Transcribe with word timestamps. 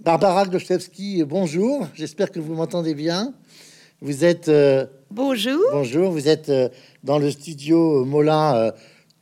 Barbara 0.00 0.46
Gloszewski, 0.46 1.24
bonjour. 1.24 1.86
J'espère 1.94 2.30
que 2.30 2.40
vous 2.40 2.54
m'entendez 2.54 2.94
bien. 2.94 3.34
Vous 4.00 4.24
êtes. 4.24 4.48
euh, 4.48 4.86
Bonjour. 5.10 5.60
bonjour, 5.72 6.10
vous 6.10 6.28
êtes 6.28 6.48
euh, 6.48 6.68
dans 7.04 7.18
le 7.18 7.30
studio 7.30 8.04
Molin, 8.06 8.54
euh, 8.56 8.70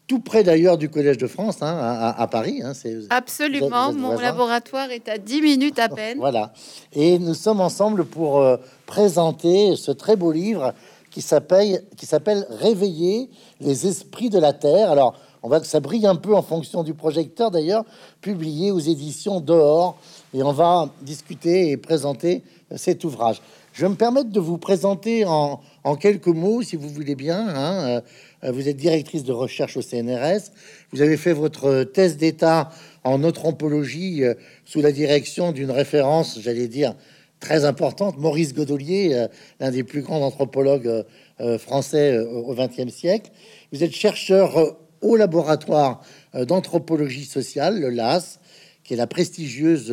tout 0.06 0.20
près 0.20 0.44
d'ailleurs 0.44 0.78
du 0.78 0.88
Collège 0.88 1.16
de 1.18 1.26
France, 1.26 1.62
hein, 1.62 2.14
à, 2.16 2.26
Paris. 2.28 2.60
hein, 2.62 2.72
Absolument. 3.10 3.90
Vous 3.90 3.96
êtes 3.96 4.00
Mon 4.02 4.18
laboratoire 4.20 4.90
est 4.90 5.08
à 5.08 5.18
10 5.18 5.42
minutes 5.42 5.78
à 5.80 5.88
peine. 5.94 6.18
Voilà. 6.18 6.52
Et 6.92 7.18
nous 7.18 7.34
sommes 7.34 7.60
ensemble 7.60 8.04
pour 8.04 8.42
présenter 8.86 9.74
ce 9.76 9.90
très 9.90 10.14
beau 10.14 10.30
livre 10.30 10.74
qui 11.10 11.22
s'appelle 11.22 11.82
qui 11.96 12.06
s'appelle 12.06 12.46
Réveiller 12.50 13.28
les 13.60 13.86
esprits 13.86 14.30
de 14.30 14.38
la 14.38 14.52
terre. 14.52 14.90
Alors, 14.92 15.14
on 15.42 15.48
va 15.48 15.60
que 15.60 15.66
ça 15.66 15.80
brille 15.80 16.06
un 16.06 16.16
peu 16.16 16.34
en 16.34 16.42
fonction 16.42 16.82
du 16.82 16.94
projecteur 16.94 17.50
d'ailleurs, 17.50 17.84
publié 18.20 18.70
aux 18.70 18.78
éditions 18.78 19.40
Dehors 19.40 19.98
et 20.34 20.42
on 20.42 20.52
va 20.52 20.90
discuter 21.02 21.70
et 21.70 21.76
présenter 21.76 22.42
euh, 22.72 22.76
cet 22.76 23.04
ouvrage. 23.04 23.40
Je 23.72 23.82
vais 23.82 23.88
me 23.90 23.94
permettre 23.96 24.30
de 24.30 24.40
vous 24.40 24.58
présenter 24.58 25.24
en, 25.24 25.60
quelques 26.00 26.26
mots, 26.26 26.62
si 26.62 26.76
vous 26.76 26.88
voulez 26.88 27.14
bien. 27.14 27.46
hein. 27.48 28.02
Euh, 28.44 28.52
Vous 28.52 28.68
êtes 28.68 28.76
directrice 28.76 29.22
de 29.24 29.32
recherche 29.32 29.76
au 29.76 29.82
CNRS. 29.82 30.50
Vous 30.92 31.00
avez 31.00 31.16
fait 31.16 31.32
votre 31.32 31.84
thèse 31.84 32.16
d'état 32.16 32.70
en 33.04 33.22
anthropologie 33.24 34.24
euh, 34.24 34.34
sous 34.64 34.80
la 34.80 34.92
direction 34.92 35.52
d'une 35.52 35.70
référence, 35.70 36.38
j'allais 36.40 36.68
dire, 36.68 36.94
très 37.40 37.64
importante, 37.64 38.18
Maurice 38.18 38.52
Godelier, 38.52 39.10
euh, 39.14 39.28
l'un 39.60 39.70
des 39.70 39.84
plus 39.84 40.02
grands 40.02 40.22
anthropologues 40.22 40.88
euh, 40.88 41.02
euh, 41.40 41.58
français 41.58 42.16
euh, 42.16 42.28
au 42.28 42.54
XXe 42.54 42.92
siècle. 42.92 43.30
Vous 43.72 43.84
êtes 43.84 43.92
chercheur 43.92 44.56
euh, 44.58 44.70
au 45.02 45.14
laboratoire 45.14 46.00
euh, 46.34 46.44
d'anthropologie 46.44 47.24
sociale, 47.24 47.78
le 47.80 47.90
LAS, 47.90 48.40
qui 48.88 48.94
est 48.94 48.96
la 48.96 49.06
prestigieuse 49.06 49.92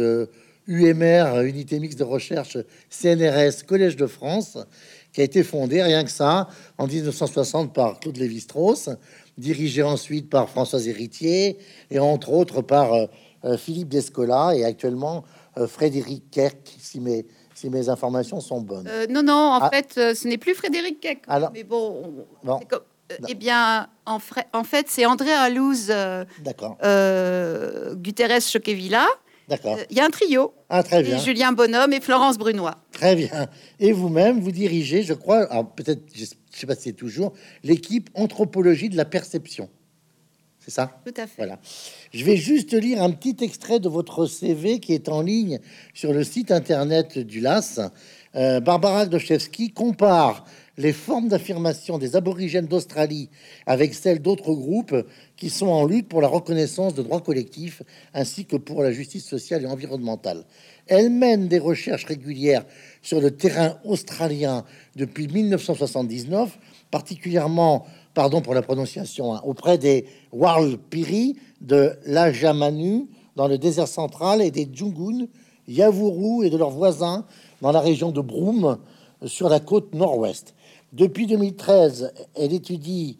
UMR, 0.67 1.35
euh, 1.35 1.43
unité 1.43 1.79
mixte 1.79 1.99
de 1.99 2.05
recherche 2.05 2.57
CNRS 2.89 3.63
Collège 3.67 3.97
de 3.97 4.07
France, 4.07 4.57
qui 5.11 5.19
a 5.19 5.25
été 5.25 5.43
fondée, 5.43 5.83
rien 5.83 6.05
que 6.05 6.09
ça, 6.09 6.47
en 6.77 6.87
1960 6.87 7.73
par 7.73 7.99
Claude 7.99 8.15
Lévi-Strauss, 8.15 8.89
dirigée 9.37 9.83
ensuite 9.83 10.29
par 10.29 10.49
Françoise 10.49 10.87
Héritier, 10.87 11.57
et 11.91 11.99
entre 11.99 12.31
autres 12.31 12.61
par 12.61 12.93
euh, 12.93 13.05
euh, 13.43 13.57
Philippe 13.57 13.89
Descola, 13.89 14.53
et 14.55 14.63
actuellement 14.63 15.25
Frédéric 15.67 16.31
Kerk, 16.31 16.57
si 16.79 16.99
mes, 17.01 17.25
si 17.53 17.69
mes 17.69 17.87
informations 17.89 18.39
sont 18.39 18.61
bonnes. 18.61 18.87
Euh, 18.89 19.07
non, 19.09 19.23
non, 19.23 19.33
en 19.33 19.59
Ah. 19.61 19.69
fait, 19.69 20.13
ce 20.15 20.27
n'est 20.27 20.37
plus 20.37 20.53
Frédéric 20.53 20.99
Keck. 21.01 21.19
Alors- 21.27 21.51
mais 21.53 21.63
bon, 21.65 22.03
on- 22.43 22.45
Bon. 22.47 22.59
c'est 22.59 22.67
comme- 22.67 22.79
Non. 23.21 23.27
eh 23.29 23.35
bien, 23.35 23.87
en, 24.05 24.19
fra- 24.19 24.45
en 24.53 24.63
fait, 24.63 24.87
c'est 24.89 25.05
André 25.05 25.31
Alouz, 25.31 25.87
euh, 25.89 26.25
euh, 26.83 27.95
Guterres 27.95 28.41
Choquevilla. 28.41 29.05
d'accord. 29.47 29.77
Euh, 29.77 29.83
Il 29.91 29.97
y 29.97 29.99
a 29.99 30.05
un 30.05 30.09
trio. 30.09 30.53
Ah, 30.69 30.81
très 30.83 31.01
Et 31.01 31.03
bien. 31.03 31.17
Julien 31.19 31.51
Bonhomme 31.51 31.93
et 31.93 32.01
Florence 32.01 32.37
Brunois. 32.37 32.75
Très 32.91 33.15
bien. 33.15 33.47
Et 33.79 33.91
vous-même, 33.91 34.39
vous 34.39 34.51
dirigez, 34.51 35.03
je 35.03 35.13
crois, 35.13 35.47
peut-être, 35.75 36.01
je 36.15 36.21
ne 36.23 36.27
sais 36.51 36.65
pas 36.65 36.75
si 36.75 36.83
c'est 36.83 36.93
toujours, 36.93 37.33
l'équipe 37.63 38.09
anthropologie 38.15 38.89
de 38.89 38.97
la 38.97 39.05
perception. 39.05 39.69
C'est 40.59 40.71
ça? 40.71 40.99
Tout 41.05 41.13
à 41.15 41.27
fait. 41.27 41.33
Voilà. 41.37 41.59
Je 42.11 42.25
vais 42.25 42.37
juste 42.37 42.73
lire 42.73 43.03
un 43.03 43.11
petit 43.11 43.37
extrait 43.43 43.79
de 43.79 43.87
votre 43.87 44.25
CV 44.25 44.79
qui 44.79 44.93
est 44.93 45.09
en 45.09 45.21
ligne 45.21 45.59
sur 45.93 46.11
le 46.11 46.23
site 46.23 46.49
internet 46.49 47.19
du 47.19 47.39
LAS. 47.39 47.79
Barbara 48.33 49.05
Gloszewski 49.05 49.71
compare 49.71 50.43
les 50.77 50.93
formes 50.93 51.29
d'affirmation 51.29 51.97
des 51.97 52.15
aborigènes 52.15 52.67
d'Australie 52.67 53.29
avec 53.65 53.93
celles 53.93 54.21
d'autres 54.21 54.53
groupes 54.53 54.95
qui 55.37 55.49
sont 55.49 55.67
en 55.67 55.85
lutte 55.85 56.09
pour 56.09 56.21
la 56.21 56.27
reconnaissance 56.27 56.93
de 56.93 57.01
droits 57.01 57.21
collectifs 57.21 57.81
ainsi 58.13 58.45
que 58.45 58.57
pour 58.57 58.83
la 58.83 58.91
justice 58.91 59.25
sociale 59.25 59.63
et 59.63 59.67
environnementale. 59.67 60.45
Elle 60.87 61.09
mène 61.09 61.47
des 61.47 61.59
recherches 61.59 62.05
régulières 62.05 62.65
sur 63.01 63.21
le 63.21 63.31
terrain 63.31 63.77
australien 63.85 64.65
depuis 64.95 65.27
1979, 65.27 66.59
particulièrement, 66.91 67.85
pardon 68.13 68.41
pour 68.41 68.53
la 68.53 68.61
prononciation, 68.61 69.33
hein, 69.33 69.41
auprès 69.45 69.77
des 69.77 70.05
Warlpiri 70.31 71.37
de 71.61 71.93
l'Ajamanu 72.05 73.07
dans 73.35 73.47
le 73.47 73.57
désert 73.57 73.87
central 73.87 74.41
et 74.41 74.51
des 74.51 74.69
Djungun, 74.71 75.27
Yavuru 75.67 76.45
et 76.45 76.49
de 76.49 76.57
leurs 76.57 76.69
voisins 76.69 77.25
dans 77.61 77.71
la 77.71 77.79
région 77.79 78.11
de 78.11 78.21
Broome 78.21 78.77
sur 79.25 79.49
la 79.49 79.59
côte 79.59 79.95
nord-ouest. 79.95 80.53
Depuis 80.95 81.27
2013, 81.27 82.13
elle 82.35 82.53
étudie 82.53 83.19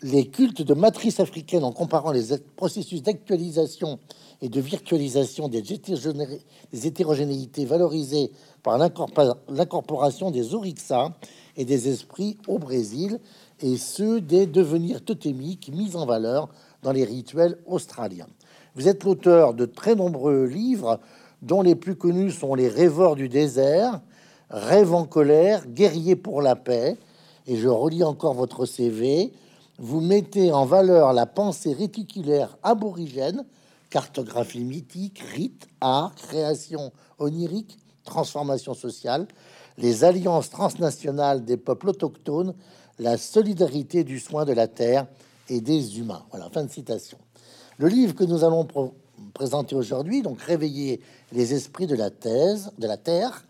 les 0.00 0.28
cultes 0.28 0.62
de 0.62 0.74
matrice 0.74 1.18
africaine 1.18 1.64
en 1.64 1.72
comparant 1.72 2.12
les 2.12 2.38
processus 2.54 3.02
d'actualisation 3.02 3.98
et 4.40 4.48
de 4.48 4.60
virtualisation 4.60 5.48
des, 5.48 5.60
hétérogéné- 5.60 6.42
des 6.72 6.86
hétérogénéités 6.86 7.64
valorisées 7.64 8.30
par 8.62 8.78
l'incorpora- 8.78 9.38
l'incorporation 9.48 10.30
des 10.30 10.54
orixas 10.54 11.16
et 11.56 11.64
des 11.64 11.88
esprits 11.88 12.38
au 12.46 12.60
Brésil 12.60 13.18
et 13.58 13.76
ceux 13.76 14.20
des 14.20 14.46
devenirs 14.46 15.04
totémiques 15.04 15.72
mis 15.74 15.96
en 15.96 16.06
valeur 16.06 16.48
dans 16.84 16.92
les 16.92 17.02
rituels 17.02 17.58
australiens. 17.66 18.28
Vous 18.76 18.86
êtes 18.86 19.02
l'auteur 19.02 19.52
de 19.52 19.66
très 19.66 19.96
nombreux 19.96 20.44
livres, 20.44 21.00
dont 21.42 21.62
les 21.62 21.74
plus 21.74 21.96
connus 21.96 22.30
sont 22.30 22.54
Les 22.54 22.68
Rêveurs 22.68 23.16
du 23.16 23.28
désert, 23.28 24.00
Rêve 24.48 24.94
en 24.94 25.06
colère, 25.06 25.66
Guerrier 25.66 26.14
pour 26.14 26.40
la 26.40 26.54
paix. 26.54 26.96
Et 27.46 27.56
je 27.56 27.68
relis 27.68 28.04
encore 28.04 28.34
votre 28.34 28.66
CV. 28.66 29.32
Vous 29.78 30.00
mettez 30.00 30.52
en 30.52 30.64
valeur 30.64 31.12
la 31.12 31.26
pensée 31.26 31.72
réticulaire 31.72 32.56
aborigène, 32.62 33.44
cartographie 33.90 34.64
mythique, 34.64 35.22
rite, 35.34 35.68
art, 35.80 36.14
création 36.14 36.92
onirique, 37.18 37.78
transformation 38.04 38.74
sociale, 38.74 39.28
les 39.78 40.04
alliances 40.04 40.50
transnationales 40.50 41.44
des 41.44 41.56
peuples 41.56 41.90
autochtones, 41.90 42.54
la 42.98 43.18
solidarité 43.18 44.04
du 44.04 44.18
soin 44.18 44.44
de 44.44 44.52
la 44.52 44.68
terre 44.68 45.06
et 45.48 45.60
des 45.60 45.98
humains. 45.98 46.24
Voilà, 46.30 46.48
fin 46.50 46.64
de 46.64 46.70
citation. 46.70 47.18
Le 47.78 47.88
livre 47.88 48.14
que 48.14 48.24
nous 48.24 48.42
allons 48.42 48.66
présenter 49.34 49.74
aujourd'hui, 49.74 50.22
donc 50.22 50.40
Réveiller 50.40 51.00
les 51.32 51.52
esprits 51.52 51.86
de 51.86 51.94
la 51.94 52.10
thèse, 52.10 52.70
de 52.78 52.86
la 52.86 52.96
terre, 52.96 53.44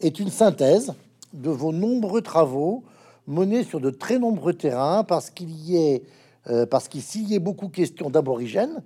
est 0.00 0.20
une 0.20 0.30
synthèse 0.30 0.92
de 1.32 1.50
vos 1.50 1.72
nombreux 1.72 2.22
travaux 2.22 2.84
menés 3.26 3.64
sur 3.64 3.80
de 3.80 3.90
très 3.90 4.18
nombreux 4.18 4.54
terrains 4.54 5.04
parce 5.04 5.30
qu'il 5.30 5.50
y 5.50 5.76
est, 5.76 6.02
euh, 6.48 6.66
parce 6.66 6.88
qu'il 6.88 7.02
s'y 7.02 7.34
est 7.34 7.38
beaucoup 7.38 7.68
question 7.68 8.10
d'aborigènes. 8.10 8.82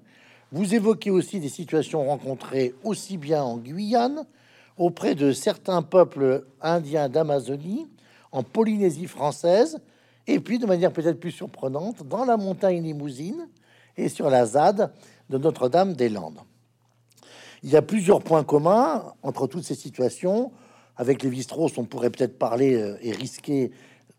Vous 0.53 0.75
évoquez 0.75 1.11
aussi 1.11 1.39
des 1.39 1.49
situations 1.49 2.05
rencontrées 2.05 2.75
aussi 2.83 3.17
bien 3.17 3.43
en 3.43 3.56
Guyane, 3.56 4.27
auprès 4.77 5.15
de 5.15 5.33
certains 5.33 5.83
peuples 5.83 6.45
indiens 6.61 7.09
d'Amazonie, 7.09 7.87
en 8.33 8.43
Polynésie 8.43 9.06
française, 9.06 9.78
et 10.27 10.41
puis 10.41 10.59
de 10.59 10.67
manière 10.67 10.93
peut-être 10.93 11.21
plus 11.21 11.31
surprenante, 11.31 12.03
dans 12.09 12.25
la 12.25 12.37
montagne 12.37 12.83
limousine 12.83 13.49
et 13.97 14.09
sur 14.09 14.31
la 14.31 14.47
ZAD 14.47 14.93
de 15.28 15.39
Notre-Dame-des-Landes. 15.39 16.41
Il 17.62 17.71
y 17.71 17.77
a 17.77 17.83
plusieurs 17.83 18.22
points 18.22 18.45
communs 18.45 19.12
entre 19.22 19.47
toutes 19.47 19.65
ces 19.65 19.75
situations. 19.75 20.51
Avec 20.97 21.22
les 21.22 21.43
Strauss, 21.43 21.77
on 21.78 21.84
pourrait 21.84 22.11
peut-être 22.11 22.39
parler 22.39 22.75
euh, 22.75 22.97
et 23.03 23.12
risquer 23.12 23.71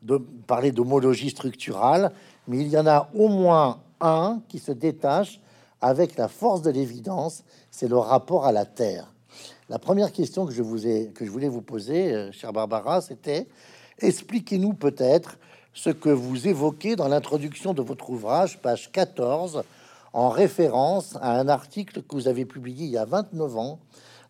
de 0.01 0.17
parler 0.47 0.71
d'homologie 0.71 1.29
structurale, 1.29 2.11
mais 2.47 2.59
il 2.59 2.69
y 2.69 2.77
en 2.77 2.87
a 2.87 3.09
au 3.13 3.27
moins 3.27 3.79
un 3.99 4.41
qui 4.47 4.59
se 4.59 4.71
détache 4.71 5.39
avec 5.79 6.17
la 6.17 6.27
force 6.27 6.61
de 6.61 6.71
l'évidence, 6.71 7.43
c'est 7.69 7.87
le 7.87 7.97
rapport 7.97 8.45
à 8.45 8.51
la 8.51 8.65
Terre. 8.65 9.13
La 9.69 9.79
première 9.79 10.11
question 10.11 10.45
que 10.45 10.53
je, 10.53 10.61
voulais 10.61 11.47
vous 11.47 11.61
poser, 11.61 12.13
euh, 12.13 12.31
chère 12.31 12.53
Barbara, 12.53 13.01
c'était 13.01 13.47
expliquez-nous 13.99 14.73
peut-être 14.73 15.37
ce 15.73 15.89
que 15.89 16.09
vous 16.09 16.47
évoquez 16.47 16.95
dans 16.95 17.07
l'introduction 17.07 17.73
de 17.73 17.81
votre 17.81 18.09
ouvrage, 18.09 18.61
page 18.61 18.91
14, 18.91 19.63
en 20.13 20.29
référence 20.29 21.17
à 21.21 21.39
un 21.39 21.47
article 21.47 22.01
que 22.01 22.15
vous 22.15 22.27
avez 22.27 22.45
publié 22.45 22.85
il 22.85 22.91
y 22.91 22.97
a 22.97 23.05
29 23.05 23.57
ans 23.57 23.79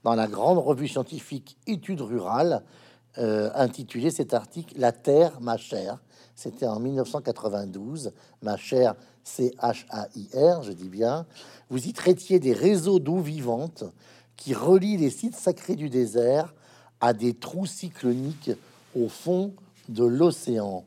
dans 0.03 0.16
la 0.16 0.28
grande 0.28 0.59
revue 0.59 0.88
scientifique 0.88 1.58
Études 1.67 2.02
rurales, 2.02 2.64
euh, 3.17 3.49
intitulé 3.55 4.11
cet 4.11 4.34
article 4.34 4.73
La 4.78 4.91
Terre, 4.91 5.40
ma 5.41 5.58
chère. 5.58 5.99
C'était 6.35 6.67
en 6.67 6.79
1992, 6.79 8.13
ma 8.41 8.58
chère 8.58 8.96
C-H-A-I-R, 9.23 10.63
je 10.63 10.72
dis 10.72 10.90
bien. 10.90 11.25
Vous 11.69 11.87
y 11.87 11.93
traitiez 11.93 12.40
des 12.40 12.53
réseaux 12.53 12.99
d'eau 12.99 13.19
vivante 13.19 13.84
qui 14.37 14.53
relient 14.53 14.97
les 14.97 15.09
sites 15.09 15.35
sacrés 15.35 15.75
du 15.75 15.90
désert 15.90 16.53
à 16.99 17.13
des 17.13 17.34
trous 17.34 17.66
cycloniques 17.66 18.52
au 18.96 19.08
fond 19.08 19.53
de 19.90 20.03
l'océan. 20.03 20.84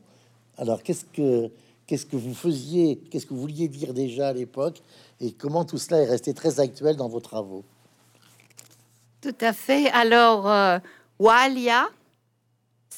Alors, 0.57 0.83
qu'est-ce 0.83 1.05
que 1.05 1.51
qu'est-ce 1.87 2.05
que 2.05 2.15
vous 2.15 2.33
faisiez, 2.33 2.97
qu'est-ce 3.09 3.25
que 3.25 3.33
vous 3.33 3.41
vouliez 3.41 3.67
dire 3.67 3.93
déjà 3.93 4.29
à 4.29 4.33
l'époque, 4.33 4.81
et 5.21 5.31
comment 5.31 5.65
tout 5.65 5.77
cela 5.77 6.01
est 6.01 6.05
resté 6.05 6.33
très 6.33 6.59
actuel 6.59 6.95
dans 6.95 7.07
vos 7.07 7.19
travaux? 7.19 7.63
Tout 9.21 9.35
à 9.41 9.53
fait. 9.53 9.89
Alors, 9.91 10.49
euh, 10.49 10.79
Walia, 11.19 11.87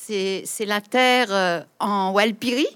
c'est 0.07 0.65
la 0.65 0.81
terre 0.81 1.27
euh, 1.31 1.61
en 1.79 2.11
Walpiri. 2.11 2.67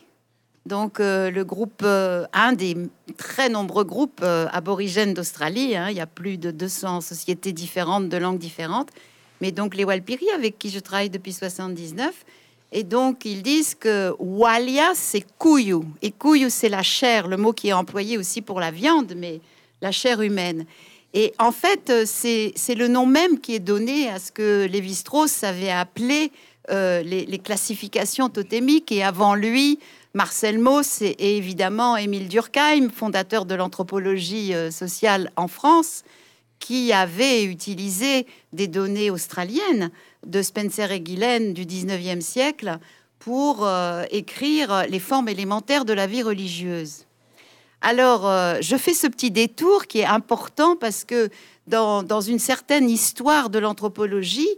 Donc 0.68 1.00
le 1.00 1.42
groupe, 1.42 1.82
un 1.84 2.54
des 2.54 2.78
très 3.18 3.50
nombreux 3.50 3.84
groupes 3.84 4.24
aborigènes 4.24 5.16
d'Australie, 5.16 5.76
hein, 5.76 5.90
il 5.90 5.98
y 5.98 6.02
a 6.02 6.06
plus 6.06 6.38
de 6.38 6.52
200 6.52 7.02
sociétés 7.02 7.52
différentes 7.52 8.10
de 8.10 8.18
langues 8.18 8.38
différentes, 8.38 8.90
mais 9.42 9.52
donc 9.52 9.74
les 9.74 9.84
Walpiri 9.84 10.30
avec 10.36 10.60
qui 10.60 10.70
je 10.70 10.78
travaille 10.78 11.10
depuis 11.10 11.34
79 11.34 12.14
et 12.72 12.84
donc, 12.84 13.26
ils 13.26 13.44
disent 13.44 13.76
que 13.76 14.14
walia, 14.18 14.92
c'est 14.96 15.26
couillou. 15.38 15.86
Et 16.02 16.12
couillou, 16.12 16.50
c'est 16.50 16.70
la 16.70 16.84
chair, 16.84 17.28
le 17.28 17.36
mot 17.36 17.52
qui 17.52 17.70
est 17.70 17.74
employé 17.74 18.18
aussi 18.18 18.42
pour 18.42 18.60
la 18.60 18.72
viande, 18.72 19.14
mais 19.18 19.42
la 19.82 19.92
chair 19.92 20.22
humaine. 20.22 20.66
Et 21.14 21.34
en 21.38 21.52
fait, 21.52 21.92
c'est 22.06 22.76
le 22.76 22.88
nom 22.88 23.06
même 23.06 23.40
qui 23.40 23.56
est 23.56 23.60
donné 23.60 24.08
à 24.08 24.20
ce 24.20 24.32
que 24.32 24.66
Lévi-Strauss 24.72 25.44
avait 25.44 25.72
appelé 25.72 26.32
euh, 26.70 27.02
les, 27.02 27.40
classifications 27.40 28.30
totémiques. 28.30 28.92
Et 28.92 29.04
avant 29.04 29.34
lui, 29.34 29.80
Marcel 30.14 30.60
Mauss 30.60 31.02
et, 31.02 31.38
évidemment 31.38 31.98
Émile 31.98 32.28
Durkheim, 32.28 32.90
fondateur 32.94 33.46
de 33.46 33.56
l'anthropologie 33.56 34.54
euh, 34.54 34.70
sociale 34.70 35.32
en 35.36 35.48
France, 35.48 36.04
qui 36.60 36.94
avait 36.94 37.44
utilisé 37.44 38.28
des 38.54 38.68
données 38.68 39.10
australiennes 39.10 39.90
de 40.26 40.44
Spencer 40.44 40.92
et 40.92 41.02
Gillen 41.04 41.54
du 41.54 41.66
19e 41.66 42.22
siècle 42.22 42.78
pour 43.18 43.66
euh, 43.66 44.04
écrire 44.12 44.86
les 44.88 45.00
formes 45.00 45.30
élémentaires 45.30 45.86
de 45.86 45.94
la 45.94 46.06
vie 46.06 46.22
religieuse. 46.22 47.06
Alors, 47.84 48.30
je 48.62 48.78
fais 48.78 48.94
ce 48.94 49.08
petit 49.08 49.32
détour 49.32 49.88
qui 49.88 50.02
est 50.02 50.06
important 50.06 50.76
parce 50.76 51.04
que 51.04 51.32
dans, 51.66 52.22
une 52.22 52.40
certaine 52.40 52.90
histoire 52.90 53.50
de 53.50 53.58
l'anthropologie, 53.58 54.50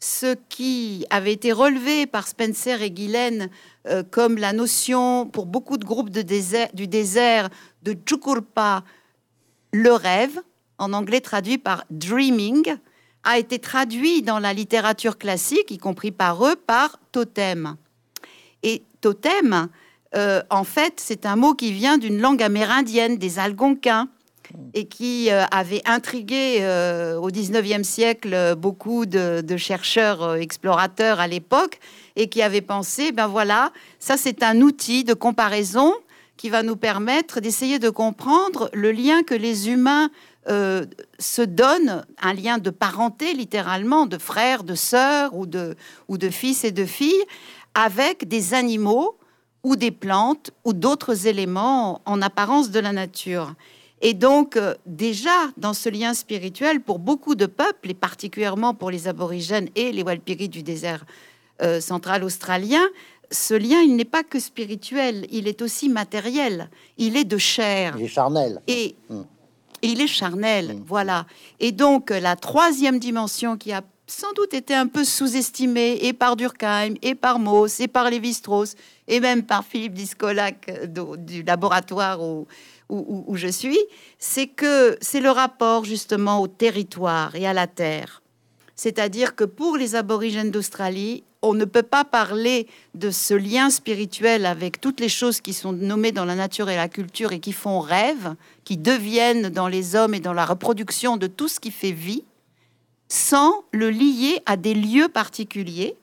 ce 0.00 0.34
qui 0.48 1.06
avait 1.10 1.32
été 1.32 1.52
relevé 1.52 2.06
par 2.06 2.26
Spencer 2.26 2.80
et 2.82 2.92
Gillen 2.94 3.50
euh, 3.86 4.02
comme 4.02 4.38
la 4.38 4.52
notion 4.52 5.26
pour 5.26 5.44
beaucoup 5.44 5.76
de 5.76 5.84
groupes 5.84 6.10
du 6.10 6.24
désert 6.24 7.50
de 7.82 7.96
Chukurpa, 8.06 8.82
le 9.72 9.92
rêve, 9.92 10.40
en 10.78 10.94
anglais 10.94 11.20
traduit 11.20 11.58
par 11.58 11.84
dreaming, 11.90 12.76
a 13.24 13.38
été 13.38 13.58
traduit 13.58 14.22
dans 14.22 14.38
la 14.38 14.54
littérature 14.54 15.18
classique, 15.18 15.70
y 15.70 15.76
compris 15.76 16.10
par 16.10 16.44
eux, 16.46 16.56
par 16.56 16.98
totem. 17.12 17.76
Et 18.62 18.82
totem, 19.02 19.68
euh, 20.14 20.42
en 20.48 20.64
fait, 20.64 20.94
c'est 20.96 21.26
un 21.26 21.36
mot 21.36 21.52
qui 21.52 21.72
vient 21.72 21.98
d'une 21.98 22.20
langue 22.20 22.42
amérindienne, 22.42 23.18
des 23.18 23.38
Algonquins, 23.38 24.08
et 24.74 24.86
qui 24.86 25.30
euh, 25.30 25.44
avait 25.50 25.82
intrigué 25.84 26.58
euh, 26.60 27.16
au 27.16 27.30
19e 27.30 27.82
siècle 27.82 28.54
beaucoup 28.56 29.06
de, 29.06 29.56
chercheurs 29.56 30.36
explorateurs 30.36 31.20
à 31.20 31.28
l'époque, 31.28 31.78
et 32.16 32.28
qui 32.28 32.42
avaient 32.42 32.60
pensé, 32.60 33.12
ben 33.12 33.26
voilà, 33.26 33.72
ça 33.98 34.16
c'est 34.16 34.42
un 34.42 34.60
outil 34.60 35.04
de 35.04 35.14
comparaison 35.14 35.94
qui 36.36 36.48
va 36.48 36.62
nous 36.62 36.76
permettre 36.76 37.40
d'essayer 37.40 37.78
de 37.78 37.90
comprendre 37.90 38.70
le 38.72 38.92
lien 38.92 39.22
que 39.22 39.34
les 39.34 39.68
humains 39.68 40.10
euh, 40.48 40.86
se 41.18 41.42
donne 41.42 42.04
un 42.22 42.32
lien 42.32 42.56
de 42.56 42.70
parenté, 42.70 43.34
littéralement, 43.34 44.06
de 44.06 44.16
frères, 44.16 44.64
de 44.64 44.74
sœurs 44.74 45.34
ou 45.36 45.44
de, 45.44 45.76
ou 46.08 46.16
de 46.16 46.30
fils 46.30 46.64
et 46.64 46.72
de 46.72 46.86
filles, 46.86 47.24
avec 47.74 48.26
des 48.26 48.54
animaux 48.54 49.18
ou 49.62 49.76
des 49.76 49.90
plantes 49.90 50.50
ou 50.64 50.72
d'autres 50.72 51.26
éléments 51.26 52.00
en 52.06 52.22
apparence 52.22 52.70
de 52.70 52.80
la 52.80 52.92
nature. 52.92 53.52
Et 54.00 54.14
donc, 54.14 54.56
euh, 54.56 54.74
déjà, 54.86 55.48
dans 55.56 55.74
ce 55.74 55.88
lien 55.88 56.14
spirituel, 56.14 56.80
pour 56.80 56.98
beaucoup 56.98 57.34
de 57.34 57.46
peuples, 57.46 57.90
et 57.90 57.94
particulièrement 57.94 58.74
pour 58.74 58.90
les 58.90 59.08
aborigènes 59.08 59.68
et 59.76 59.92
les 59.92 60.02
Walpiri 60.02 60.48
du 60.48 60.62
désert 60.62 61.04
euh, 61.62 61.80
central 61.80 62.24
australien, 62.24 62.82
ce 63.30 63.54
lien, 63.54 63.80
il 63.80 63.96
n'est 63.96 64.04
pas 64.04 64.24
que 64.24 64.40
spirituel, 64.40 65.26
il 65.30 65.46
est 65.46 65.62
aussi 65.62 65.88
matériel, 65.88 66.70
il 66.98 67.16
est 67.16 67.24
de 67.24 67.38
chair. 67.38 67.94
Il 67.98 68.04
est 68.04 68.08
charnel. 68.08 68.60
Et 68.66 68.96
hum 69.08 69.24
il 69.82 70.00
est 70.00 70.06
charnel, 70.06 70.76
mm. 70.76 70.82
voilà. 70.86 71.26
Et 71.58 71.72
donc, 71.72 72.10
la 72.10 72.36
troisième 72.36 72.98
dimension 72.98 73.56
qui 73.56 73.72
a 73.72 73.82
sans 74.06 74.32
doute 74.32 74.54
été 74.54 74.74
un 74.74 74.88
peu 74.88 75.04
sous-estimée 75.04 75.98
et 76.02 76.12
par 76.12 76.34
Durkheim, 76.34 76.94
et 77.00 77.14
par 77.14 77.38
Mauss, 77.38 77.78
et 77.78 77.86
par 77.86 78.10
Lévi-Strauss, 78.10 78.74
et 79.06 79.20
même 79.20 79.44
par 79.44 79.64
Philippe 79.64 79.94
Discolac 79.94 80.68
euh, 80.68 81.16
du 81.16 81.44
laboratoire 81.44 82.20
où, 82.20 82.46
où 82.90 83.36
je 83.36 83.48
suis, 83.48 83.78
c'est 84.18 84.46
que 84.46 84.98
c'est 85.00 85.20
le 85.20 85.30
rapport 85.30 85.84
justement 85.84 86.40
au 86.40 86.48
territoire 86.48 87.34
et 87.36 87.46
à 87.46 87.52
la 87.52 87.66
terre. 87.66 88.22
C'est-à-dire 88.76 89.36
que 89.36 89.44
pour 89.44 89.76
les 89.76 89.94
aborigènes 89.94 90.50
d'Australie, 90.50 91.22
on 91.42 91.54
ne 91.54 91.64
peut 91.64 91.82
pas 91.82 92.04
parler 92.04 92.66
de 92.94 93.10
ce 93.10 93.34
lien 93.34 93.70
spirituel 93.70 94.46
avec 94.46 94.80
toutes 94.80 95.00
les 95.00 95.08
choses 95.08 95.40
qui 95.40 95.52
sont 95.52 95.72
nommées 95.72 96.12
dans 96.12 96.24
la 96.24 96.34
nature 96.34 96.68
et 96.70 96.76
la 96.76 96.88
culture 96.88 97.32
et 97.32 97.40
qui 97.40 97.52
font 97.52 97.80
rêve, 97.80 98.34
qui 98.64 98.76
deviennent 98.76 99.48
dans 99.48 99.68
les 99.68 99.96
hommes 99.96 100.14
et 100.14 100.20
dans 100.20 100.32
la 100.32 100.44
reproduction 100.44 101.16
de 101.16 101.26
tout 101.26 101.48
ce 101.48 101.60
qui 101.60 101.70
fait 101.70 101.92
vie, 101.92 102.24
sans 103.08 103.64
le 103.72 103.90
lier 103.90 104.40
à 104.46 104.56
des 104.56 104.74
lieux 104.74 105.08
particuliers, 105.08 105.96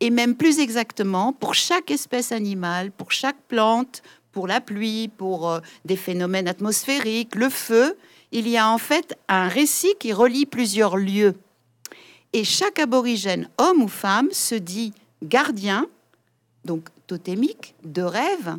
et 0.00 0.10
même 0.10 0.34
plus 0.36 0.58
exactement 0.58 1.32
pour 1.32 1.54
chaque 1.54 1.90
espèce 1.90 2.32
animale, 2.32 2.90
pour 2.90 3.12
chaque 3.12 3.40
plante, 3.48 4.02
pour 4.34 4.48
la 4.48 4.60
pluie, 4.60 5.08
pour 5.08 5.48
euh, 5.48 5.60
des 5.84 5.96
phénomènes 5.96 6.48
atmosphériques, 6.48 7.36
le 7.36 7.48
feu, 7.48 7.96
il 8.32 8.48
y 8.48 8.58
a 8.58 8.68
en 8.68 8.78
fait 8.78 9.16
un 9.28 9.48
récit 9.48 9.94
qui 10.00 10.12
relie 10.12 10.44
plusieurs 10.44 10.96
lieux. 10.96 11.34
Et 12.32 12.42
chaque 12.42 12.80
aborigène, 12.80 13.48
homme 13.58 13.82
ou 13.82 13.88
femme, 13.88 14.28
se 14.32 14.56
dit 14.56 14.92
gardien, 15.22 15.86
donc 16.64 16.88
totémique, 17.06 17.76
de 17.84 18.02
rêve, 18.02 18.56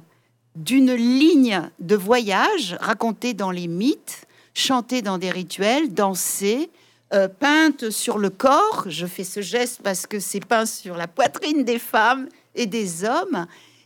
d'une 0.55 0.93
ligne 0.93 1.69
de 1.81 1.95
voyage 1.97 2.77
racontée 2.79 3.33
dans 3.33 3.51
les 3.51 3.67
mythes, 3.67 4.27
chantée 4.53 5.01
dans 5.01 5.17
des 5.17 5.29
rituels, 5.29 5.93
dansée, 5.93 6.69
euh, 7.13 7.27
peinte 7.27 7.89
sur 7.89 8.17
le 8.17 8.29
corps. 8.29 8.85
Je 8.87 9.05
fais 9.05 9.25
ce 9.25 9.41
geste 9.41 9.81
parce 9.83 10.07
que 10.07 10.19
c'est 10.21 10.43
peint 10.43 10.65
sur 10.65 10.95
la 10.95 11.07
poitrine 11.07 11.65
des 11.65 11.79
femmes 11.79 12.29
et 12.55 12.65
des 12.65 13.03
hommes. 13.03 13.45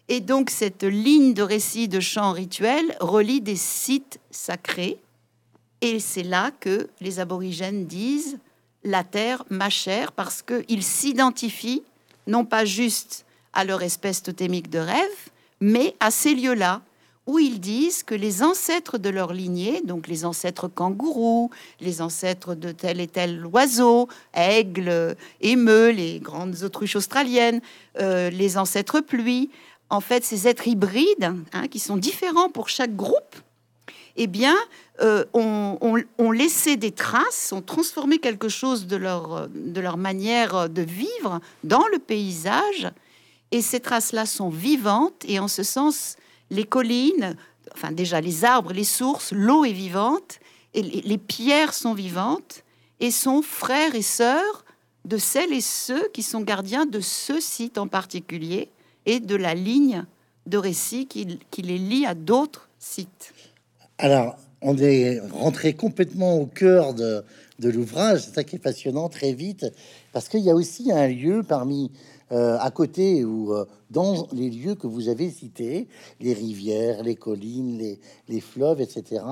Et 0.09 0.21
donc 0.21 0.49
cette 0.49 0.83
ligne 0.83 1.35
de 1.35 1.43
récit 1.43 1.87
de 1.87 1.99
chants 1.99 2.31
rituels 2.31 2.97
relie 2.99 3.41
des 3.41 3.55
sites 3.55 4.19
sacrés. 4.31 4.97
Et 5.81 5.99
c'est 5.99 6.23
là 6.23 6.51
que 6.59 6.89
les 6.99 7.19
aborigènes 7.19 7.85
disent 7.85 8.39
la 8.83 9.03
terre 9.03 9.45
ma 9.49 9.69
chère 9.69 10.11
parce 10.11 10.41
qu'ils 10.41 10.83
s'identifient 10.83 11.83
non 12.25 12.43
pas 12.43 12.65
juste 12.65 13.25
à 13.53 13.63
leur 13.63 13.83
espèce 13.83 14.23
totémique 14.23 14.69
de 14.69 14.79
rêve, 14.79 15.29
mais 15.61 15.95
à 15.99 16.11
ces 16.11 16.33
lieux-là 16.33 16.81
où 17.29 17.37
ils 17.37 17.59
disent 17.59 18.01
que 18.01 18.15
les 18.15 18.41
ancêtres 18.41 18.97
de 18.97 19.09
leur 19.09 19.33
lignée, 19.33 19.83
donc 19.85 20.07
les 20.07 20.25
ancêtres 20.25 20.67
kangourous, 20.67 21.51
les 21.79 22.01
ancêtres 22.01 22.55
de 22.55 22.71
tel 22.71 22.99
et 22.99 23.07
tel 23.07 23.45
oiseau, 23.45 24.07
aigle, 24.33 25.15
émeu, 25.39 25.91
les 25.91 26.19
grandes 26.19 26.63
autruches 26.63 26.95
australiennes, 26.95 27.61
euh, 27.99 28.31
les 28.31 28.57
ancêtres 28.57 29.01
pluies, 29.01 29.51
en 29.89 30.01
fait, 30.01 30.23
ces 30.23 30.47
êtres 30.47 30.67
hybrides, 30.67 31.33
hein, 31.53 31.67
qui 31.67 31.79
sont 31.79 31.97
différents 31.97 32.49
pour 32.49 32.69
chaque 32.69 32.95
groupe, 32.95 33.35
eh 34.15 34.27
bien, 34.27 34.57
euh, 35.01 35.23
ont, 35.33 36.31
laissé 36.31 36.75
des 36.75 36.91
traces, 36.91 37.51
ont 37.53 37.61
transformé 37.61 38.19
quelque 38.19 38.49
chose 38.49 38.85
de 38.85 38.97
leur, 38.97 39.47
de 39.49 39.79
leur 39.81 39.97
manière 39.97 40.69
de 40.69 40.81
vivre 40.81 41.39
dans 41.63 41.87
le 41.87 41.99
paysage. 41.99 42.91
Et 43.51 43.61
ces 43.61 43.79
traces-là 43.79 44.25
sont 44.25 44.49
vivantes 44.49 45.23
et 45.27 45.39
en 45.39 45.47
ce 45.47 45.63
sens, 45.63 46.17
les 46.51 46.65
collines, 46.65 47.35
enfin 47.73 47.91
déjà 47.91 48.21
les 48.21 48.45
arbres, 48.45 48.73
les 48.73 48.83
sources, 48.83 49.31
l'eau 49.31 49.65
est 49.65 49.71
vivante 49.71 50.39
et 50.73 50.81
les, 50.81 51.17
pierres 51.17 51.73
sont 51.73 51.93
vivantes 51.93 52.63
et 52.99 53.11
sont 53.11 53.41
frères 53.41 53.95
et 53.95 54.01
sœurs 54.01 54.65
de 55.05 55.17
celles 55.17 55.53
et 55.53 55.61
ceux 55.61 56.07
qui 56.09 56.21
sont 56.21 56.41
gardiens 56.41 56.85
de 56.85 56.99
ce 56.99 57.39
site 57.39 57.77
en 57.77 57.87
particulier 57.87 58.69
et 59.09 59.19
de 59.19 59.35
la 59.35 59.55
ligne 59.55 60.05
de 60.45 60.57
récit 60.59 61.07
qui, 61.07 61.25
les 61.63 61.77
lie 61.79 62.05
à 62.05 62.13
d'autres 62.13 62.69
sites. 62.77 63.33
Alors, 63.97 64.35
on 64.61 64.77
est 64.77 65.19
rentré 65.31 65.73
complètement 65.73 66.37
au 66.37 66.45
cœur 66.45 66.93
de, 66.93 67.23
l'ouvrage, 67.59 68.21
c'est 68.21 68.35
ça 68.35 68.43
qui 68.43 68.57
est 68.57 68.59
passionnant 68.59 69.09
très 69.09 69.33
vite, 69.33 69.65
parce 70.13 70.29
qu'il 70.29 70.41
y 70.41 70.51
a 70.51 70.53
aussi 70.53 70.91
un 70.91 71.07
lieu 71.07 71.41
parmi 71.41 71.91
euh, 72.31 72.59
à 72.59 72.69
côté 72.69 73.25
ou 73.25 73.51
euh, 73.51 73.65
dans 73.89 74.27
les 74.31 74.51
lieux 74.51 74.75
que 74.75 74.85
vous 74.85 75.09
avez 75.09 75.31
cités, 75.31 75.87
les 76.19 76.33
rivières, 76.33 77.01
les 77.01 77.15
collines, 77.15 77.97
les, 78.27 78.41
fleuves, 78.41 78.79
etc., 78.79 79.23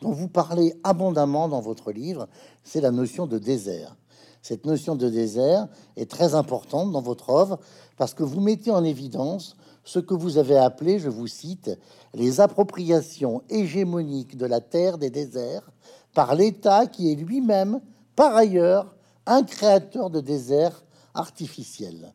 dont 0.00 0.12
vous 0.12 0.28
parlez 0.28 0.74
abondamment 0.84 1.48
dans 1.48 1.60
votre 1.60 1.90
livre, 1.90 2.28
c'est 2.62 2.80
la 2.80 2.92
notion 2.92 3.26
de 3.26 3.38
désert. 3.38 3.96
Cette 4.44 4.66
notion 4.66 4.94
de 4.94 5.08
désert 5.08 5.68
est 5.96 6.08
très 6.08 6.34
importante 6.34 6.92
dans 6.92 7.00
votre 7.00 7.30
œuvre 7.30 7.58
parce 7.96 8.14
que 8.14 8.22
vous 8.22 8.40
mettez 8.40 8.70
en 8.70 8.84
évidence 8.84 9.56
ce 9.84 9.98
que 9.98 10.14
vous 10.14 10.38
avez 10.38 10.56
appelé, 10.56 10.98
je 10.98 11.08
vous 11.08 11.26
cite, 11.26 11.70
les 12.14 12.40
appropriations 12.40 13.42
hégémoniques 13.50 14.36
de 14.36 14.46
la 14.46 14.60
terre 14.60 14.98
des 14.98 15.10
déserts 15.10 15.70
par 16.14 16.34
l'État 16.34 16.86
qui 16.86 17.12
est 17.12 17.16
lui-même, 17.16 17.80
par 18.16 18.34
ailleurs, 18.34 18.94
un 19.26 19.42
créateur 19.42 20.10
de 20.10 20.20
déserts 20.20 20.84
artificiels. 21.14 22.12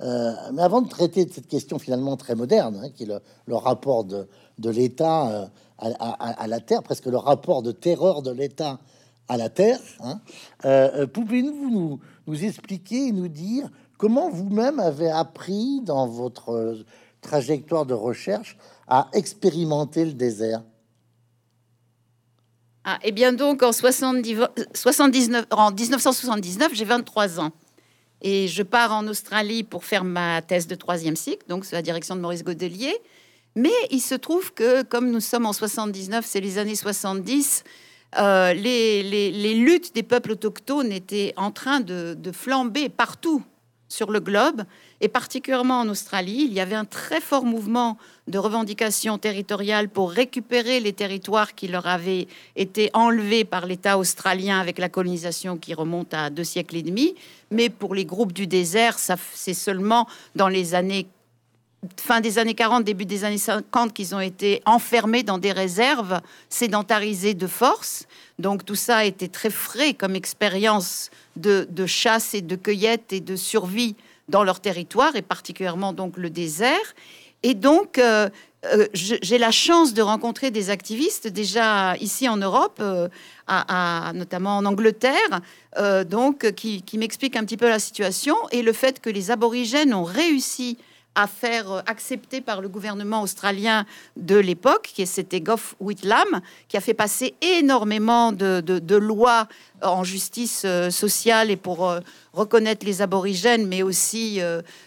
mais 0.00 0.62
avant 0.62 0.82
de 0.82 0.88
traiter 0.88 1.24
de 1.24 1.32
cette 1.32 1.46
question 1.46 1.78
finalement 1.78 2.16
très 2.16 2.34
moderne, 2.34 2.80
hein, 2.82 2.90
qui 2.90 3.04
est 3.04 3.20
le, 3.46 3.54
rapport 3.54 4.04
de, 4.04 4.26
l'État 4.58 5.50
à, 5.78 6.46
la 6.46 6.60
Terre, 6.60 6.82
presque 6.82 7.06
le 7.06 7.18
rapport 7.18 7.62
de 7.62 7.72
terreur 7.72 8.22
de 8.22 8.30
l'État 8.30 8.78
à 9.28 9.36
la 9.36 9.48
Terre, 9.48 9.80
hein, 10.00 10.20
pouvez-vous 11.12 11.70
nous, 11.70 12.00
nous 12.26 12.44
expliquer 12.44 13.08
et 13.08 13.12
nous 13.12 13.28
dire 13.28 13.70
comment 13.98 14.28
vous-même 14.30 14.80
avez 14.80 15.10
appris 15.10 15.80
dans 15.82 16.06
votre 16.06 16.84
trajectoire 17.20 17.86
de 17.86 17.94
recherche 17.94 18.56
à 18.88 19.08
expérimenter 19.12 20.04
le 20.04 20.12
désert? 20.12 20.62
Ah, 22.84 22.98
Eh 23.02 23.12
bien 23.12 23.32
donc 23.32 23.62
en, 23.62 23.72
79, 23.72 25.46
en 25.50 25.72
1979, 25.72 26.72
j'ai 26.74 26.84
23 26.84 27.40
ans. 27.40 27.50
Et 28.22 28.48
je 28.48 28.62
pars 28.62 28.92
en 28.92 29.06
Australie 29.08 29.62
pour 29.62 29.84
faire 29.84 30.04
ma 30.04 30.40
thèse 30.40 30.66
de 30.66 30.74
troisième 30.74 31.16
cycle, 31.16 31.46
donc 31.48 31.64
sous 31.66 31.74
la 31.74 31.82
direction 31.82 32.16
de 32.16 32.20
Maurice 32.20 32.44
Godelier. 32.44 32.96
Mais 33.54 33.72
il 33.90 34.00
se 34.00 34.14
trouve 34.14 34.52
que, 34.54 34.82
comme 34.82 35.10
nous 35.10 35.20
sommes 35.20 35.46
en 35.46 35.52
79, 35.52 36.24
c'est 36.26 36.40
les 36.40 36.58
années 36.58 36.76
70, 36.76 37.64
euh, 38.18 38.52
les, 38.54 39.54
luttes 39.54 39.94
des 39.94 40.02
peuples 40.02 40.32
autochtones 40.32 40.92
étaient 40.92 41.34
en 41.36 41.50
train 41.50 41.80
de 41.80 42.32
flamber 42.32 42.88
partout 42.88 43.42
sur 43.88 44.10
le 44.10 44.20
globe, 44.20 44.62
et 45.00 45.08
particulièrement 45.08 45.80
en 45.80 45.88
Australie. 45.88 46.46
Il 46.48 46.52
y 46.52 46.60
avait 46.60 46.74
un 46.74 46.84
très 46.84 47.20
fort 47.20 47.44
mouvement 47.44 47.98
de 48.26 48.38
revendication 48.38 49.18
territoriale 49.18 49.88
pour 49.88 50.10
récupérer 50.10 50.80
les 50.80 50.92
territoires 50.92 51.54
qui 51.54 51.68
leur 51.68 51.86
avaient 51.86 52.26
été 52.56 52.90
enlevés 52.94 53.44
par 53.44 53.66
l'État 53.66 53.98
australien 53.98 54.58
avec 54.58 54.78
la 54.78 54.88
colonisation 54.88 55.56
qui 55.56 55.74
remonte 55.74 56.14
à 56.14 56.30
deux 56.30 56.44
siècles 56.44 56.76
et 56.76 56.82
demi. 56.82 57.14
Mais 57.50 57.68
pour 57.68 57.94
les 57.94 58.04
groupes 58.04 58.32
du 58.32 58.46
désert, 58.46 58.98
c'est 58.98 59.54
seulement 59.54 60.08
dans 60.34 60.48
les 60.48 60.74
années 60.74 61.06
fin 62.00 62.20
des 62.20 62.38
années 62.38 62.54
40, 62.54 62.84
début 62.84 63.06
des 63.06 63.24
années 63.24 63.38
50, 63.38 63.92
qu'ils 63.92 64.14
ont 64.14 64.20
été 64.20 64.62
enfermés 64.64 65.22
dans 65.22 65.38
des 65.38 65.52
réserves 65.52 66.20
sédentarisées 66.48 67.34
de 67.34 67.46
force. 67.46 68.06
Donc 68.38 68.64
tout 68.64 68.74
ça 68.74 68.98
a 68.98 69.04
été 69.04 69.28
très 69.28 69.50
frais 69.50 69.94
comme 69.94 70.14
expérience 70.14 71.10
de, 71.36 71.66
chasse 71.86 72.34
et 72.34 72.42
de 72.42 72.56
cueillette 72.56 73.12
et 73.12 73.20
de 73.20 73.36
survie 73.36 73.94
dans 74.28 74.42
leur 74.42 74.60
territoire, 74.60 75.14
et 75.16 75.22
particulièrement 75.22 75.92
donc 75.92 76.16
le 76.16 76.30
désert. 76.30 76.94
Et 77.42 77.54
donc, 77.54 77.98
euh, 77.98 78.28
euh, 78.64 78.86
j'ai 78.92 79.38
la 79.38 79.52
chance 79.52 79.94
de 79.94 80.02
rencontrer 80.02 80.50
des 80.50 80.70
activistes 80.70 81.28
déjà 81.28 81.96
ici 81.98 82.28
en 82.28 82.36
Europe, 82.36 82.78
euh, 82.80 83.08
notamment 84.14 84.56
en 84.56 84.64
Angleterre, 84.64 85.40
donc 86.06 86.50
qui 86.52 86.98
m'expliquent 86.98 87.36
un 87.36 87.44
petit 87.44 87.56
peu 87.56 87.68
la 87.68 87.78
situation 87.78 88.34
et 88.50 88.62
le 88.62 88.72
fait 88.72 89.00
que 89.00 89.10
les 89.10 89.30
aborigènes 89.30 89.94
ont 89.94 90.04
réussi 90.04 90.78
à 91.16 91.26
faire 91.26 91.72
euh, 91.72 91.80
accepter 91.86 92.40
par 92.40 92.60
le 92.60 92.68
gouvernement 92.68 93.22
australien 93.22 93.84
de 94.16 94.36
l'époque, 94.36 94.92
qui 94.94 95.06
c'était 95.06 95.40
Gough 95.40 95.74
Whitlam, 95.80 96.40
qui 96.68 96.76
a 96.76 96.80
fait 96.80 96.94
passer 96.94 97.34
énormément 97.40 98.32
de, 98.32 98.96
lois 98.96 99.48
en 99.82 100.04
justice 100.04 100.62
euh, 100.64 100.90
sociale 100.90 101.50
et 101.50 101.56
pour 101.56 101.88
euh, 101.88 102.00
reconnaître 102.32 102.84
les 102.84 103.00
aborigènes, 103.00 103.66
mais 103.66 103.82
aussi 103.82 104.40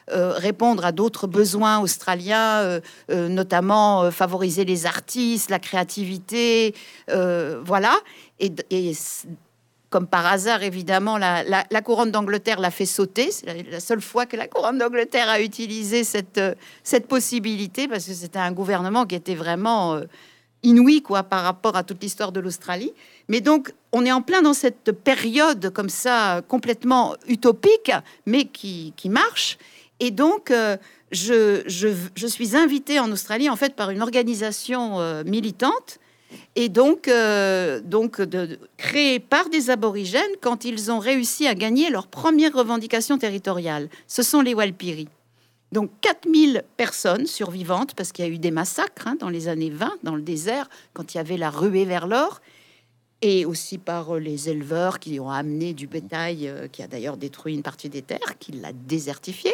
répondre 0.07 0.85
à 0.85 0.91
d'autres 0.91 1.25
besoins 1.25 1.79
australiens, 1.79 2.79
notamment 3.09 4.11
favoriser 4.11 4.65
les 4.65 4.85
artistes, 4.85 5.49
la 5.49 5.57
créativité, 5.57 6.75
voilà. 7.07 7.95
Et, 8.39 8.51
comme 9.89 10.07
par 10.07 10.25
hasard, 10.25 10.61
évidemment, 10.61 11.17
la, 11.17 11.81
couronne 11.81 12.11
d'Angleterre 12.11 12.59
l'a 12.59 12.71
fait 12.71 12.85
sauter. 12.85 13.31
C'est 13.31 13.69
la, 13.69 13.79
seule 13.79 14.01
fois 14.01 14.25
que 14.25 14.37
la 14.37 14.47
couronne 14.47 14.77
d'Angleterre 14.77 15.29
a 15.29 15.41
utilisé 15.41 16.03
cette, 16.03 16.37
euh, 16.37 16.53
possibilité, 17.07 17.87
parce 17.87 18.05
que 18.05 18.13
c'était 18.13 18.39
un 18.39 18.51
gouvernement 18.51 19.05
qui 19.05 19.15
était 19.15 19.35
vraiment 19.35 19.95
euh, 19.95 20.03
inouï 20.61 21.01
quoi, 21.01 21.23
par 21.23 21.43
rapport 21.43 21.75
à 21.75 21.83
toute 21.83 22.03
l'histoire 22.03 22.31
de 22.31 22.39
l'Australie. 22.39 22.93
Mais 23.29 23.41
donc, 23.41 23.73
on 23.91 24.05
est 24.05 24.11
en 24.11 24.21
plein 24.21 24.43
dans 24.43 24.53
cette 24.53 24.91
période 24.91 25.71
comme 25.71 25.89
ça, 25.89 26.41
complètement 26.47 27.15
utopique, 27.27 27.91
mais 28.27 28.45
qui, 28.45 28.93
marche. 29.05 29.57
Et 29.99 30.11
donc, 30.11 30.51
euh, 30.51 30.77
je, 31.11 32.27
suis 32.27 32.55
invitée 32.55 32.99
en 32.99 33.11
Australie, 33.11 33.49
en 33.49 33.55
fait, 33.55 33.75
par 33.75 33.89
une 33.89 34.03
organisation 34.03 35.23
militante 35.23 35.99
et 36.55 36.69
donc, 36.69 37.07
euh, 37.07 37.81
donc 37.81 38.21
de, 38.21 38.59
créé 38.77 39.19
par 39.19 39.49
des 39.49 39.69
aborigènes 39.69 40.21
quand 40.41 40.65
ils 40.65 40.91
ont 40.91 40.99
réussi 40.99 41.47
à 41.47 41.55
gagner 41.55 41.89
leur 41.89 42.07
première 42.07 42.53
revendication 42.53 43.17
territoriale. 43.17 43.89
Ce 44.07 44.23
sont 44.23 44.41
les 44.41 44.53
Walpiri. 44.53 45.07
Donc 45.71 45.91
4000 46.01 46.63
personnes 46.77 47.27
survivantes, 47.27 47.93
parce 47.93 48.11
qu'il 48.11 48.25
y 48.25 48.27
a 48.27 48.31
eu 48.31 48.39
des 48.39 48.51
massacres 48.51 49.07
hein, 49.07 49.15
dans 49.19 49.29
les 49.29 49.47
années 49.47 49.69
20 49.69 49.99
dans 50.03 50.15
le 50.15 50.21
désert, 50.21 50.69
quand 50.93 51.13
il 51.13 51.17
y 51.17 51.19
avait 51.19 51.37
la 51.37 51.51
ruée 51.51 51.85
vers 51.85 52.07
l'or, 52.07 52.41
et 53.21 53.45
aussi 53.45 53.77
par 53.77 54.15
euh, 54.15 54.19
les 54.19 54.49
éleveurs 54.49 54.99
qui 54.99 55.19
ont 55.19 55.29
amené 55.29 55.73
du 55.73 55.87
bétail, 55.87 56.47
euh, 56.47 56.67
qui 56.67 56.81
a 56.81 56.87
d'ailleurs 56.87 57.17
détruit 57.17 57.53
une 57.53 57.63
partie 57.63 57.89
des 57.89 58.01
terres, 58.01 58.37
qui 58.39 58.53
l'a 58.53 58.73
désertifié 58.73 59.51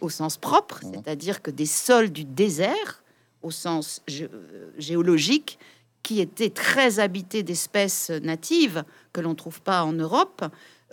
au 0.00 0.08
sens 0.08 0.36
propre, 0.36 0.80
mmh. 0.84 0.92
c'est-à-dire 0.94 1.42
que 1.42 1.50
des 1.50 1.66
sols 1.66 2.10
du 2.10 2.24
désert, 2.24 3.02
au 3.42 3.50
sens 3.50 4.02
géologique, 4.78 5.58
qui 6.08 6.22
était 6.22 6.48
très 6.48 7.00
habité 7.00 7.42
d'espèces 7.42 8.08
natives 8.08 8.82
que 9.12 9.20
l'on 9.20 9.30
ne 9.30 9.34
trouve 9.34 9.60
pas 9.60 9.84
en 9.84 9.92
Europe 9.92 10.42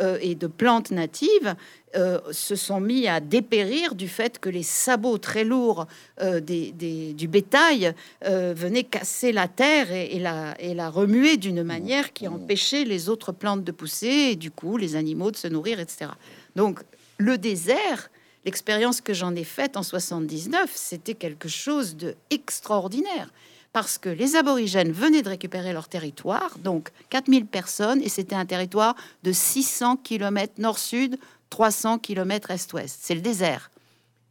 euh, 0.01 0.17
et 0.19 0.35
de 0.35 0.45
plantes 0.45 0.91
natives, 0.91 1.55
euh, 1.95 2.19
se 2.33 2.57
sont 2.57 2.81
mis 2.81 3.07
à 3.07 3.21
dépérir 3.21 3.95
du 3.95 4.09
fait 4.09 4.39
que 4.39 4.49
les 4.49 4.61
sabots 4.61 5.17
très 5.17 5.45
lourds 5.45 5.87
euh, 6.21 6.41
du 6.41 7.27
bétail 7.29 7.93
venaient 8.21 8.83
casser 8.83 9.31
la 9.31 9.47
terre 9.47 9.89
et, 9.89 10.19
la, 10.19 10.53
et 10.59 10.73
la 10.73 10.89
remuer 10.89 11.37
d'une 11.37 11.63
manière 11.63 12.11
qui 12.11 12.27
empêchait 12.27 12.83
les 12.83 13.07
autres 13.07 13.31
plantes 13.31 13.63
de 13.63 13.71
pousser 13.71 14.31
et 14.31 14.35
du 14.35 14.51
coup 14.51 14.75
les 14.75 14.97
animaux 14.97 15.31
de 15.31 15.37
se 15.37 15.47
nourrir, 15.47 15.79
etc. 15.79 16.11
Donc 16.57 16.81
le 17.19 17.37
désert, 17.37 18.11
l'expérience 18.43 18.99
que 18.99 19.13
j'en 19.13 19.33
ai 19.33 19.45
faite 19.45 19.77
en 19.77 19.83
79, 19.83 20.69
c'était 20.75 21.13
quelque 21.13 21.47
chose 21.47 21.95
de 21.95 22.15
extraordinaire 22.31 23.29
parce 23.75 23.97
que 23.97 24.07
les 24.07 24.37
aborigènes 24.37 24.93
venaient 24.93 25.21
de 25.21 25.27
récupérer 25.27 25.73
leur 25.73 25.89
territoire, 25.89 26.57
donc 26.59 26.91
4000 27.09 27.45
personnes, 27.45 28.01
et 28.01 28.07
c'était 28.07 28.33
un 28.33 28.45
territoire 28.45 28.95
de 29.23 29.33
600 29.33 29.97
km 29.97 30.53
nord-sud, 30.59 31.17
300 31.49 31.99
km 31.99 32.51
est-ouest. 32.51 32.97
C'est 33.01 33.15
le 33.15 33.19
désert. 33.19 33.69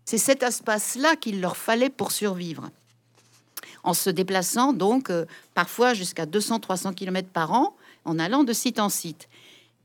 C'est 0.06 0.16
cet 0.16 0.42
espace-là 0.42 1.16
qu'il 1.16 1.42
leur 1.42 1.58
fallait 1.58 1.90
pour 1.90 2.10
survivre. 2.10 2.70
En 3.82 3.92
se 3.92 4.08
déplaçant 4.08 4.72
donc 4.72 5.10
euh, 5.10 5.26
parfois 5.52 5.92
jusqu'à 5.92 6.24
200-300 6.24 6.94
km 6.94 7.28
par 7.28 7.52
an, 7.52 7.76
en 8.06 8.18
allant 8.18 8.44
de 8.44 8.52
site 8.54 8.80
en 8.80 8.88
site. 8.88 9.28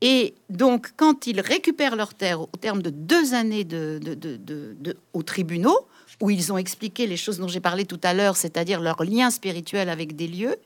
Et 0.00 0.32
donc, 0.48 0.92
quand 0.96 1.26
ils 1.26 1.42
récupèrent 1.42 1.96
leur 1.96 2.14
terre 2.14 2.40
au 2.40 2.56
terme 2.58 2.80
de 2.80 2.88
deux 2.88 3.34
années 3.34 3.64
de, 3.64 4.00
de, 4.02 4.96
aux 5.12 5.22
tribunaux, 5.22 5.86
où 6.20 6.30
ils 6.30 6.52
ont 6.52 6.58
expliqué 6.58 7.06
les 7.06 7.16
choses 7.16 7.38
dont 7.38 7.48
j'ai 7.48 7.60
parlé 7.60 7.84
tout 7.84 8.00
à 8.02 8.14
l'heure, 8.14 8.36
c'est-à-dire 8.36 8.80
leur 8.80 9.02
lien 9.02 9.30
spirituel 9.30 9.88
avec 9.88 10.16
des 10.16 10.28
lieux 10.28 10.56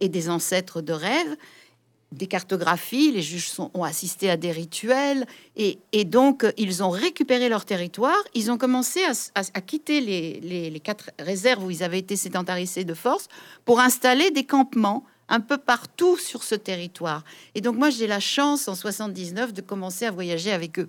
et 0.00 0.08
des 0.08 0.28
ancêtres 0.28 0.80
de 0.80 0.92
rêve, 0.92 1.36
des 2.12 2.26
cartographies, 2.26 3.10
les 3.12 3.22
juges 3.22 3.50
ont 3.58 3.82
assisté 3.82 4.30
à 4.30 4.36
des 4.36 4.52
rituels, 4.52 5.26
et, 5.56 5.78
donc 6.04 6.46
ils 6.56 6.82
ont 6.82 6.90
récupéré 6.90 7.48
leur 7.48 7.64
territoire, 7.64 8.16
ils 8.34 8.50
ont 8.50 8.58
commencé 8.58 9.00
à, 9.34 9.60
quitter 9.60 10.00
les, 10.00 10.80
quatre 10.80 11.10
réserves 11.18 11.64
où 11.64 11.70
ils 11.70 11.82
avaient 11.82 11.98
été 11.98 12.16
sédentarisés 12.16 12.84
de 12.84 12.94
force 12.94 13.28
pour 13.64 13.80
installer 13.80 14.30
des 14.30 14.44
campements 14.44 15.04
un 15.28 15.40
peu 15.40 15.58
partout 15.58 16.16
sur 16.16 16.44
ce 16.44 16.54
territoire. 16.54 17.24
Et 17.54 17.60
donc 17.60 17.76
moi 17.76 17.90
j'ai 17.90 18.06
la 18.06 18.20
chance 18.20 18.68
en 18.68 18.74
79 18.74 19.52
de 19.52 19.60
commencer 19.60 20.04
à 20.06 20.10
voyager 20.10 20.52
avec 20.52 20.78
eux 20.78 20.88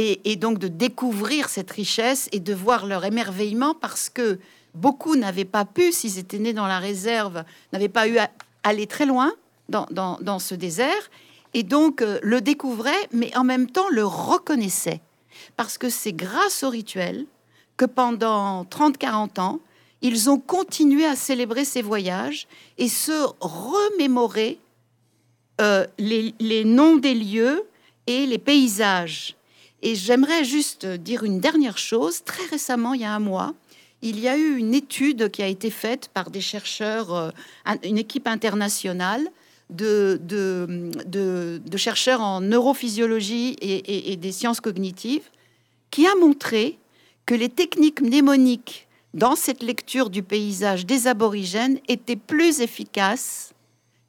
et, 0.00 0.36
donc 0.36 0.58
de 0.58 0.68
découvrir 0.68 1.48
cette 1.48 1.70
richesse 1.70 2.28
et 2.32 2.40
de 2.40 2.54
voir 2.54 2.86
leur 2.86 3.04
émerveillement 3.04 3.74
parce 3.74 4.08
que 4.08 4.38
beaucoup 4.74 5.16
n'avaient 5.16 5.44
pas 5.44 5.64
pu, 5.66 5.92
s'ils 5.92 6.18
étaient 6.18 6.38
nés 6.38 6.54
dans 6.54 6.66
la 6.66 6.78
réserve, 6.78 7.44
n'avaient 7.72 7.88
pas 7.88 8.08
eu 8.08 8.16
à 8.18 8.30
aller 8.62 8.86
très 8.86 9.04
loin 9.04 9.32
dans, 9.68 10.38
ce 10.38 10.54
désert 10.54 11.10
et 11.52 11.62
donc 11.62 12.00
euh, 12.00 12.18
le 12.22 12.40
découvraient, 12.40 13.08
mais 13.12 13.36
en 13.36 13.44
même 13.44 13.70
temps 13.70 13.88
le 13.90 14.04
reconnaissaient. 14.04 15.00
Parce 15.56 15.76
que 15.76 15.90
c'est 15.90 16.12
grâce 16.12 16.62
au 16.62 16.70
rituel 16.70 17.26
que 17.76 17.84
pendant 17.84 18.64
30-40 18.64 19.40
ans, 19.40 19.60
ils 20.02 20.30
ont 20.30 20.38
continué 20.38 21.04
à 21.04 21.14
célébrer 21.14 21.64
ces 21.64 21.82
voyages 21.82 22.46
et 22.78 22.88
se 22.88 23.26
remémorer 23.40 24.58
euh, 25.60 25.86
les 25.98 26.64
noms 26.64 26.96
des 26.96 27.14
lieux 27.14 27.66
et 28.06 28.24
les 28.24 28.38
paysages 28.38 29.36
et 29.82 29.94
j'aimerais 29.94 30.44
juste 30.44 30.86
dire 30.86 31.24
une 31.24 31.40
dernière 31.40 31.78
chose. 31.78 32.22
Très 32.24 32.44
récemment, 32.46 32.94
il 32.94 33.00
y 33.00 33.04
a 33.04 33.14
un 33.14 33.20
mois, 33.20 33.54
il 34.02 34.18
y 34.18 34.28
a 34.28 34.36
eu 34.36 34.56
une 34.56 34.74
étude 34.74 35.30
qui 35.30 35.42
a 35.42 35.46
été 35.46 35.70
faite 35.70 36.10
par 36.12 36.30
des 36.30 36.40
chercheurs, 36.40 37.14
euh, 37.14 37.30
une 37.84 37.98
équipe 37.98 38.26
internationale 38.26 39.28
de, 39.68 40.20
de, 40.24 41.76
chercheurs 41.76 42.20
en 42.20 42.40
neurophysiologie 42.40 43.56
et, 43.60 44.16
des 44.16 44.32
sciences 44.32 44.60
cognitives, 44.60 45.30
qui 45.90 46.06
a 46.06 46.14
montré 46.16 46.78
que 47.24 47.34
les 47.34 47.48
techniques 47.48 48.00
mnémoniques 48.00 48.88
dans 49.14 49.36
cette 49.36 49.62
lecture 49.62 50.10
du 50.10 50.22
paysage 50.22 50.86
des 50.86 51.06
aborigènes 51.06 51.78
étaient 51.88 52.16
plus 52.16 52.60
efficaces 52.60 53.52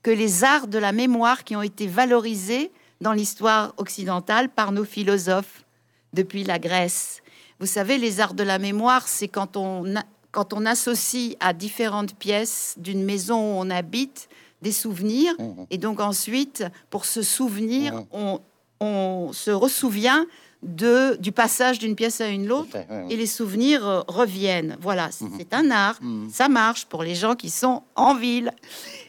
que 0.04 0.12
les 0.12 0.44
arts 0.44 0.68
de 0.68 0.80
la 0.80 0.92
mémoire 0.92 1.44
qui 1.44 1.56
ont 1.56 1.62
été 1.62 1.86
valorisés 1.86 2.72
dans 3.01 3.13
l'histoire 3.13 3.74
occidentale 3.77 4.50
par 4.50 4.72
nos 4.72 4.86
philosophes 4.86 5.65
depuis 6.13 6.43
la 6.43 6.60
Grèce. 6.60 7.22
Vous 7.60 7.65
savez, 7.65 7.98
les 7.98 8.22
arts 8.22 8.34
de 8.34 8.43
la 8.43 8.60
mémoire, 8.60 9.08
c'est 9.08 9.27
quand 9.27 9.58
on, 9.58 9.93
quand 10.31 10.53
on 10.53 10.65
associe 10.65 11.36
à 11.39 11.53
différentes 11.53 12.15
pièces 12.15 12.75
d'une 12.77 13.03
maison 13.03 13.38
où 13.38 13.62
on 13.62 13.70
habite 13.70 14.29
des 14.62 14.72
souvenirs. 14.72 15.34
Mmh. 15.39 15.65
Et 15.72 15.77
donc 15.77 16.00
ensuite, 16.00 16.63
pour 16.89 17.05
se 17.05 17.22
souvenir, 17.22 17.93
mmh. 17.93 18.05
on, 18.13 18.41
on 18.79 19.34
se 19.34 19.51
ressouvient 19.51 20.25
de, 20.63 21.15
du 21.17 21.31
passage 21.31 21.79
d'une 21.79 21.96
pièce 21.96 22.22
à 22.22 22.27
une 22.27 22.51
autre 22.51 22.77
et 23.10 23.15
les 23.15 23.25
souvenirs 23.25 23.88
euh, 23.88 24.01
reviennent. 24.08 24.77
Voilà, 24.79 25.10
c'est 25.12 25.25
mhm. 25.25 25.46
un 25.51 25.72
art, 25.72 26.00
ça 26.31 26.50
marche 26.50 26.86
pour 26.86 27.03
les 27.03 27.15
gens 27.15 27.36
qui 27.36 27.50
sont 27.50 27.84
en 27.96 28.15
ville. 28.15 28.51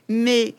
Mais 0.09 0.55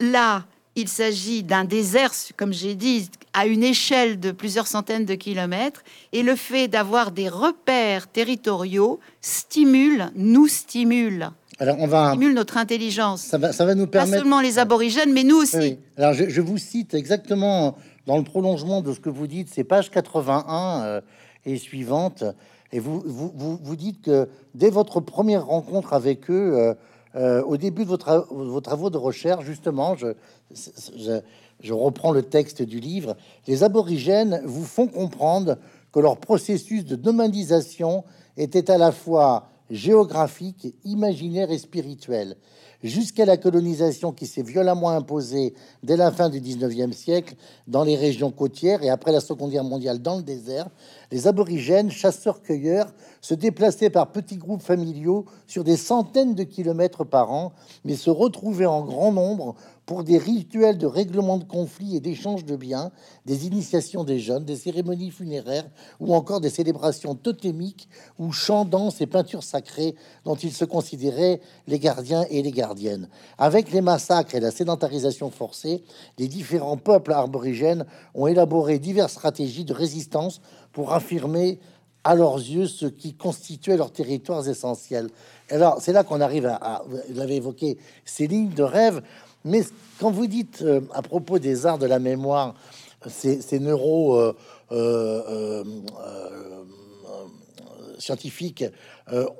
là, 0.00 0.44
il 0.76 0.88
s'agit 0.88 1.42
d'un 1.42 1.64
désert, 1.64 2.12
comme 2.36 2.52
j'ai 2.52 2.74
dit, 2.74 3.08
à 3.32 3.46
une 3.46 3.62
échelle 3.62 4.18
de 4.18 4.30
plusieurs 4.32 4.66
centaines 4.66 5.04
de 5.04 5.14
kilomètres, 5.14 5.82
et 6.12 6.22
le 6.22 6.36
fait 6.36 6.68
d'avoir 6.68 7.12
des 7.12 7.28
repères 7.28 8.08
territoriaux 8.08 9.00
stimule, 9.20 10.10
nous 10.16 10.48
stimule. 10.48 11.30
Alors 11.60 11.76
on 11.78 11.86
va 11.86 12.10
stimule 12.10 12.34
notre 12.34 12.56
intelligence. 12.56 13.22
Ça 13.22 13.38
va, 13.38 13.52
ça 13.52 13.64
va 13.64 13.74
nous 13.74 13.86
permettre. 13.86 14.12
Pas 14.12 14.18
seulement 14.18 14.40
les 14.40 14.58
aborigènes, 14.58 15.12
mais 15.12 15.22
nous 15.22 15.36
aussi. 15.36 15.78
Alors 15.96 16.12
je, 16.12 16.28
je, 16.28 16.40
vous 16.40 16.58
cite 16.58 16.94
exactement 16.94 17.76
dans 18.06 18.18
le 18.18 18.24
prolongement 18.24 18.82
de 18.82 18.92
ce 18.92 18.98
que 18.98 19.10
vous 19.10 19.28
dites, 19.28 19.48
c'est 19.52 19.64
page 19.64 19.90
81 19.90 20.82
euh, 20.82 21.00
et 21.44 21.56
suivante, 21.56 22.24
et 22.72 22.80
vous, 22.80 23.02
vous, 23.06 23.58
vous, 23.62 23.76
dites 23.76 24.02
que 24.02 24.28
dès 24.54 24.70
votre 24.70 24.98
première 24.98 25.46
rencontre 25.46 25.92
avec 25.92 26.28
eux, 26.28 26.74
euh, 27.16 27.42
au 27.42 27.56
début 27.56 27.84
de 27.84 27.88
vos, 27.90 28.60
travaux 28.60 28.90
de 28.90 28.98
recherche, 28.98 29.44
justement, 29.44 29.94
je, 29.94 30.08
je, 31.60 31.72
reprends 31.72 32.12
le 32.12 32.22
texte 32.22 32.62
du 32.62 32.80
livre, 32.80 33.16
les 33.46 33.62
aborigènes 33.62 34.42
vous 34.44 34.64
font 34.64 34.88
comprendre 34.88 35.56
que 35.92 36.00
leur 36.00 36.18
processus 36.18 36.84
de 36.84 36.96
nomadisation 36.96 38.04
était 38.36 38.70
à 38.70 38.78
la 38.78 38.90
fois 38.90 39.48
géographique, 39.70 40.74
imaginaire 40.84 41.50
et 41.50 41.58
spirituel 41.58 42.36
jusqu'à 42.84 43.24
la 43.24 43.36
colonisation 43.36 44.12
qui 44.12 44.26
s'est 44.26 44.42
violemment 44.42 44.90
imposée 44.90 45.54
dès 45.82 45.96
la 45.96 46.12
fin 46.12 46.28
du 46.28 46.40
19e 46.40 46.92
siècle 46.92 47.34
dans 47.66 47.82
les 47.82 47.96
régions 47.96 48.30
côtières 48.30 48.82
et 48.82 48.90
après 48.90 49.10
la 49.10 49.20
Seconde 49.20 49.50
Guerre 49.50 49.64
mondiale 49.64 50.00
dans 50.00 50.16
le 50.16 50.22
désert, 50.22 50.68
les 51.10 51.26
aborigènes, 51.26 51.90
chasseurs-cueilleurs, 51.90 52.92
se 53.20 53.34
déplaçaient 53.34 53.90
par 53.90 54.12
petits 54.12 54.36
groupes 54.36 54.62
familiaux 54.62 55.24
sur 55.46 55.64
des 55.64 55.78
centaines 55.78 56.34
de 56.34 56.44
kilomètres 56.44 57.04
par 57.04 57.32
an, 57.32 57.52
mais 57.84 57.96
se 57.96 58.10
retrouvaient 58.10 58.66
en 58.66 58.84
grand 58.84 59.12
nombre 59.12 59.54
pour 59.86 60.02
des 60.02 60.18
rituels 60.18 60.78
de 60.78 60.86
règlement 60.86 61.36
de 61.36 61.44
conflits 61.44 61.96
et 61.96 62.00
d'échange 62.00 62.44
de 62.44 62.56
biens, 62.56 62.90
des 63.26 63.46
initiations 63.46 64.04
des 64.04 64.18
jeunes, 64.18 64.44
des 64.44 64.56
cérémonies 64.56 65.10
funéraires 65.10 65.68
ou 66.00 66.14
encore 66.14 66.40
des 66.40 66.50
célébrations 66.50 67.14
totémiques 67.14 67.88
ou 68.18 68.32
chants, 68.32 68.64
danses 68.64 69.00
et 69.00 69.06
peintures 69.06 69.42
sacrées 69.42 69.94
dont 70.24 70.36
ils 70.36 70.52
se 70.52 70.64
considéraient 70.64 71.40
les 71.66 71.78
gardiens 71.78 72.24
et 72.30 72.42
les 72.42 72.52
gardiennes. 72.52 73.08
Avec 73.36 73.72
les 73.72 73.82
massacres 73.82 74.34
et 74.34 74.40
la 74.40 74.50
sédentarisation 74.50 75.30
forcée, 75.30 75.82
les 76.18 76.28
différents 76.28 76.78
peuples 76.78 77.12
aborigènes 77.12 77.84
ont 78.14 78.26
élaboré 78.26 78.78
diverses 78.78 79.12
stratégies 79.12 79.64
de 79.64 79.74
résistance 79.74 80.40
pour 80.72 80.92
affirmer 80.92 81.60
à 82.04 82.14
leurs 82.14 82.36
yeux 82.36 82.66
ce 82.66 82.86
qui 82.86 83.14
constituait 83.14 83.78
leurs 83.78 83.90
territoires 83.90 84.46
essentiels. 84.46 85.08
Alors, 85.50 85.78
c'est 85.80 85.92
là 85.92 86.04
qu'on 86.04 86.20
arrive 86.20 86.46
à, 86.46 86.56
à, 86.56 86.82
vous 86.86 86.98
l'avez 87.14 87.36
évoqué, 87.36 87.78
ces 88.04 88.26
lignes 88.26 88.50
de 88.50 88.62
rêve. 88.62 89.02
Mais 89.44 89.62
quand 90.00 90.10
vous 90.10 90.26
dites 90.26 90.62
euh, 90.62 90.80
à 90.94 91.02
propos 91.02 91.38
des 91.38 91.66
arts 91.66 91.78
de 91.78 91.86
la 91.86 91.98
mémoire, 91.98 92.54
ces, 93.06 93.42
ces 93.42 93.58
neuro 93.58 94.16
euh, 94.16 94.34
euh, 94.72 95.64
scientifiques 97.98 98.64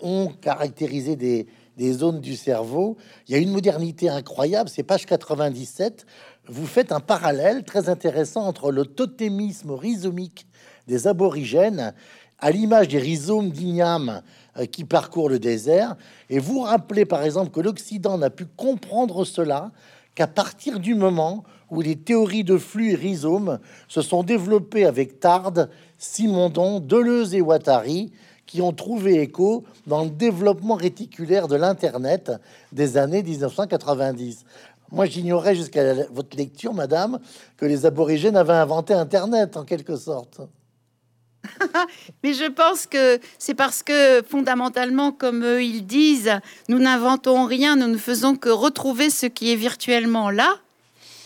ont 0.03 0.31
caractérisé 0.43 1.17
des, 1.17 1.93
zones 1.93 2.21
du 2.21 2.37
cerveau, 2.37 2.97
il 3.27 3.33
y 3.33 3.35
a 3.35 3.38
une 3.38 3.51
modernité 3.51 4.09
incroyable. 4.11 4.69
C'est 4.69 4.83
page 4.83 5.07
97. 5.07 6.07
Vous 6.47 6.67
faites 6.67 6.93
un 6.93 7.01
parallèle 7.01 7.64
très 7.64 7.88
intéressant 7.88 8.47
entre 8.47 8.71
le 8.71 8.85
totémisme 8.85 9.73
rhizomique 9.73 10.47
des 10.87 11.09
aborigènes 11.09 11.95
à 12.38 12.51
l'image 12.51 12.88
des 12.88 12.99
rhizomes 12.99 13.51
d'igname 13.51 14.23
qui 14.71 14.85
parcourent 14.85 15.31
le 15.31 15.38
désert. 15.38 15.97
Et 16.29 16.38
vous 16.38 16.61
rappelez 16.61 17.07
par 17.07 17.23
exemple 17.23 17.51
que 17.51 17.61
l'Occident 17.61 18.19
n'a 18.19 18.31
pu 18.31 18.45
comprendre 18.45 19.25
cela 19.25 19.73
qu'à 20.14 20.27
partir 20.27 20.81
du 20.81 20.94
moment 20.94 21.44
où 21.70 21.81
les 21.81 21.96
théories 21.96 22.44
de 22.44 22.57
flux 22.57 22.92
et 22.92 22.94
rhizomes 22.94 23.59
se 23.88 24.03
sont 24.03 24.22
développées 24.22 24.85
avec 24.85 25.20
Tarde, 25.20 25.70
Simondon, 25.98 26.81
Deleuze 26.81 27.35
et 27.35 27.40
Guattari, 27.40 28.12
qui 28.46 28.61
ont 28.61 28.72
trouvé 28.72 29.20
écho 29.20 29.64
dans 29.87 30.05
le 30.05 30.11
développement 30.11 30.74
réticulaire 30.74 31.48
de 31.48 31.57
l'Internet 31.57 32.31
des 32.72 32.96
années 32.96 33.22
1990. 33.22 34.44
Moi, 34.92 35.07
j'ignorais 35.07 35.55
jusqu'à 35.55 35.94
votre 36.12 36.37
lecture, 36.37 36.74
madame, 36.74 37.18
que 37.57 37.66
les 37.66 37.87
aborigènes 37.87 38.37
avaient 38.37 38.53
inventé 38.53 38.94
Internet, 38.94 39.57
en 39.57 39.64
quelque 39.64 39.96
sorte. 39.96 40.40
Mais 42.22 42.35
je 42.35 42.50
pense 42.50 42.87
que 42.87 43.18
c'est 43.38 43.54
parce 43.54 43.83
que 43.83 44.22
fondamentalement, 44.22 45.12
comme 45.12 45.44
ils 45.61 45.87
disent, 45.87 46.38
nous 46.68 46.78
n'inventons 46.78 47.46
rien, 47.46 47.76
nous 47.76 47.88
ne 47.88 47.98
faisons 47.98 48.37
que 48.37 48.48
retrouver 48.48 49.11
ce 49.11 49.26
qui 49.26 49.52
est 49.52 49.57
virtuellement 49.57 50.30
là. 50.30 50.59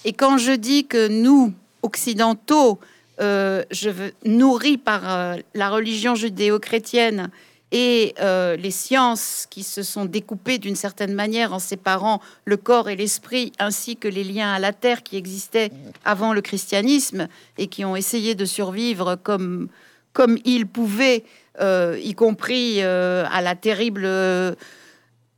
Et 0.05 0.13
quand 0.13 0.39
je 0.39 0.53
dis 0.53 0.87
que 0.87 1.09
nous, 1.09 1.53
occidentaux, 1.83 2.79
euh, 3.21 3.65
je 3.71 3.91
veux, 3.91 4.13
nourris 4.25 4.79
par 4.79 5.03
euh, 5.05 5.37
la 5.55 5.71
religion 5.71 6.15
judéo-chrétienne 6.15 7.31
et 7.73 8.15
euh, 8.21 8.57
les 8.57 8.71
sciences 8.71 9.47
qui 9.51 9.63
se 9.63 9.83
sont 9.83 10.05
découpées 10.05 10.59
d'une 10.59 10.77
certaine 10.77 11.15
manière 11.15 11.53
en 11.53 11.59
séparant 11.59 12.21
le 12.45 12.57
corps 12.57 12.89
et 12.89 12.97
l'esprit, 12.97 13.53
ainsi 13.59 13.97
que 13.97 14.09
les 14.09 14.25
liens 14.25 14.53
à 14.53 14.59
la 14.59 14.73
terre 14.73 15.03
qui 15.03 15.17
existaient 15.17 15.71
avant 16.05 16.33
le 16.33 16.41
christianisme 16.41 17.29
et 17.59 17.67
qui 17.67 17.85
ont 17.85 17.97
essayé 17.97 18.35
de 18.35 18.45
survivre 18.45 19.17
comme 19.23 19.69
comme 20.13 20.39
il 20.45 20.67
pouvait, 20.67 21.25
euh, 21.61 21.99
y 22.03 22.15
compris 22.15 22.83
euh, 22.83 23.25
à 23.31 23.41
la 23.41 23.55
terrible 23.55 24.05
euh, 24.05 24.55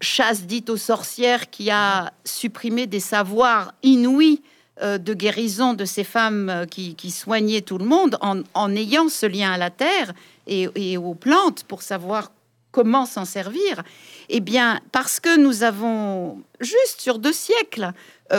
chasse 0.00 0.42
dite 0.42 0.70
aux 0.70 0.76
sorcières 0.76 1.50
qui 1.50 1.70
a 1.70 2.12
supprimé 2.24 2.86
des 2.86 3.00
savoirs 3.00 3.74
inouïs 3.82 4.42
de 4.82 5.12
guérison 5.12 5.74
de 5.74 5.84
ces 5.84 6.04
femmes 6.04 6.64
qui, 6.70 7.10
soignaient 7.10 7.60
tout 7.60 7.76
le 7.76 7.84
monde 7.84 8.16
en, 8.22 8.74
ayant 8.74 9.10
ce 9.10 9.26
lien 9.26 9.52
à 9.52 9.58
la 9.58 9.68
terre 9.68 10.14
et, 10.46 10.96
aux 10.96 11.12
plantes 11.12 11.64
pour 11.64 11.82
savoir 11.82 12.32
comment 12.70 13.04
s'en 13.04 13.26
servir. 13.26 13.82
Eh 14.30 14.40
bien, 14.40 14.80
parce 14.90 15.20
que 15.20 15.36
nous 15.36 15.64
avons, 15.64 16.42
juste 16.60 17.02
sur 17.02 17.18
deux 17.18 17.34
siècles, 17.34 17.92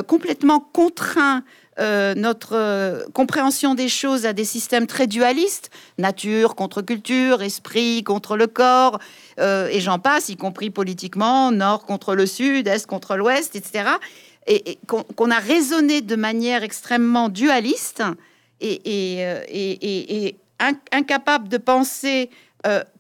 complètement 0.08 0.60
contraint 0.60 1.44
euh, 1.82 2.14
notre 2.14 2.56
euh, 2.56 3.04
compréhension 3.12 3.74
des 3.74 3.90
choses 3.90 4.28
à 4.28 4.34
des 4.34 4.46
systèmes 4.46 4.86
très 4.86 5.08
dualistes, 5.08 5.72
nature 5.98 6.54
contre 6.54 6.84
culture, 6.84 7.42
esprit 7.42 8.04
contre 8.04 8.38
le 8.38 8.46
corps, 8.46 9.00
euh, 9.40 9.68
et 9.68 9.80
j'en 9.80 9.98
passe, 9.98 10.30
y 10.30 10.36
compris 10.38 10.70
politiquement, 10.70 11.52
nord 11.52 11.86
contre 11.88 12.14
le 12.14 12.28
sud, 12.28 12.68
est 12.68 12.86
contre 12.86 13.16
l'ouest, 13.16 13.56
etc. 13.56 13.90
Et, 14.46 14.78
qu'on 14.86 15.32
a 15.32 15.40
raisonné 15.40 16.02
de 16.02 16.16
manière 16.16 16.62
extrêmement 16.62 17.30
dualiste 17.30 18.04
et, 18.60 18.82
et 19.20 20.36
incapable 20.92 21.48
de 21.48 21.58
penser 21.58 22.30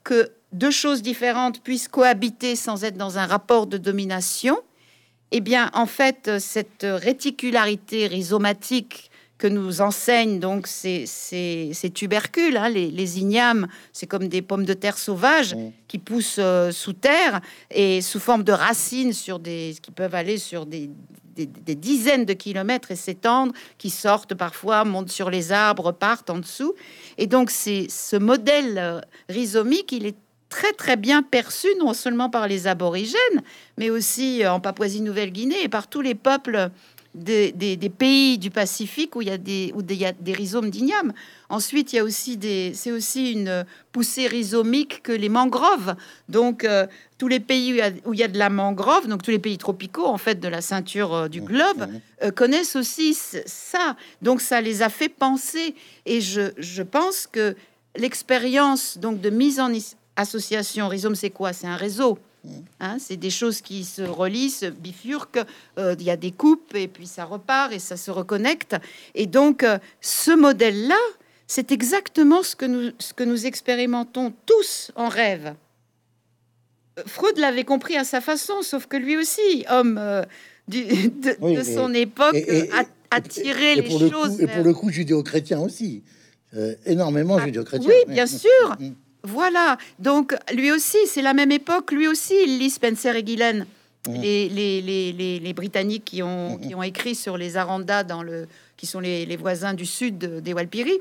que 0.03 0.31
deux 0.53 0.71
choses 0.71 1.01
différentes 1.01 1.61
puissent 1.61 1.87
cohabiter 1.87 2.55
sans 2.55 2.83
être 2.83 2.95
dans 2.95 3.17
un 3.17 3.25
rapport 3.25 3.65
de 3.65 3.77
domination 3.77 4.57
eh 5.31 5.41
bien, 5.41 5.69
en 5.73 5.85
fait, 5.85 6.39
cette 6.39 6.85
réticularité 6.85 8.07
rhizomatique 8.07 9.11
que 9.41 9.47
nous 9.47 9.81
enseignent 9.81 10.39
donc 10.39 10.67
ces, 10.67 11.05
tubercules, 11.95 12.57
hein, 12.57 12.69
les, 12.69 13.19
ignames, 13.19 13.67
c'est 13.91 14.05
comme 14.05 14.27
des 14.27 14.43
pommes 14.43 14.65
de 14.65 14.73
terre 14.73 14.99
sauvages 14.99 15.55
qui 15.87 15.97
poussent 15.97 16.37
euh, 16.37 16.71
sous 16.71 16.93
terre 16.93 17.41
et 17.71 18.01
sous 18.01 18.19
forme 18.19 18.43
de 18.43 18.51
racines 18.51 19.13
sur 19.13 19.39
des, 19.39 19.75
qui 19.81 19.89
peuvent 19.89 20.13
aller 20.13 20.37
sur 20.37 20.67
des, 20.67 20.91
dizaines 21.35 22.25
de 22.25 22.33
kilomètres 22.33 22.91
et 22.91 22.95
s'étendre, 22.95 23.53
qui 23.79 23.89
sortent 23.89 24.35
parfois, 24.35 24.85
montent 24.85 25.09
sur 25.09 25.31
les 25.31 25.51
arbres, 25.51 25.91
partent 25.91 26.29
en 26.29 26.37
dessous. 26.37 26.75
Et 27.17 27.25
donc, 27.25 27.49
c'est 27.49 27.87
ce 27.89 28.17
modèle 28.17 28.77
euh, 28.77 29.01
rhizomique, 29.27 29.91
il 29.91 30.05
est 30.05 30.17
très 30.51 30.73
très 30.73 30.97
bien 30.97 31.23
perçu 31.23 31.67
non 31.79 31.95
seulement 31.95 32.29
par 32.29 32.47
les 32.47 32.67
aborigènes, 32.67 33.41
mais 33.77 33.89
aussi 33.89 34.43
euh, 34.43 34.53
en 34.53 34.59
Papouasie-Nouvelle-Guinée 34.59 35.63
et 35.63 35.69
par 35.69 35.87
tous 35.87 36.01
les 36.01 36.13
peuples 36.13 36.69
des, 37.13 37.51
des, 37.51 37.89
pays 37.89 38.37
du 38.37 38.51
Pacifique 38.51 39.15
où 39.15 39.21
il 39.21 39.27
y 39.27 39.31
a 39.31 39.37
des, 39.37 39.73
où 39.75 39.81
y 39.91 40.05
a 40.05 40.13
des 40.13 40.33
rhizomes 40.33 40.69
d'igname. 40.69 41.13
Ensuite, 41.49 41.91
il 41.91 41.97
y 41.97 41.99
a 41.99 42.03
aussi 42.03 42.37
des, 42.37 42.71
c'est 42.73 42.91
aussi 42.91 43.33
une 43.33 43.65
poussée 43.91 44.27
rhizomique 44.27 45.03
que 45.03 45.11
les 45.11 45.27
mangroves. 45.27 45.95
Donc, 46.29 46.63
euh, 46.63 46.87
tous 47.17 47.27
les 47.27 47.41
pays 47.41 47.73
où 48.05 48.13
il, 48.13 48.19
y 48.19 48.23
a, 48.23 48.27
de 48.27 48.37
la 48.37 48.49
mangrove, 48.49 49.07
donc 49.07 49.23
tous 49.23 49.31
les 49.31 49.39
pays 49.39 49.57
tropicaux 49.57 50.05
en 50.05 50.17
fait 50.17 50.39
de 50.39 50.47
la 50.47 50.61
ceinture 50.61 51.13
euh, 51.13 51.27
du 51.27 51.41
mmh. 51.41 51.45
globe, 51.45 51.79
mmh. 51.79 52.01
Euh, 52.23 52.31
connaissent 52.31 52.75
aussi 52.75 53.13
ça. 53.13 53.97
Donc, 54.21 54.39
ça 54.41 54.61
les 54.61 54.81
a 54.81 54.89
fait 54.89 55.09
penser. 55.09 55.75
Et 56.05 56.21
je, 56.21 56.51
je 56.57 56.83
pense 56.83 57.27
que 57.27 57.55
l'expérience 57.97 58.97
donc 58.97 59.19
de 59.19 59.29
mise 59.29 59.59
en 59.59 59.73
association, 60.15 60.87
rhizome, 60.87 61.15
c'est 61.15 61.29
quoi? 61.29 61.53
C'est 61.53 61.67
un 61.67 61.75
réseau. 61.75 62.17
Hein, 62.79 62.97
c'est 62.99 63.17
des 63.17 63.29
choses 63.29 63.61
qui 63.61 63.83
se 63.83 64.01
relient, 64.01 64.71
bifurquent, 64.81 65.45
euh, 65.77 65.95
il 65.99 66.05
y 66.05 66.09
a 66.09 66.17
des 66.17 66.31
coupes 66.31 66.73
et 66.73 66.87
puis 66.87 67.05
ça 67.05 67.23
repart 67.23 67.71
et 67.71 67.77
ça 67.77 67.97
se 67.97 68.09
reconnecte. 68.09 68.75
Et 69.13 69.27
donc, 69.27 69.63
euh, 69.63 69.77
ce 70.01 70.31
modèle-là, 70.31 70.97
c'est 71.45 71.71
exactement 71.71 72.41
ce 72.41 72.55
que, 72.55 72.65
nous, 72.65 72.91
ce 72.97 73.13
que 73.13 73.23
nous 73.23 73.45
expérimentons 73.45 74.33
tous 74.47 74.91
en 74.95 75.07
rêve. 75.07 75.53
Euh, 76.97 77.03
Freud 77.05 77.37
l'avait 77.37 77.63
compris 77.63 77.95
à 77.95 78.03
sa 78.03 78.21
façon, 78.21 78.63
sauf 78.63 78.87
que 78.87 78.97
lui 78.97 79.17
aussi, 79.17 79.63
homme 79.69 80.01
de, 80.67 81.63
son 81.63 81.93
époque, 81.93 82.37
a, 83.11 83.21
tiré 83.21 83.75
les 83.75 83.89
choses. 84.09 84.41
et 84.41 84.47
pour 84.47 84.63
le 84.63 84.73
coup, 84.73 84.89
judéo-chrétien 84.89 85.59
aussi. 85.59 86.01
énormément 86.87 87.37
ah, 87.39 87.45
judéo-chrétien. 87.45 87.87
Oui, 87.87 88.11
bien 88.11 88.25
sûr. 88.25 88.77
Mm, 89.23 89.27
mm. 89.27 89.31
Voilà, 89.31 89.77
donc 89.99 90.35
lui 90.53 90.71
aussi, 90.71 90.97
c'est 91.07 91.21
la 91.21 91.33
même 91.33 91.51
époque, 91.51 91.91
lui 91.91 92.07
aussi, 92.07 92.35
il 92.45 92.59
lit 92.59 92.69
Spencer 92.69 93.15
et 93.15 93.25
Gillen, 93.25 93.65
les, 94.07 94.49
les, 94.49 95.53
Britanniques 95.53 96.05
qui 96.05 96.23
ont, 96.23 96.57
qui 96.57 96.73
ont 96.73 96.83
écrit 96.83 97.15
sur 97.15 97.37
les 97.37 97.57
Arandas, 97.57 98.03
dans 98.03 98.23
le, 98.23 98.47
qui 98.77 98.87
sont 98.87 98.99
les, 98.99 99.37
voisins 99.37 99.73
du 99.73 99.85
sud 99.85 100.17
des 100.17 100.53
Walpiri. 100.53 100.99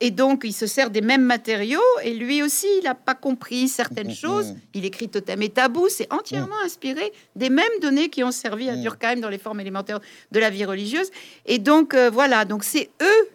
Et 0.00 0.12
donc, 0.12 0.42
il 0.44 0.52
se 0.52 0.66
sert 0.66 0.90
des 0.90 1.00
mêmes 1.00 1.24
matériaux, 1.24 1.80
et 2.04 2.14
lui 2.14 2.42
aussi, 2.42 2.66
il 2.78 2.84
n'a 2.84 2.94
pas 2.94 3.14
compris 3.14 3.68
certaines 3.68 4.14
choses. 4.14 4.54
Il 4.72 4.84
écrit 4.84 5.08
Totem 5.08 5.42
et 5.42 5.48
Tabou, 5.48 5.88
c'est 5.88 6.10
entièrement 6.12 6.58
inspiré 6.64 7.12
des 7.34 7.50
mêmes 7.50 7.66
données 7.82 8.08
qui 8.08 8.22
ont 8.22 8.30
servi 8.30 8.70
à 8.70 8.76
Durkheim 8.76 9.16
dans 9.16 9.28
les 9.28 9.38
formes 9.38 9.60
élémentaires 9.60 10.00
de 10.30 10.40
la 10.40 10.48
vie 10.48 10.64
religieuse. 10.64 11.10
Et 11.44 11.58
donc, 11.58 11.94
euh, 11.94 12.08
voilà, 12.08 12.44
donc 12.44 12.64
c'est 12.64 12.90
eux, 13.02 13.28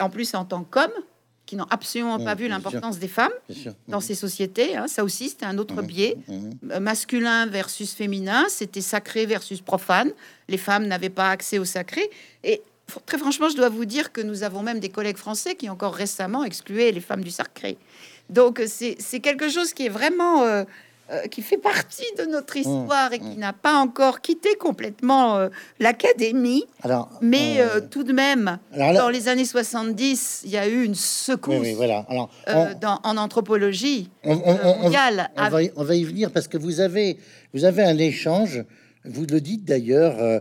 en 0.00 0.10
plus 0.10 0.34
en 0.34 0.44
tant 0.44 0.64
qu'hommes, 0.64 0.90
qui 1.52 1.56
n'ont 1.56 1.66
absolument 1.68 2.18
pas 2.18 2.34
mmh, 2.34 2.38
vu 2.38 2.48
l'importance 2.48 2.98
des 2.98 3.08
femmes 3.08 3.34
dans 3.86 3.98
mmh. 3.98 4.00
ces 4.00 4.14
sociétés. 4.14 4.74
Hein. 4.74 4.88
Ça 4.88 5.04
aussi, 5.04 5.28
c'était 5.28 5.44
un 5.44 5.58
autre 5.58 5.82
mmh, 5.82 5.86
biais. 5.86 6.16
Masculin 6.80 7.44
versus 7.44 7.92
féminin, 7.92 8.46
c'était 8.48 8.80
sacré 8.80 9.26
versus 9.26 9.60
profane. 9.60 10.12
Les 10.48 10.56
femmes 10.56 10.86
n'avaient 10.86 11.10
pas 11.10 11.28
accès 11.28 11.58
au 11.58 11.66
sacré. 11.66 12.08
Et 12.42 12.62
très 13.04 13.18
franchement, 13.18 13.50
je 13.50 13.56
dois 13.56 13.68
vous 13.68 13.84
dire 13.84 14.12
que 14.12 14.22
nous 14.22 14.44
avons 14.44 14.62
même 14.62 14.80
des 14.80 14.88
collègues 14.88 15.18
français 15.18 15.54
qui 15.54 15.68
encore 15.68 15.92
récemment 15.92 16.42
exclué 16.42 16.90
les 16.90 17.02
femmes 17.02 17.22
du 17.22 17.30
sacré. 17.30 17.76
Donc 18.30 18.62
c'est 18.66 19.20
quelque 19.20 19.50
chose 19.50 19.74
qui 19.74 19.84
est 19.84 19.90
vraiment... 19.90 20.44
Euh, 20.44 20.64
euh, 21.10 21.26
qui 21.26 21.42
fait 21.42 21.58
partie 21.58 22.06
de 22.16 22.24
notre 22.24 22.56
mmh, 22.56 22.60
histoire 22.60 23.12
et 23.12 23.18
qui 23.18 23.36
mmh. 23.36 23.40
n'a 23.40 23.52
pas 23.52 23.74
encore 23.74 24.20
quitté 24.20 24.54
complètement 24.54 25.36
euh, 25.36 25.48
l'académie. 25.80 26.64
Alors, 26.84 27.10
mais 27.20 27.56
euh, 27.58 27.80
tout 27.80 28.04
de 28.04 28.12
même, 28.12 28.58
dans 28.74 29.08
les 29.08 29.28
années 29.28 29.44
70, 29.44 30.42
il 30.44 30.50
y 30.52 30.56
a 30.56 30.68
eu 30.68 30.84
une 30.84 30.94
secousse 30.94 31.66
voilà. 31.74 32.06
Alors, 32.08 32.30
en 33.02 33.16
anthropologie 33.16 34.10
on, 34.22 34.36
mondiale. 34.36 35.28
On, 35.36 35.48
va, 35.48 35.58
on, 35.74 35.82
va, 35.82 35.94
y 35.96 36.04
venir 36.04 36.30
parce 36.30 36.46
que 36.46 36.56
vous 36.56 36.78
avez, 36.78 37.18
vous 37.52 37.64
avez 37.64 37.82
un 37.82 37.98
échange, 37.98 38.64
vous 39.04 39.26
le 39.26 39.40
dites 39.40 39.64
d'ailleurs, 39.64 40.40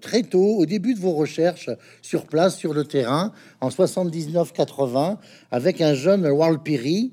très 0.00 0.22
tôt, 0.22 0.58
au 0.58 0.64
début 0.64 0.94
de 0.94 1.00
vos 1.00 1.12
recherches 1.12 1.70
sur 2.02 2.26
place, 2.26 2.56
sur 2.56 2.72
le 2.72 2.84
terrain, 2.84 3.32
en 3.60 3.68
79-80, 3.68 5.16
avec 5.50 5.80
un 5.80 5.94
jeune 5.94 6.24
Warl 6.24 6.62
Piri, 6.62 7.12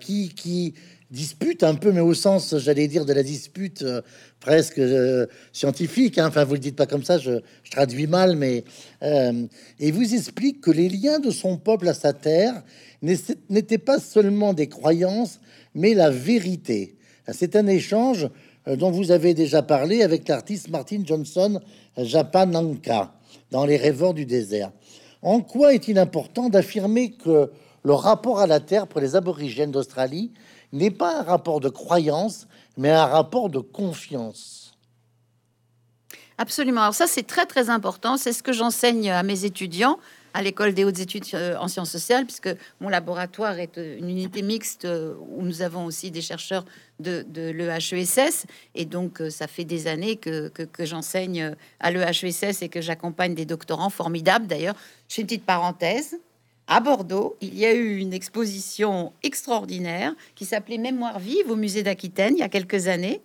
qui, 0.00 0.30
qui, 0.34 0.74
dispute 1.10 1.64
un 1.64 1.74
peu, 1.74 1.92
mais 1.92 2.00
au 2.00 2.14
sens, 2.14 2.56
j'allais 2.58 2.86
dire, 2.86 3.04
de 3.04 3.12
la 3.12 3.22
dispute 3.22 3.82
euh, 3.82 4.00
presque 4.38 4.78
euh, 4.78 5.26
scientifique. 5.52 6.18
Hein. 6.18 6.28
Enfin, 6.28 6.44
vous 6.44 6.54
le 6.54 6.60
dites 6.60 6.76
pas 6.76 6.86
comme 6.86 7.02
ça, 7.02 7.18
je, 7.18 7.40
traduis 7.70 8.06
mal, 8.06 8.36
mais 8.36 8.64
euh, 9.02 9.46
et 9.78 9.90
vous 9.90 10.14
explique 10.14 10.60
que 10.60 10.70
les 10.70 10.88
liens 10.88 11.18
de 11.18 11.30
son 11.30 11.56
peuple 11.56 11.88
à 11.88 11.94
sa 11.94 12.12
terre 12.12 12.62
n'étaient 13.02 13.78
pas 13.78 13.98
seulement 13.98 14.52
des 14.52 14.68
croyances, 14.68 15.40
mais 15.74 15.94
la 15.94 16.10
vérité. 16.10 16.96
C'est 17.32 17.56
un 17.56 17.66
échange 17.66 18.28
dont 18.66 18.90
vous 18.90 19.10
avez 19.10 19.34
déjà 19.34 19.62
parlé 19.62 20.02
avec 20.02 20.28
l'artiste 20.28 20.68
Martin 20.68 21.02
Johnson 21.04 21.60
Japananka 21.96 23.14
dans 23.50 23.64
Les 23.64 23.76
Rêveurs 23.76 24.12
du 24.12 24.26
désert. 24.26 24.70
En 25.22 25.40
quoi 25.40 25.72
est-il 25.72 25.98
important 25.98 26.50
d'affirmer 26.50 27.12
que 27.12 27.50
le 27.82 27.92
rapport 27.92 28.40
à 28.40 28.46
la 28.46 28.60
terre 28.60 28.86
pour 28.86 29.00
les 29.00 29.16
aborigènes 29.16 29.70
d'Australie 29.70 30.32
n'est 30.72 30.90
pas 30.90 31.20
un 31.20 31.22
rapport 31.22 31.60
de 31.60 31.68
croyance, 31.68 32.46
mais 32.76 32.90
un 32.90 33.06
rapport 33.06 33.50
de 33.50 33.58
confiance. 33.58 34.72
Absolument. 36.38 36.82
Alors 36.82 36.94
ça, 36.94 37.06
c'est 37.06 37.26
très 37.26 37.46
très 37.46 37.68
important. 37.68 38.16
C'est 38.16 38.32
ce 38.32 38.42
que 38.42 38.52
j'enseigne 38.52 39.10
à 39.10 39.22
mes 39.22 39.44
étudiants 39.44 39.98
à 40.34 40.42
l'école 40.42 40.74
des 40.74 40.84
hautes 40.84 40.98
études 40.98 41.24
euh, 41.34 41.56
en 41.58 41.68
sciences 41.68 41.90
sociales, 41.90 42.24
puisque 42.24 42.50
mon 42.80 42.88
laboratoire 42.88 43.58
est 43.58 43.78
euh, 43.78 43.98
une 43.98 44.08
unité 44.10 44.42
mixte 44.42 44.84
euh, 44.84 45.14
où 45.30 45.42
nous 45.42 45.62
avons 45.62 45.84
aussi 45.84 46.10
des 46.10 46.20
chercheurs 46.20 46.64
de, 46.98 47.24
de 47.28 47.50
l'EHESS. 47.50 48.46
Et 48.74 48.84
donc, 48.84 49.22
ça 49.30 49.46
fait 49.46 49.64
des 49.64 49.86
années 49.86 50.16
que, 50.16 50.48
que, 50.48 50.84
j'enseigne 50.84 51.54
à 51.80 51.90
l'EHESS 51.90 52.62
et 52.62 52.68
que 52.68 52.80
j'accompagne 52.80 53.34
des 53.34 53.46
doctorants 53.46 53.90
formidables. 53.90 54.46
D'ailleurs, 54.46 54.76
je 55.08 55.20
une 55.20 55.26
petite 55.26 55.44
parenthèse 55.44 56.18
à 56.70 56.78
Bordeaux, 56.78 57.36
il 57.40 57.58
y 57.58 57.66
a 57.66 57.74
eu 57.74 57.96
une 57.96 58.14
exposition 58.14 59.12
extraordinaire 59.24 60.14
qui 60.36 60.44
s'appelait 60.44 60.78
Mémoire 60.78 61.18
vive 61.18 61.50
au 61.50 61.56
musée 61.56 61.82
d'Aquitaine 61.82 62.34
il 62.36 62.40
y 62.40 62.44
a 62.44 62.48
quelques 62.48 62.86
années. 62.86 63.20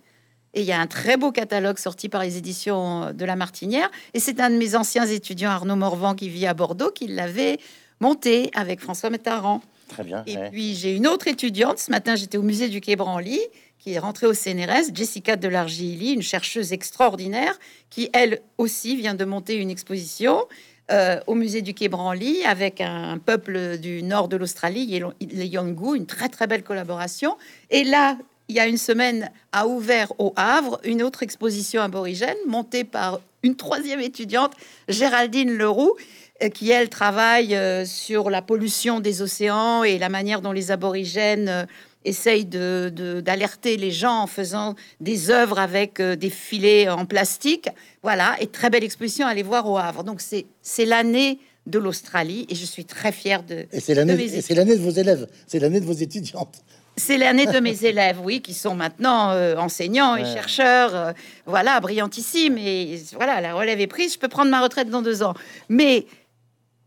Et 0.55 0.61
il 0.61 0.65
y 0.65 0.71
a 0.71 0.79
un 0.79 0.87
très 0.87 1.15
beau 1.15 1.31
catalogue 1.31 1.77
sorti 1.77 2.09
par 2.09 2.23
les 2.23 2.37
éditions 2.37 3.13
de 3.13 3.25
La 3.25 3.35
Martinière. 3.35 3.91
Et 4.13 4.19
c'est 4.19 4.39
un 4.39 4.49
de 4.49 4.55
mes 4.55 4.75
anciens 4.75 5.05
étudiants, 5.05 5.51
Arnaud 5.51 5.75
Morvan, 5.75 6.15
qui 6.15 6.29
vit 6.29 6.47
à 6.47 6.53
Bordeaux, 6.53 6.91
qui 6.91 7.07
l'avait 7.07 7.59
monté 7.99 8.49
avec 8.55 8.79
François 8.79 9.09
Métaran. 9.11 9.61
Très 9.89 10.03
bien. 10.03 10.23
Et 10.25 10.37
puis 10.51 10.73
j'ai 10.73 10.95
une 10.95 11.05
autre 11.05 11.27
étudiante. 11.27 11.77
Ce 11.77 11.91
matin, 11.91 12.15
j'étais 12.15 12.37
au 12.37 12.41
musée 12.41 12.69
du 12.69 12.81
Quai 12.81 12.95
Branly, 12.95 13.39
qui 13.77 13.93
est 13.93 13.99
rentrée 13.99 14.25
au 14.25 14.33
CNRS, 14.33 14.91
Jessica 14.91 15.35
Delargilly, 15.35 16.13
une 16.13 16.23
chercheuse 16.23 16.73
extraordinaire, 16.73 17.59
qui 17.91 18.09
elle 18.13 18.41
aussi 18.57 18.95
vient 18.95 19.13
de 19.13 19.25
monter 19.25 19.57
une 19.57 19.69
exposition 19.69 20.45
euh, 20.91 21.19
au 21.25 21.33
musée 21.33 21.61
du 21.61 21.73
Quai 21.73 21.87
Branly 21.87 22.43
avec 22.43 22.79
un, 22.79 23.17
peuple 23.17 23.77
du 23.77 24.03
nord 24.03 24.27
de 24.27 24.37
l'Australie, 24.37 25.01
les 25.19 25.47
Yolngu, 25.47 25.95
une 25.95 26.05
très 26.05 26.29
très 26.29 26.45
belle 26.45 26.63
collaboration. 26.63 27.37
Et 27.71 27.83
là, 27.83 28.17
il 28.49 28.55
y 28.55 28.59
a 28.59 28.67
une 28.67 28.77
semaine, 28.77 29.31
a 29.51 29.65
ouvert 29.65 30.13
au 30.19 30.33
Havre 30.35 30.79
une 30.83 31.01
autre 31.01 31.23
exposition 31.23 31.81
aborigène 31.81 32.37
montée 32.47 32.83
par 32.83 33.19
une 33.41 33.55
troisième 33.55 33.99
étudiante, 33.99 34.53
Géraldine 34.87 35.57
Leroux, 35.57 35.95
euh, 36.43 36.49
qui 36.49 36.69
elle 36.69 36.89
travaille 36.89 37.55
euh, 37.55 37.85
sur 37.85 38.29
la 38.29 38.43
pollution 38.43 38.99
des 38.99 39.23
océans 39.23 39.83
et 39.83 39.97
la 39.97 40.09
manière 40.09 40.41
dont 40.41 40.51
les 40.51 40.69
aborigènes 40.69 41.67
essaye 42.05 42.45
d'alerter 42.45 43.77
les 43.77 43.91
gens 43.91 44.21
en 44.21 44.27
faisant 44.27 44.75
des 45.01 45.29
œuvres 45.29 45.59
avec 45.59 45.99
euh, 45.99 46.15
des 46.15 46.29
filets 46.29 46.87
en 46.87 47.05
plastique. 47.05 47.69
Voilà, 48.03 48.35
et 48.39 48.47
très 48.47 48.69
belle 48.69 48.83
exposition 48.83 49.27
à 49.27 49.31
aller 49.31 49.43
voir 49.43 49.69
au 49.69 49.77
Havre. 49.77 50.03
Donc 50.03 50.21
c'est 50.21 50.85
l'année 50.85 51.39
de 51.65 51.79
l'Australie 51.79 52.45
et 52.49 52.55
je 52.55 52.65
suis 52.65 52.85
très 52.85 53.11
fière 53.11 53.43
de. 53.43 53.65
Et 53.71 53.79
c'est 53.79 53.93
l'année 53.95 54.15
de, 54.15 54.81
vos 54.81 54.91
élèves, 54.91 55.27
c'est 55.47 55.59
l'année 55.59 55.79
de 55.79 55.85
vos 55.85 55.93
étudiantes. 55.93 56.63
C'est 56.97 57.17
l'année 57.17 57.45
de 57.45 57.59
mes 57.59 57.83
élèves, 57.83 58.21
oui, 58.23 58.41
qui 58.41 58.53
sont 58.53 58.73
maintenant 58.73 59.31
euh, 59.31 59.57
enseignants 59.57 60.15
et 60.15 60.23
chercheurs, 60.23 60.95
euh, 60.95 61.11
voilà, 61.45 61.81
brillantissimes. 61.81 62.57
Et 62.57 63.01
voilà, 63.13 63.41
la 63.41 63.53
relève 63.53 63.81
est 63.81 63.87
prise. 63.87 64.13
Je 64.13 64.19
peux 64.19 64.29
prendre 64.29 64.49
ma 64.49 64.61
retraite 64.61 64.89
dans 64.89 65.01
deux 65.01 65.21
ans. 65.21 65.33
Mais 65.67 66.05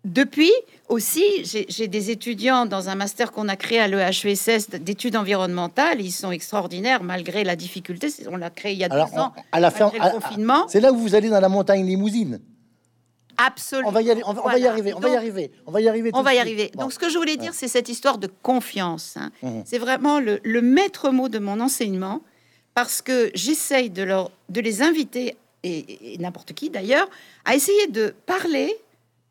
depuis, 0.09 0.53
aussi, 0.89 1.23
j'ai 1.45 1.87
des 1.87 2.11
étudiants 2.11 2.65
dans 2.65 2.89
un 2.89 2.95
master 2.95 3.31
qu'on 3.31 3.49
a 3.49 3.57
créé 3.57 3.79
à 3.79 3.89
l'EHESS 3.89 4.71
d'études 4.81 5.17
environnementales. 5.17 6.01
Ils 6.01 6.13
sont 6.13 6.31
extraordinaires 6.31 7.03
malgré 7.03 7.45
la 7.45 7.57
difficulté. 7.57 8.09
On 8.31 8.37
l'a 8.37 8.51
créé 8.51 8.73
il 8.73 8.79
y 8.79 8.85
a 8.85 8.89
deux 8.89 9.19
ans. 9.19 9.33
À 9.53 9.61
la 9.61 9.71
fin, 9.71 9.91
confinement. 9.91 10.67
C'est 10.69 10.81
là 10.81 10.93
où 10.93 10.97
vous 10.97 11.15
allez 11.15 11.29
dans 11.29 11.41
la 11.41 11.49
montagne 11.49 11.87
limousine. 11.87 12.41
Absolument. 13.37 13.91
On 13.91 13.93
va 13.93 14.03
y, 14.03 14.11
aller, 14.11 14.23
on 14.27 14.33
va, 14.33 14.59
y 14.59 14.67
arriver. 14.67 14.95
On 14.95 15.01
va 15.01 15.11
y 15.11 15.17
arriver. 15.17 15.53
On 15.67 15.71
va 15.71 15.81
y 15.81 15.89
arriver. 15.89 16.11
On 16.15 16.23
va 16.23 16.35
y 16.35 16.39
arriver. 16.39 16.73
Donc, 16.75 16.93
ce 16.93 16.99
que 16.99 17.09
je 17.09 17.19
voulais 17.19 17.37
dire, 17.37 17.55
c'est 17.55 17.69
cette 17.69 17.89
histoire 17.89 18.19
de 18.19 18.29
confiance. 18.43 19.17
Hein. 19.17 19.31
Mmh. 19.43 19.61
C'est 19.65 19.79
vraiment 19.79 20.19
le, 20.19 20.61
maître 20.61 21.11
mot 21.11 21.29
de 21.29 21.39
mon 21.39 21.61
enseignement 21.61 22.23
parce 22.75 23.03
que 23.03 23.31
j'essaye 23.35 23.91
de, 23.91 24.03
leur, 24.03 24.33
de 24.49 24.61
les 24.61 24.83
inviter, 24.83 25.37
et 25.63 26.17
n'importe 26.19 26.53
qui 26.53 26.71
d'ailleurs, 26.71 27.09
à 27.45 27.55
essayer 27.55 27.87
de 27.89 28.15
parler 28.27 28.77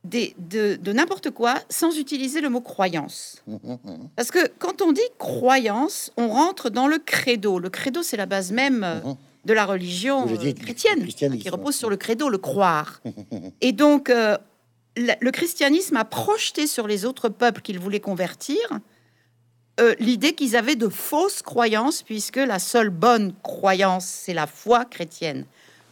de, 0.09 0.91
n'importe 0.91 1.31
quoi 1.31 1.55
sans 1.69 1.97
utiliser 1.97 2.41
le 2.41 2.49
mot 2.49 2.61
croyance. 2.61 3.43
Parce 4.15 4.31
que 4.31 4.47
quand 4.59 4.81
on 4.81 4.91
dit 4.91 5.01
croyance, 5.17 6.11
on 6.17 6.27
rentre 6.29 6.69
dans 6.69 6.87
le 6.87 6.97
credo. 6.97 7.59
Le 7.59 7.69
credo, 7.69 8.03
c'est 8.03 8.17
la 8.17 8.25
base 8.25 8.51
même 8.51 9.01
de 9.45 9.53
la 9.53 9.65
religion 9.65 10.27
euh, 10.27 10.53
chrétienne, 10.53 10.99
christianisme. 10.99 11.41
qui 11.41 11.49
repose 11.49 11.75
sur 11.75 11.89
le 11.89 11.95
credo, 11.97 12.29
le 12.29 12.37
croire. 12.37 13.01
Et 13.61 13.71
donc, 13.71 14.09
euh, 14.09 14.37
le 14.97 15.13
le 15.21 15.31
christianisme 15.31 15.95
a 15.95 16.05
projeté 16.05 16.67
sur 16.67 16.87
les 16.87 17.05
autres 17.05 17.29
peuples 17.29 17.61
qu'il 17.61 17.79
voulait 17.79 17.99
convertir 17.99 18.57
euh, 19.79 19.93
l'idée 19.99 20.33
qu'ils 20.33 20.55
avaient 20.55 20.75
de 20.75 20.89
fausses 20.89 21.43
croyances, 21.43 22.01
puisque 22.01 22.37
la 22.37 22.57
seule 22.57 22.89
bonne 22.89 23.33
croyance, 23.43 24.05
c'est 24.05 24.33
la 24.33 24.47
foi 24.47 24.85
chrétienne. 24.85 25.45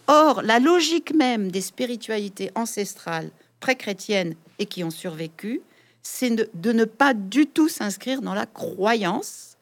Or, 0.08 0.42
la 0.42 0.60
logique 0.60 1.14
même 1.14 1.52
des 1.52 1.62
spiritualités 1.62 2.52
ancestrales 2.56 3.30
pré-chrétiennes 3.70 4.36
et 4.60 4.68
qui 4.68 4.84
ont 4.84 4.92
survécu, 4.92 5.62
c'est 6.04 6.30
de, 6.30 6.72
ne 6.72 6.86
pas 6.86 7.16
du 7.16 7.48
tout 7.48 7.68
s'inscrire 7.68 8.22
dans 8.22 8.36
la 8.36 8.46
croyance, 8.46 9.58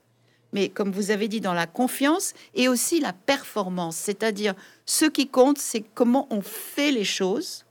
mais 0.51 0.67
comme 0.67 0.91
vous 0.91 1.09
avez 1.09 1.29
dit, 1.29 1.39
dans 1.39 1.53
la 1.53 1.67
confiance 1.67 2.33
et 2.53 2.67
aussi 2.67 2.99
la 2.99 3.13
performance. 3.13 3.95
C'est-à-dire, 3.95 4.55
ce 4.85 5.05
qui 5.05 5.27
compte, 5.29 5.57
c'est 5.57 5.85
comment 5.95 6.27
on 6.31 6.41
fait 6.41 6.91
les 6.91 7.05
choses. 7.05 7.63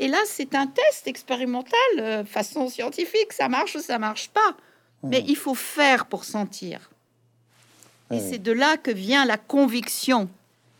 Et 0.00 0.08
là, 0.08 0.18
c'est 0.26 0.56
un 0.56 0.66
test 0.66 1.06
expérimental, 1.06 1.90
euh, 2.00 2.24
façon 2.24 2.68
scientifique, 2.68 3.32
ça 3.32 3.48
marche 3.48 3.76
ou 3.76 3.80
ça 3.80 4.00
marche 4.00 4.28
pas. 4.30 4.56
Mais 5.04 5.22
il 5.28 5.36
faut 5.36 5.54
faire 5.54 6.06
pour 6.06 6.24
sentir. 6.24 6.90
Et 8.10 8.14
Ouais. 8.14 8.26
c'est 8.28 8.38
de 8.42 8.50
là 8.52 8.76
que 8.76 8.90
vient 8.90 9.24
la 9.24 9.36
conviction 9.36 10.28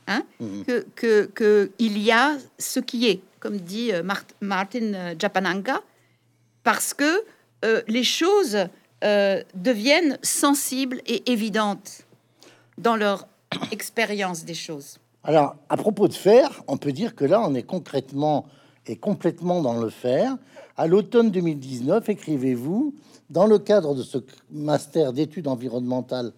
hein, 0.08 0.22
Mhm. 0.40 0.64
que, 0.64 0.87
que, 0.96 1.30
que 1.32 1.70
il 1.78 1.96
y 1.98 2.10
a 2.10 2.37
ce 2.58 2.80
qui 2.80 3.06
est, 3.06 3.20
comme 3.44 3.59
dit 3.59 3.92
euh, 3.92 4.02
Mart- 4.02 4.35
Martin 4.40 4.94
euh, 4.94 5.14
Japananga, 5.18 5.83
parce 6.62 6.94
que 6.94 7.24
euh, 7.64 7.83
les 7.87 8.02
choses 8.04 8.59
deviennent 9.54 10.18
sensibles 10.22 11.02
et 11.07 11.30
évidentes 11.30 12.07
dans 12.78 12.96
leur 12.96 13.28
expérience 13.70 14.46
des 14.46 14.54
choses. 14.54 14.96
Alors, 15.24 15.57
à 15.68 15.76
propos 15.76 16.09
de 16.09 16.14
faire, 16.14 16.62
on 16.68 16.78
peut 16.78 16.92
dire 16.92 17.14
que 17.14 17.26
là, 17.26 17.42
on 17.46 17.54
est 17.54 17.64
concrètement 17.64 18.46
et 18.87 18.96
complètement 18.96 19.61
dans 19.61 19.78
le 19.78 19.90
faire. 19.90 20.38
À 20.78 20.87
l'automne 20.87 21.30
2019, 21.30 22.09
écrivez-vous, 22.09 22.94
dans 23.28 23.46
le 23.46 23.59
cadre 23.59 23.94
de 23.94 24.02
ce 24.02 24.16
master 24.50 25.12
d'études 25.12 25.48
environnementales 25.48 26.33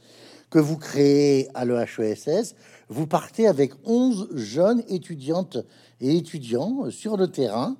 que 0.51 0.59
vous 0.59 0.77
créez 0.77 1.49
à 1.55 1.65
l'EHESS, 1.65 2.57
vous 2.89 3.07
partez 3.07 3.47
avec 3.47 3.75
11 3.85 4.31
jeunes 4.35 4.83
étudiantes 4.89 5.59
et 6.01 6.17
étudiants 6.17 6.91
sur 6.91 7.17
le 7.17 7.29
terrain, 7.29 7.77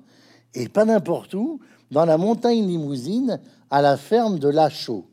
et 0.53 0.67
pas 0.69 0.85
n'importe 0.85 1.33
où, 1.33 1.59
dans 1.91 2.05
la 2.05 2.17
montagne 2.17 2.65
limousine, 2.65 3.39
à 3.69 3.81
la 3.81 3.97
ferme 3.97 4.39
de 4.39 4.49
La 4.49 4.69
Chaux. 4.69 5.05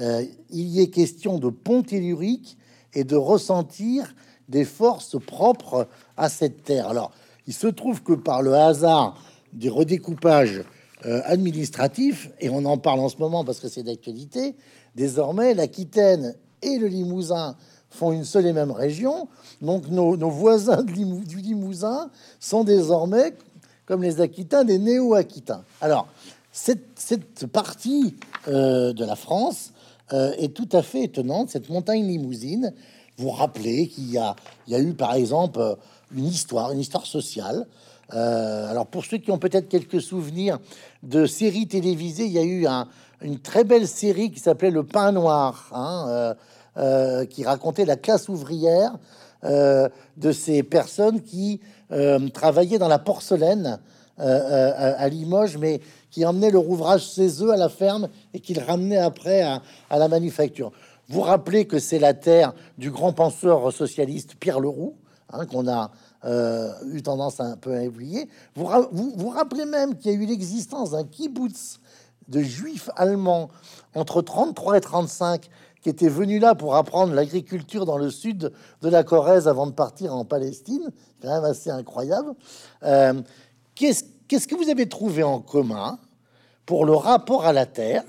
Euh, 0.00 0.24
il 0.50 0.68
y 0.68 0.80
est 0.80 0.88
question 0.88 1.38
de 1.38 1.48
pont 1.50 1.82
tellurique 1.82 2.56
et 2.94 3.04
de 3.04 3.16
ressentir 3.16 4.14
des 4.48 4.64
forces 4.64 5.16
propres 5.20 5.88
à 6.16 6.28
cette 6.28 6.64
terre. 6.64 6.88
Alors, 6.88 7.10
il 7.46 7.52
se 7.54 7.66
trouve 7.66 8.02
que 8.02 8.12
par 8.12 8.42
le 8.42 8.54
hasard 8.54 9.20
des 9.52 9.68
redécoupages 9.68 10.62
euh, 11.06 11.20
administratifs, 11.24 12.30
et 12.40 12.48
on 12.50 12.64
en 12.64 12.78
parle 12.78 13.00
en 13.00 13.08
ce 13.08 13.18
moment 13.18 13.44
parce 13.44 13.60
que 13.60 13.68
c'est 13.68 13.82
d'actualité, 13.82 14.54
désormais 14.94 15.54
l'Aquitaine 15.54 16.34
et 16.62 16.78
le 16.78 16.88
Limousin 16.88 17.56
font 17.90 18.12
une 18.12 18.24
seule 18.24 18.46
et 18.46 18.52
même 18.52 18.70
région. 18.70 19.28
Donc 19.62 19.88
nos, 19.88 20.30
voisins 20.30 20.82
du 20.82 20.94
Limousin 20.94 22.10
sont 22.40 22.64
désormais, 22.64 23.34
comme 23.86 24.02
les 24.02 24.20
Aquitains, 24.20 24.64
des 24.64 24.78
néo-Aquitains. 24.78 25.64
Alors, 25.80 26.06
cette, 26.52 26.86
cette 26.96 27.46
partie 27.46 28.16
euh, 28.48 28.92
de 28.92 29.04
la 29.04 29.16
France 29.16 29.72
euh, 30.12 30.32
est 30.38 30.54
tout 30.54 30.68
à 30.72 30.82
fait 30.82 31.04
étonnante, 31.04 31.50
cette 31.50 31.68
montagne 31.68 32.06
limousine. 32.06 32.72
Vous 33.16 33.30
rappelez 33.30 33.88
qu'il 33.88 34.10
y 34.10 34.18
y 34.68 34.74
a 34.74 34.80
eu, 34.80 34.94
par 34.94 35.14
exemple, 35.14 35.60
euh, 35.60 35.74
une 36.14 36.26
histoire, 36.26 36.72
une 36.72 36.80
histoire 36.80 37.06
sociale. 37.06 37.66
Alors, 38.10 38.86
pour 38.86 39.04
ceux 39.04 39.18
qui 39.18 39.30
ont 39.30 39.36
peut-être 39.38 39.68
quelques 39.68 40.00
souvenirs 40.00 40.58
de 41.02 41.26
séries 41.26 41.68
télévisées, 41.68 42.24
il 42.24 42.32
y 42.32 42.38
a 42.38 42.42
eu 42.42 42.66
un- 42.66 42.88
une 43.20 43.38
très 43.38 43.64
belle 43.64 43.86
série 43.86 44.30
qui 44.30 44.40
s'appelait 44.40 44.70
Le 44.70 44.82
Pain 44.82 45.12
Noir, 45.12 45.68
hein, 45.72 46.34
euh, 46.78 47.24
qui 47.24 47.42
racontait 47.44 47.84
la 47.84 47.96
classe 47.96 48.28
ouvrière 48.28 48.96
euh, 49.42 49.88
de 50.16 50.30
ces 50.30 50.62
personnes 50.62 51.22
qui 51.22 51.60
euh, 51.90 52.28
travaillaient 52.28 52.78
dans 52.78 52.86
la 52.86 53.00
porcelaine 53.00 53.80
à 54.20 55.08
Limoges, 55.08 55.58
mais 55.58 55.80
qui 56.10 56.26
emmenaient 56.26 56.50
leur 56.50 56.68
ouvrage 56.68 57.04
chez 57.14 57.42
eux 57.42 57.52
à 57.52 57.56
la 57.56 57.68
ferme 57.68 58.08
et 58.34 58.40
qu'ils 58.40 58.58
ramenaient 58.58 58.98
après 58.98 59.42
à, 59.42 59.60
la 59.90 60.08
manufacture. 60.08 60.72
Vous 61.08 61.20
rappelez 61.20 61.66
que 61.66 61.78
c'est 61.78 62.00
la 62.00 62.14
terre 62.14 62.52
du 62.78 62.90
grand 62.90 63.12
penseur 63.12 63.72
socialiste 63.72 64.34
Pierre 64.34 64.58
Leroux, 64.58 64.96
hein, 65.32 65.46
qu'on 65.46 65.68
a 65.68 65.92
eu 66.92 67.00
tendance 67.00 67.38
à 67.38 67.44
un 67.44 67.56
peu 67.56 67.76
à 67.76 67.84
oublier. 67.84 68.28
Vous 68.56 68.66
vous 68.92 69.28
rappelez 69.28 69.66
même 69.66 69.96
qu'il 69.96 70.10
y 70.10 70.14
a 70.14 70.18
eu 70.18 70.26
l'existence 70.26 70.90
d'un 70.90 71.04
kibbutz 71.04 71.78
de 72.28 72.40
juifs 72.40 72.90
allemands 72.96 73.48
entre 73.94 74.22
33 74.22 74.78
et 74.78 74.80
35 74.80 75.48
qui 75.88 75.92
étaient 75.92 76.08
venus 76.10 76.42
là 76.42 76.54
pour 76.54 76.76
apprendre 76.76 77.14
l'agriculture 77.14 77.86
dans 77.86 77.96
le 77.96 78.10
sud 78.10 78.52
de 78.82 78.88
la 78.90 79.04
Corrèze 79.04 79.48
avant 79.48 79.66
de 79.66 79.72
partir 79.72 80.14
en 80.14 80.26
Palestine. 80.26 80.90
Quand 81.22 81.28
même 81.28 81.44
assez 81.44 81.70
incroyable. 81.70 82.34
Euh, 82.82 83.14
Qu'est-ce 83.74 84.46
que 84.46 84.54
vous 84.54 84.68
avez 84.68 84.86
trouvé 84.86 85.22
en 85.22 85.40
commun 85.40 85.98
pour 86.66 86.84
le 86.84 86.92
rapport 86.92 87.46
à 87.46 87.54
la 87.54 87.64
terre 87.64 88.04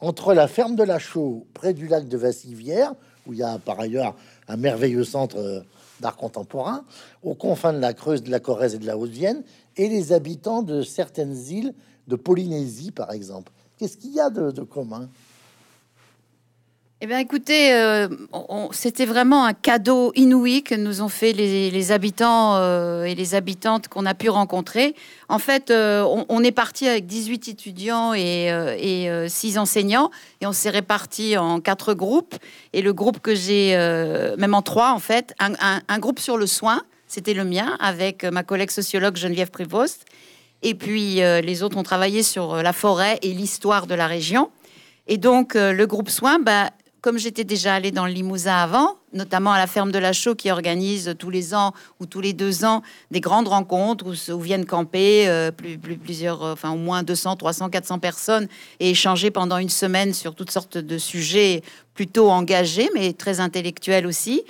entre 0.00 0.34
la 0.34 0.48
ferme 0.48 0.76
de 0.76 0.82
la 0.82 0.98
Chaux, 0.98 1.46
près 1.54 1.72
du 1.72 1.88
lac 1.88 2.06
de 2.08 2.18
Vassivière, 2.18 2.92
où 3.26 3.32
il 3.32 3.38
y 3.38 3.42
a 3.42 3.58
par 3.58 3.80
ailleurs 3.80 4.14
un 4.46 4.58
merveilleux 4.58 5.04
centre 5.04 5.38
euh, 5.38 5.60
d'art 6.00 6.16
contemporain, 6.16 6.84
aux 7.22 7.34
confins 7.34 7.72
de 7.72 7.78
la 7.78 7.94
Creuse, 7.94 8.22
de 8.22 8.30
la 8.30 8.38
Corrèze 8.38 8.74
et 8.74 8.78
de 8.78 8.86
la 8.86 8.98
Haute-Vienne, 8.98 9.44
et 9.78 9.88
les 9.88 10.12
habitants 10.12 10.62
de 10.62 10.82
certaines 10.82 11.38
îles 11.48 11.72
de 12.06 12.16
Polynésie, 12.16 12.90
par 12.90 13.12
exemple? 13.12 13.50
Qu'est-ce 13.78 13.96
qu'il 13.96 14.12
y 14.12 14.20
a 14.20 14.28
de 14.28 14.62
commun? 14.62 15.08
Eh 17.00 17.06
bien, 17.06 17.18
écoutez, 17.18 17.72
euh, 17.74 18.08
c'était 18.72 19.06
vraiment 19.06 19.44
un 19.44 19.52
cadeau 19.52 20.10
inouï 20.16 20.64
que 20.64 20.74
nous 20.74 21.00
ont 21.00 21.08
fait 21.08 21.32
les, 21.32 21.92
habitants 21.92 22.56
euh, 22.56 23.04
et 23.04 23.14
les 23.14 23.36
habitantes 23.36 23.86
qu'on 23.86 24.04
a 24.04 24.14
pu 24.14 24.28
rencontrer. 24.28 24.96
En 25.28 25.38
fait, 25.38 25.70
euh, 25.70 26.04
on, 26.28 26.42
est 26.42 26.50
parti 26.50 26.88
avec 26.88 27.06
18 27.06 27.46
étudiants 27.50 28.14
et, 28.14 28.46
et, 28.80 29.08
euh, 29.10 29.28
6 29.28 29.58
enseignants, 29.58 30.10
et 30.40 30.46
on 30.48 30.52
s'est 30.52 30.70
répartis 30.70 31.36
en 31.36 31.60
quatre 31.60 31.94
groupes. 31.94 32.34
Et 32.72 32.82
le 32.82 32.92
groupe 32.92 33.20
que 33.20 33.36
j'ai, 33.36 33.76
même 34.36 34.54
en 34.54 34.62
trois 34.62 34.90
en 34.90 34.98
fait, 34.98 35.34
un, 35.38 35.98
groupe 36.00 36.18
sur 36.18 36.36
le 36.36 36.48
soin, 36.48 36.82
c'était 37.06 37.34
le 37.34 37.44
mien, 37.44 37.76
avec 37.78 38.24
ma 38.24 38.42
collègue 38.42 38.72
sociologue 38.72 39.14
Geneviève 39.14 39.52
Prévost. 39.52 40.04
Et 40.62 40.74
puis 40.74 41.20
les 41.20 41.62
autres 41.62 41.76
ont 41.76 41.84
travaillé 41.84 42.24
sur 42.24 42.56
la 42.56 42.72
forêt 42.72 43.20
et 43.22 43.32
l'histoire 43.32 43.86
de 43.86 43.94
la 43.94 44.08
région. 44.08 44.50
Et 45.06 45.16
donc, 45.16 45.54
le 45.54 45.86
groupe 45.86 46.10
soins, 46.10 46.38
bah, 46.38 46.70
comme 47.08 47.16
j'étais 47.18 47.44
déjà 47.44 47.74
allée 47.74 47.90
dans 47.90 48.04
le 48.04 48.12
Limousin 48.12 48.54
avant, 48.54 48.98
notamment 49.14 49.52
à 49.52 49.56
la 49.56 49.66
ferme 49.66 49.90
de 49.92 49.98
la 49.98 50.12
Chaux 50.12 50.34
qui 50.34 50.50
organise 50.50 51.14
tous 51.18 51.30
les 51.30 51.54
ans 51.54 51.72
ou 52.00 52.04
tous 52.04 52.20
les 52.20 52.34
deux 52.34 52.66
ans 52.66 52.82
des 53.10 53.22
grandes 53.22 53.48
rencontres 53.48 54.04
où, 54.30 54.38
viennent 54.38 54.66
camper 54.66 55.26
euh, 55.26 55.50
plus, 55.50 55.78
plus- 55.78 55.96
plusieurs, 55.96 56.44
euh, 56.44 56.52
enfin 56.52 56.70
au 56.70 56.76
moins 56.76 57.02
200, 57.02 57.36
300, 57.36 57.70
400 57.70 57.98
personnes 57.98 58.46
et 58.78 58.90
échanger 58.90 59.30
pendant 59.30 59.56
une 59.56 59.70
semaine 59.70 60.12
sur 60.12 60.34
toutes 60.34 60.50
sortes 60.50 60.76
de 60.76 60.98
sujets 60.98 61.62
plutôt 61.94 62.28
engagés, 62.28 62.90
mais 62.94 63.14
très 63.14 63.40
intellectuels 63.40 64.06
aussi. 64.06 64.42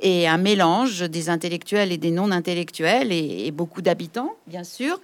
Et 0.00 0.26
un 0.26 0.38
mélange 0.38 1.02
des 1.02 1.28
intellectuels 1.28 1.92
et 1.92 1.98
des 1.98 2.12
non-intellectuels 2.12 3.12
et 3.12 3.50
beaucoup 3.50 3.82
d'habitants, 3.82 4.32
bien 4.46 4.64
sûr. 4.64 4.98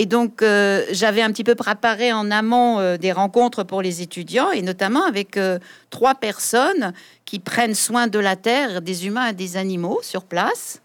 Et 0.00 0.06
donc, 0.06 0.42
euh, 0.42 0.84
j'avais 0.92 1.22
un 1.22 1.32
petit 1.32 1.42
peu 1.42 1.56
préparé 1.56 2.12
en 2.12 2.30
amont 2.30 2.78
euh, 2.78 2.96
des 2.98 3.10
rencontres 3.10 3.64
pour 3.64 3.82
les 3.82 4.00
étudiants, 4.00 4.52
et 4.52 4.62
notamment 4.62 5.04
avec 5.04 5.36
euh, 5.36 5.58
trois 5.90 6.14
personnes 6.14 6.92
qui 7.24 7.40
prennent 7.40 7.74
soin 7.74 8.06
de 8.06 8.20
la 8.20 8.36
terre, 8.36 8.80
des 8.80 9.06
humains 9.06 9.30
et 9.30 9.32
des 9.32 9.56
animaux 9.56 9.98
sur 10.02 10.22
place. 10.22 10.80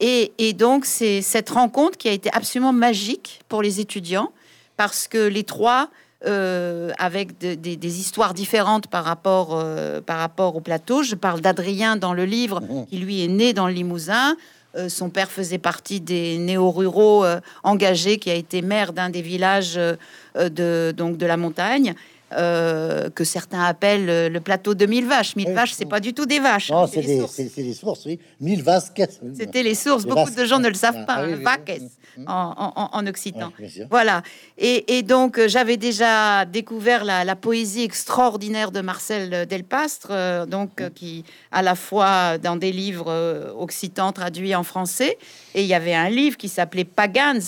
Et, 0.00 0.32
et 0.38 0.54
donc, 0.54 0.86
c'est 0.86 1.20
cette 1.20 1.50
rencontre 1.50 1.98
qui 1.98 2.08
a 2.08 2.12
été 2.12 2.30
absolument 2.32 2.72
magique 2.72 3.42
pour 3.50 3.60
les 3.60 3.80
étudiants, 3.80 4.32
parce 4.78 5.08
que 5.08 5.18
les 5.18 5.44
trois, 5.44 5.90
avec 6.98 7.38
de- 7.38 7.54
des- 7.54 7.76
des 7.76 8.00
histoires 8.00 8.32
différentes 8.32 8.86
par 8.86 9.04
rapport, 9.04 9.62
par 10.06 10.18
rapport 10.18 10.56
au 10.56 10.60
plateau, 10.62 11.02
je 11.02 11.16
parle 11.16 11.42
d'Adrien 11.42 11.96
dans 11.96 12.14
le 12.14 12.24
livre, 12.24 12.62
qui 12.88 12.96
lui 12.96 13.22
est 13.22 13.28
né 13.28 13.52
dans 13.52 13.66
le 13.66 13.74
Limousin. 13.74 14.34
Euh, 14.76 14.88
son 14.88 15.08
père 15.08 15.30
faisait 15.30 15.58
partie 15.58 16.00
des 16.00 16.38
néo-ruraux 16.38 17.24
euh, 17.24 17.40
engagés, 17.62 18.18
qui 18.18 18.30
a 18.30 18.34
été 18.34 18.60
maire 18.62 18.92
d'un 18.92 19.08
des 19.08 19.22
villages 19.22 19.76
euh, 19.76 19.96
de, 20.36 20.92
donc 20.96 21.16
de 21.16 21.26
la 21.26 21.36
montagne. 21.36 21.94
Que 22.36 23.22
certains 23.22 23.62
appellent 23.62 24.32
le 24.32 24.40
plateau 24.40 24.74
de 24.74 24.86
mille 24.86 25.06
vaches. 25.06 25.36
Mille 25.36 25.52
vaches, 25.52 25.72
c'est 25.72 25.84
pas 25.84 26.00
du 26.00 26.12
tout 26.12 26.26
des 26.26 26.40
vaches. 26.40 26.68
Non, 26.68 26.88
c'est 26.88 27.00
des, 27.00 27.72
sources, 27.72 28.06
oui. 28.06 28.18
Mille 28.40 28.60
vaches. 28.60 28.86
C'était 29.34 29.62
les 29.62 29.76
sources. 29.76 30.04
Beaucoup 30.04 30.30
de 30.30 30.44
gens 30.44 30.58
ne 30.58 30.66
le 30.66 30.74
savent 30.74 31.04
pas. 31.06 31.18
Ah, 31.18 31.58
en, 32.26 32.90
en, 32.92 33.06
occitan. 33.06 33.52
voilà. 33.90 34.22
Et, 34.58 35.02
donc, 35.02 35.38
euh, 35.38 35.48
j'avais 35.48 35.76
déjà 35.76 36.44
découvert 36.44 37.04
la, 37.04 37.36
poésie 37.36 37.82
extraordinaire 37.82 38.70
de 38.70 38.80
Marcel 38.80 39.46
Delpastre, 39.46 40.46
donc 40.46 40.82
qui, 40.94 41.24
à 41.50 41.62
la 41.62 41.74
fois 41.74 42.38
dans 42.38 42.56
des 42.56 42.72
livres 42.72 43.54
occitans 43.58 44.12
traduits 44.12 44.54
en 44.54 44.62
français, 44.62 45.18
et 45.54 45.62
il 45.62 45.66
y 45.66 45.74
avait 45.74 45.94
un 45.94 46.08
livre 46.08 46.36
qui 46.36 46.48
s'appelait 46.48 46.84
Pagans 46.84 47.40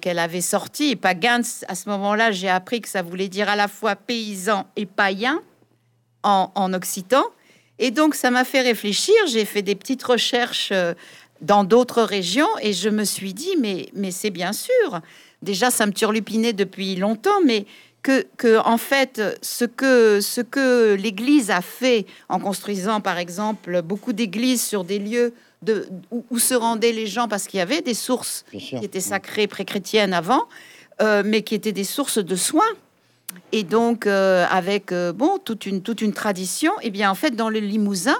qu'elle 0.00 0.18
avait 0.18 0.40
sorti. 0.40 0.90
Et 0.90 0.96
Pagans, 0.96 1.44
à 1.68 1.74
ce 1.74 1.88
moment-là, 1.90 2.32
j'ai 2.32 2.48
appris 2.48 2.80
que 2.80 2.88
ça 2.88 3.02
voulait 3.02 3.28
dire 3.28 3.48
à 3.48 3.56
la 3.56 3.68
fois 3.68 3.96
paysan 3.96 4.66
et 4.76 4.86
païen 4.86 5.40
en, 6.22 6.72
occitan. 6.72 7.22
Et 7.78 7.90
donc, 7.90 8.14
ça 8.14 8.30
m'a 8.30 8.44
fait 8.44 8.62
réfléchir. 8.62 9.14
J'ai 9.28 9.44
fait 9.44 9.62
des 9.62 9.74
petites 9.74 10.02
recherches 10.02 10.70
euh, 10.72 10.94
dans 11.40 11.64
d'autres 11.64 12.02
régions 12.02 12.48
et 12.62 12.72
je 12.72 12.88
me 12.88 13.04
suis 13.04 13.34
dit, 13.34 13.56
mais, 13.60 13.88
mais 13.94 14.10
c'est 14.10 14.30
bien 14.30 14.52
sûr. 14.52 15.00
Déjà, 15.42 15.70
ça 15.70 15.86
me 15.86 15.92
turlupinait 15.92 16.52
depuis 16.52 16.96
longtemps, 16.96 17.40
mais 17.44 17.66
que, 18.02 18.26
que, 18.36 18.58
en 18.58 18.78
fait, 18.78 19.20
ce 19.42 19.64
que, 19.64 20.20
ce 20.20 20.40
que 20.40 20.94
l'Église 20.94 21.50
a 21.50 21.62
fait 21.62 22.06
en 22.28 22.38
construisant, 22.38 23.00
par 23.00 23.18
exemple, 23.18 23.82
beaucoup 23.82 24.12
d'églises 24.12 24.62
sur 24.62 24.84
des 24.84 24.98
lieux 24.98 25.32
où, 26.30 26.38
se 26.38 26.54
rendaient 26.54 26.92
les 26.92 27.06
gens 27.06 27.28
parce 27.28 27.46
qu'il 27.46 27.58
y 27.58 27.62
avait 27.62 27.80
des 27.80 27.94
sources 27.94 28.44
qui 28.50 28.76
étaient 28.76 29.00
sacrées 29.00 29.46
pré-chrétiennes 29.46 30.12
avant, 30.12 30.44
euh, 31.00 31.22
mais 31.24 31.42
qui 31.42 31.54
étaient 31.54 31.72
des 31.72 31.84
sources 31.84 32.18
de 32.18 32.36
soins. 32.36 32.62
Et 33.52 33.62
donc, 33.62 34.06
euh, 34.06 34.46
avec 34.50 34.92
euh, 34.92 35.12
bon 35.12 35.38
toute 35.38 35.66
une, 35.66 35.82
toute 35.82 36.02
une 36.02 36.12
tradition, 36.12 36.72
et 36.80 36.88
eh 36.88 36.90
bien 36.90 37.10
en 37.10 37.14
fait, 37.14 37.32
dans 37.32 37.48
le 37.48 37.58
Limousin, 37.58 38.16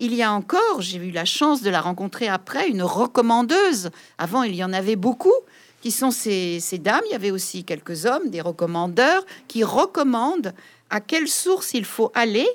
il 0.00 0.14
y 0.14 0.22
a 0.22 0.32
encore, 0.32 0.80
j'ai 0.80 0.98
eu 0.98 1.10
la 1.10 1.24
chance 1.24 1.62
de 1.62 1.70
la 1.70 1.80
rencontrer 1.80 2.28
après, 2.28 2.68
une 2.68 2.82
recommandeuse. 2.82 3.90
Avant, 4.16 4.42
il 4.42 4.54
y 4.54 4.62
en 4.62 4.72
avait 4.72 4.96
beaucoup 4.96 5.34
qui 5.80 5.90
sont 5.90 6.10
ces, 6.10 6.60
ces 6.60 6.78
dames. 6.78 7.02
Il 7.06 7.12
y 7.12 7.16
avait 7.16 7.30
aussi 7.30 7.64
quelques 7.64 8.06
hommes, 8.06 8.30
des 8.30 8.40
recommandeurs, 8.40 9.24
qui 9.48 9.64
recommandent 9.64 10.54
à 10.90 11.00
quelle 11.00 11.28
source 11.28 11.74
il 11.74 11.84
faut 11.84 12.10
aller 12.14 12.48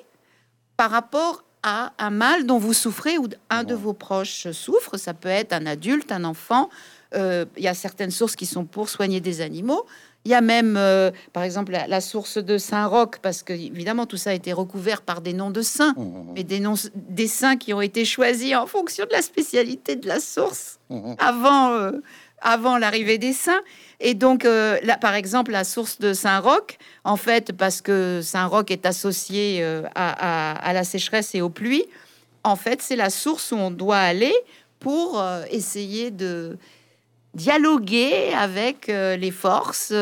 par 0.78 0.92
rapport 0.92 1.44
à 1.64 1.94
un 1.98 2.10
mal 2.10 2.46
dont 2.46 2.58
vous 2.58 2.74
souffrez 2.74 3.18
ou 3.18 3.28
un 3.50 3.64
de 3.64 3.74
vos 3.74 3.94
proches 3.94 4.52
souffre. 4.52 4.98
Ça 4.98 5.14
peut 5.14 5.30
être 5.30 5.54
un 5.54 5.66
adulte, 5.66 6.12
un 6.12 6.26
enfant. 6.26 6.70
Euh, 7.16 7.46
il 7.58 7.64
y 7.64 7.68
a 7.68 7.74
certaines 7.74 8.12
sources 8.12 8.36
qui 8.36 8.46
sont 8.46 8.66
pour 8.66 8.90
soigner 8.90 9.22
des 9.22 9.42
animaux. 9.42 9.86
Il 10.26 10.32
y 10.32 10.36
a 10.36 10.42
même, 10.42 10.78
euh, 10.78 11.12
par 11.34 11.44
exemple, 11.44 11.72
la, 11.72 12.02
source 12.02 12.38
de 12.38 12.58
Saint-Roch, 12.58 13.20
parce 13.22 13.44
que 13.44 13.52
évidemment 13.52 14.06
tout 14.06 14.16
ça 14.16 14.30
a 14.30 14.34
été 14.34 14.54
recouvert 14.54 15.02
par 15.02 15.20
des 15.20 15.34
noms 15.34 15.52
de 15.52 15.62
saints, 15.62 15.94
mmh, 15.98 16.02
mmh, 16.02 16.06
mmh. 16.06 16.34
mais 16.36 16.44
des 16.44 16.60
noms 16.62 16.76
des 16.96 17.28
saints 17.28 17.58
qui 17.58 17.74
ont 17.74 17.82
été 17.82 18.06
choisis 18.06 18.56
en 18.56 18.66
fonction 18.66 19.06
de 19.06 19.12
la 19.12 19.22
spécialité 19.22 19.98
de 19.98 20.08
la 20.08 20.22
source 20.22 20.80
avant, 21.18 21.72
euh, 21.74 21.92
avant 22.40 22.78
l'arrivée 22.78 23.18
des 23.18 23.34
saints. 23.34 23.62
Et 24.00 24.14
donc, 24.14 24.46
euh, 24.46 24.80
là, 24.84 24.98
par 24.98 25.14
exemple, 25.14 25.52
la 25.52 25.66
source 25.66 26.00
de 26.00 26.14
Saint-Roch, 26.14 26.78
en 27.04 27.18
fait, 27.18 27.52
parce 27.52 27.82
que 27.82 28.22
Saint-Roch 28.24 28.72
est 28.72 28.86
associé 28.86 29.64
à, 29.96 30.72
la 30.74 30.84
sécheresse 30.86 31.36
et 31.36 31.42
aux 31.42 31.50
pluies, 31.50 31.86
en 32.46 32.56
fait, 32.56 32.82
c'est 32.82 32.96
la 32.96 33.10
source 33.10 33.52
où 33.52 33.56
on 33.56 33.72
doit 33.72 33.98
aller 33.98 34.34
pour 34.80 35.24
essayer 35.50 36.12
de 36.12 36.58
dialoguer 37.34 38.34
avec 38.34 38.88
les 38.88 39.32
forces 39.32 39.94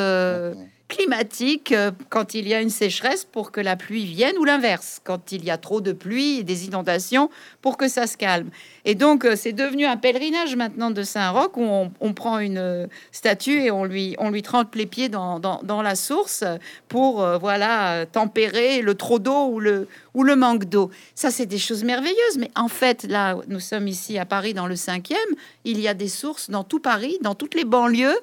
climatique 0.91 1.71
euh, 1.71 1.91
quand 2.09 2.33
il 2.33 2.47
y 2.47 2.53
a 2.53 2.61
une 2.61 2.69
sécheresse 2.69 3.23
pour 3.23 3.51
que 3.51 3.61
la 3.61 3.77
pluie 3.77 4.05
vienne 4.05 4.37
ou 4.37 4.43
l'inverse, 4.43 4.99
quand 5.03 5.31
il 5.31 5.45
y 5.45 5.49
a 5.49 5.57
trop 5.57 5.79
de 5.79 5.93
pluie 5.93 6.39
et 6.39 6.43
des 6.43 6.65
inondations 6.65 7.29
pour 7.61 7.77
que 7.77 7.87
ça 7.87 8.07
se 8.07 8.17
calme. 8.17 8.49
Et 8.83 8.93
donc 8.93 9.23
euh, 9.23 9.37
c'est 9.37 9.53
devenu 9.53 9.85
un 9.85 9.95
pèlerinage 9.95 10.55
maintenant 10.57 10.91
de 10.91 11.01
Saint-Roch 11.03 11.55
où 11.55 11.63
on, 11.99 12.13
prend 12.13 12.39
une 12.39 12.57
euh, 12.57 12.87
statue 13.13 13.61
et 13.61 13.71
on 13.71 13.85
lui, 13.85 14.15
on 14.19 14.29
lui 14.29 14.41
trempe 14.41 14.75
les 14.75 14.85
pieds 14.85 15.07
dans, 15.07 15.39
dans, 15.39 15.81
la 15.81 15.95
source 15.95 16.43
pour 16.89 17.25
voilà 17.39 18.05
tempérer 18.05 18.81
le 18.81 18.93
trop 18.93 19.17
d'eau 19.17 19.45
ou 19.47 19.59
le, 19.59 19.87
ou 20.13 20.23
le 20.23 20.35
manque 20.35 20.65
d'eau. 20.65 20.91
Ça 21.15 21.31
c'est 21.31 21.45
des 21.45 21.57
choses 21.57 21.83
merveilleuses, 21.83 22.37
mais 22.37 22.51
en 22.55 22.67
fait 22.67 23.05
là 23.05 23.37
nous 23.47 23.61
sommes 23.61 23.87
ici 23.87 24.19
à 24.19 24.25
Paris 24.25 24.53
dans 24.53 24.67
le 24.67 24.75
cinquième, 24.75 25.17
il 25.63 25.79
y 25.79 25.87
a 25.87 25.93
des 25.93 26.09
sources 26.09 26.49
dans 26.49 26.63
tout 26.63 26.79
Paris, 26.79 27.17
dans 27.21 27.33
toutes 27.33 27.55
les 27.55 27.65
banlieues 27.65 28.19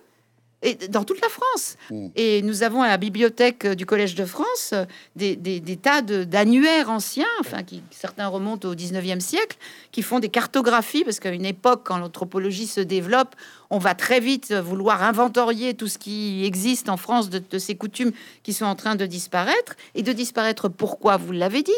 et 0.63 0.75
dans 0.75 1.05
toute 1.05 1.21
la 1.21 1.29
France. 1.29 1.77
Mm. 1.91 2.09
Et 2.17 2.43
nous 2.43 2.63
avons 2.63 2.83
à 2.83 2.89
la 2.89 2.97
bibliothèque 2.97 3.67
du 3.67 3.87
Collège 3.87 4.15
de 4.15 4.25
France 4.25 4.75
des, 5.17 5.37
des, 5.37 5.77
tas 5.77 6.03
d'annuaires 6.03 6.91
anciens, 6.91 7.27
enfin, 7.41 7.63
qui 7.63 7.83
certains 7.91 8.27
remontent 8.27 8.69
au 8.69 8.75
19e 8.75 9.21
siècle, 9.21 9.57
qui 9.93 10.03
font 10.03 10.19
des 10.19 10.29
cartographies, 10.29 11.05
parce 11.05 11.21
qu'à 11.21 11.31
une 11.31 11.47
époque, 11.47 11.83
quand 11.85 11.99
l'anthropologie 11.99 12.67
se 12.67 12.81
développe, 12.81 13.37
on 13.71 13.79
va 13.79 13.95
très 13.95 14.21
vite 14.21 14.53
vouloir 14.53 15.03
inventorier 15.03 15.75
tout 15.75 15.89
ce 15.89 15.99
qui 15.99 16.45
existe 16.45 16.89
en 16.89 16.97
France 16.97 17.31
de, 17.31 17.39
de 17.39 17.59
ces 17.59 17.77
coutumes 17.77 18.13
qui 18.43 18.53
sont 18.53 18.67
en 18.67 18.75
train 18.75 18.97
de 18.97 19.07
disparaître. 19.07 19.77
Et 19.95 20.03
de 20.03 20.13
disparaître, 20.13 20.69
pourquoi 20.69 21.17
Vous 21.17 21.33
l'avez 21.33 21.63
dit? 21.63 21.73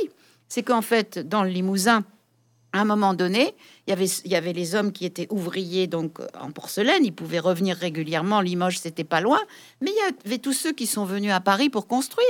C'est 0.49 0.63
qu'en 0.63 0.83
fait, 0.83 1.19
dans 1.19 1.45
le 1.45 1.51
Limousin, 1.51 2.05
à 2.73 2.81
un 2.81 2.85
moment 2.85 3.15
donné, 3.15 3.55
il 3.87 3.91
y, 3.91 3.93
avait, 3.93 4.07
il 4.07 4.31
y 4.31 4.37
avait 4.37 4.53
les 4.53 4.75
hommes 4.75 4.93
qui 4.93 5.05
étaient 5.05 5.27
ouvriers 5.31 5.87
donc 5.87 6.21
euh, 6.21 6.27
en 6.41 6.51
porcelaine, 6.53 7.05
ils 7.05 7.13
pouvaient 7.13 7.41
revenir 7.41 7.77
régulièrement, 7.77 8.41
Limoges 8.41 8.79
c'était 8.79 9.05
pas 9.05 9.21
loin, 9.21 9.41
mais 9.81 9.91
il 9.91 9.97
y 9.97 10.27
avait 10.27 10.39
tous 10.39 10.53
ceux 10.53 10.73
qui 10.73 10.87
sont 10.87 11.05
venus 11.05 11.33
à 11.33 11.41
Paris 11.41 11.69
pour 11.69 11.87
construire, 11.87 12.27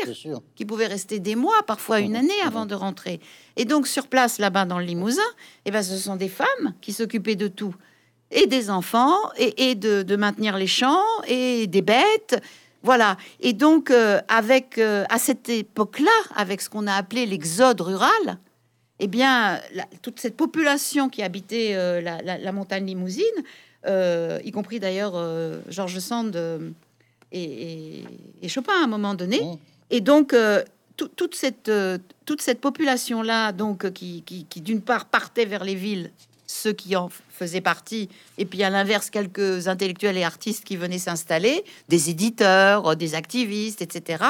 qui 0.56 0.64
pouvaient 0.64 0.86
rester 0.86 1.18
des 1.18 1.36
mois, 1.36 1.62
parfois 1.66 2.00
une 2.00 2.16
année 2.16 2.40
avant 2.44 2.66
de 2.66 2.74
rentrer. 2.74 3.20
Et 3.56 3.64
donc 3.64 3.86
sur 3.86 4.06
place 4.06 4.38
là-bas 4.38 4.64
dans 4.64 4.78
le 4.78 4.84
Limousin, 4.84 5.20
eh 5.66 5.70
ben, 5.70 5.82
ce 5.82 5.96
sont 5.96 6.16
des 6.16 6.28
femmes 6.28 6.74
qui 6.80 6.92
s'occupaient 6.92 7.36
de 7.36 7.48
tout, 7.48 7.74
et 8.30 8.46
des 8.46 8.70
enfants, 8.70 9.16
et, 9.36 9.74
de, 9.74 10.16
maintenir 10.16 10.56
les 10.56 10.66
champs, 10.66 11.04
et 11.26 11.66
des 11.66 11.82
bêtes. 11.82 12.40
Voilà. 12.82 13.16
Et 13.40 13.52
donc, 13.52 13.90
euh, 13.90 14.20
avec 14.28 14.78
euh, 14.78 15.04
à 15.10 15.18
cette 15.18 15.48
époque-là, 15.48 16.10
avec 16.34 16.60
ce 16.60 16.70
qu'on 16.70 16.86
a 16.86 16.94
appelé 16.94 17.26
l'exode 17.26 17.80
rural, 17.80 18.38
eh 19.00 19.06
bien, 19.06 19.60
toute 20.02 20.20
cette 20.20 20.36
population 20.36 21.08
qui 21.08 21.22
habitait 21.22 21.70
euh, 21.74 22.00
la, 22.02 22.52
montagne 22.52 22.86
limousine, 22.86 23.24
euh, 23.86 24.38
y 24.44 24.50
compris 24.50 24.78
d'ailleurs 24.78 25.14
euh, 25.16 25.60
Georges 25.68 25.98
Sand 26.00 26.38
et, 27.32 28.04
Chopin 28.46 28.74
à 28.78 28.84
un 28.84 28.88
moment 28.88 29.14
donné, 29.14 29.40
et 29.88 30.02
donc 30.02 30.36
toute 30.96 31.34
cette 31.34 31.72
toute 32.26 32.42
cette 32.42 32.60
population 32.60 33.22
là, 33.22 33.52
donc 33.52 33.90
qui, 33.92 34.22
qui 34.22 34.60
d'une 34.60 34.82
part 34.82 35.06
partait 35.06 35.46
vers 35.46 35.64
les 35.64 35.74
villes, 35.74 36.10
ceux 36.50 36.72
qui 36.72 36.96
en 36.96 37.08
faisaient 37.28 37.60
partie, 37.60 38.08
et 38.38 38.44
puis 38.44 38.62
à 38.62 38.70
l'inverse 38.70 39.10
quelques 39.10 39.68
intellectuels 39.68 40.18
et 40.18 40.24
artistes 40.24 40.64
qui 40.64 40.76
venaient 40.76 40.98
s'installer, 40.98 41.64
des 41.88 42.10
éditeurs, 42.10 42.96
des 42.96 43.14
activistes, 43.14 43.82
etc 43.82 44.24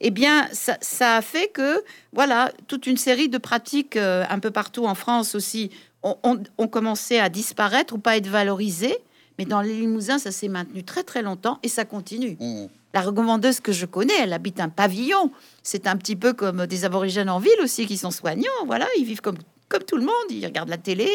eh 0.00 0.10
bien, 0.10 0.48
ça, 0.52 1.16
a 1.16 1.22
fait 1.22 1.48
que, 1.48 1.82
voilà, 2.12 2.52
toute 2.66 2.86
une 2.86 2.96
série 2.96 3.28
de 3.28 3.38
pratiques 3.38 3.96
euh, 3.96 4.24
un 4.28 4.38
peu 4.38 4.50
partout 4.50 4.86
en 4.86 4.94
France 4.94 5.34
aussi 5.34 5.70
ont, 6.02 6.68
commencé 6.68 7.18
à 7.18 7.30
disparaître 7.30 7.94
ou 7.94 7.98
pas 7.98 8.18
être 8.18 8.26
valorisées. 8.26 8.98
Mais 9.38 9.46
dans 9.46 9.62
les 9.62 9.72
Limousins, 9.72 10.18
ça 10.18 10.30
s'est 10.30 10.48
maintenu 10.48 10.84
très 10.84 11.02
très 11.02 11.22
longtemps 11.22 11.58
et 11.62 11.68
ça 11.68 11.86
continue. 11.86 12.36
Mmh. 12.38 12.66
La 12.92 13.00
recommandeuse 13.00 13.60
que 13.60 13.72
je 13.72 13.86
connais, 13.86 14.12
elle 14.20 14.34
habite 14.34 14.60
un 14.60 14.68
pavillon. 14.68 15.32
C'est 15.62 15.86
un 15.86 15.96
petit 15.96 16.14
peu 16.14 16.34
comme 16.34 16.66
des 16.66 16.84
aborigènes 16.84 17.30
en 17.30 17.38
ville 17.38 17.58
aussi 17.62 17.86
qui 17.86 17.96
sont 17.96 18.10
soignants. 18.10 18.66
Voilà, 18.66 18.86
ils 18.98 19.04
vivent 19.06 19.22
comme, 19.22 19.38
comme 19.68 19.82
tout 19.82 19.96
le 19.96 20.04
monde, 20.04 20.30
ils 20.30 20.44
regardent 20.44 20.68
la 20.68 20.78
télé. 20.78 21.08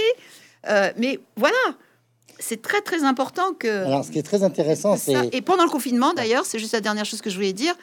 Euh, 0.69 0.91
mais 0.97 1.19
voilà, 1.35 1.57
c'est 2.39 2.61
très 2.61 2.81
très 2.81 3.03
important 3.03 3.53
que. 3.53 3.85
Alors, 3.85 4.03
ce 4.03 4.11
qui 4.11 4.19
est 4.19 4.23
très 4.23 4.43
intéressant, 4.43 4.97
c'est. 4.97 5.33
Et 5.33 5.41
pendant 5.41 5.63
le 5.63 5.69
confinement, 5.69 6.13
d'ailleurs, 6.13 6.45
c'est 6.45 6.59
juste 6.59 6.73
la 6.73 6.81
dernière 6.81 7.05
chose 7.05 7.21
que 7.21 7.29
je 7.29 7.35
voulais 7.35 7.53
dire, 7.53 7.75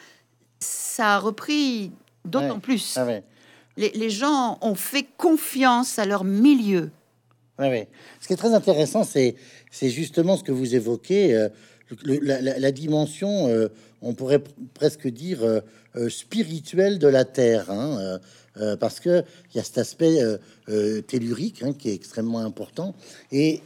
ça 0.59 1.15
a 1.15 1.19
repris 1.19 1.91
d'autant 2.25 2.59
plus. 2.59 2.97
Ah 2.97 3.05
les, 3.77 4.09
gens 4.09 4.57
ont 4.61 4.75
fait 4.75 5.05
confiance 5.17 5.99
à 5.99 6.05
leur 6.05 6.23
milieu. 6.23 6.89
Ce 7.59 8.27
qui 8.27 8.33
est 8.33 8.37
très 8.37 8.53
intéressant, 8.53 9.03
c'est 9.03 9.35
justement 9.81 10.37
ce 10.37 10.43
que 10.43 10.51
vous 10.51 10.75
évoquez, 10.75 11.35
euh, 11.35 11.49
la, 12.03 12.71
dimension, 12.71 13.47
euh, 13.47 13.69
on 14.01 14.13
pourrait 14.13 14.43
presque 14.73 15.07
dire, 15.07 15.43
euh, 15.43 15.61
spirituelle 16.09 16.99
de 16.99 17.07
la 17.07 17.25
Terre. 17.25 17.71
Hein, 17.71 18.19
parce 18.79 18.99
que 18.99 19.23
il 19.51 19.57
y 19.57 19.59
a 19.59 19.63
cet 19.63 19.77
aspect 19.77 20.19
tellurique 21.07 21.63
hein, 21.63 21.73
qui 21.73 21.89
est 21.89 21.93
extrêmement 21.93 22.39
important. 22.39 22.95
Et, 23.31 23.61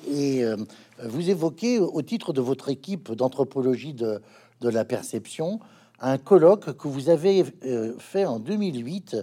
vous 1.03 1.29
évoquez 1.31 1.79
au 1.79 2.01
titre 2.03 2.31
de 2.31 2.41
votre 2.41 2.69
équipe 2.69 3.11
d'anthropologie 3.13 3.93
de, 3.93 4.21
de, 4.61 4.69
la 4.69 4.85
perception 4.85 5.59
un 6.01 6.17
colloque 6.17 6.75
que 6.77 6.87
vous 6.87 7.09
avez 7.09 7.45
euh, 7.65 7.93
fait 7.99 8.25
en 8.25 8.39
2008 8.39 9.17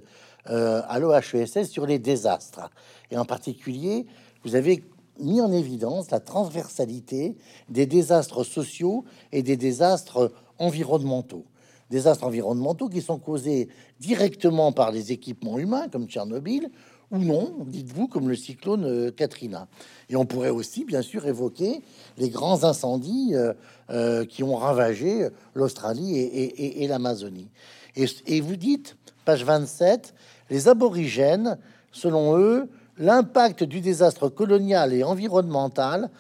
euh, 0.48 0.82
à 0.88 0.98
l'OHESS 0.98 1.68
sur 1.68 1.86
les 1.86 1.98
désastres. 1.98 2.70
Et 3.10 3.18
en 3.18 3.24
particulier, 3.24 4.06
vous 4.44 4.54
avez 4.54 4.84
mis 5.18 5.40
en 5.40 5.52
évidence 5.52 6.10
la 6.10 6.20
transversalité 6.20 7.36
des 7.68 7.86
désastres 7.86 8.44
sociaux 8.44 9.04
et 9.32 9.42
des 9.42 9.56
désastres 9.56 10.32
environnementaux. 10.58 11.44
Désastres 11.90 12.24
environnementaux 12.24 12.88
qui 12.88 13.00
sont 13.00 13.18
causés 13.18 13.68
directement 14.00 14.72
par 14.72 14.92
les 14.92 15.12
équipements 15.12 15.58
humains, 15.58 15.88
comme 15.88 16.06
Tchernobyl, 16.06 16.70
ou 17.10 17.18
non, 17.18 17.54
dites-vous, 17.66 18.06
comme 18.06 18.28
le 18.28 18.36
cyclone 18.36 18.84
euh, 18.84 19.10
Katrina. 19.10 19.66
Et 20.10 20.16
on 20.16 20.26
pourrait 20.26 20.50
aussi, 20.50 20.84
bien 20.84 21.02
sûr, 21.02 21.26
évoquer 21.26 21.82
les 22.18 22.28
grands 22.28 22.64
incendies 22.64 23.30
euh, 23.32 23.54
euh, 23.90 24.24
qui 24.26 24.42
ont 24.42 24.56
ravagé 24.56 25.28
l'Australie 25.54 26.18
et, 26.18 26.86
l'Amazonie. 26.86 27.48
Et, 27.96 28.04
et, 28.26 28.40
vous 28.40 28.56
dites, 28.56 28.96
page 29.24 29.44
27, 29.44 30.14
les 30.50 30.68
aborigènes, 30.68 31.56
selon 31.92 32.36
eux, 32.38 32.68
l'impact 32.98 33.64
du 33.64 33.80
désastre 33.80 34.28
colonial 34.28 34.92
et 34.92 35.02
environnemental 35.02 36.10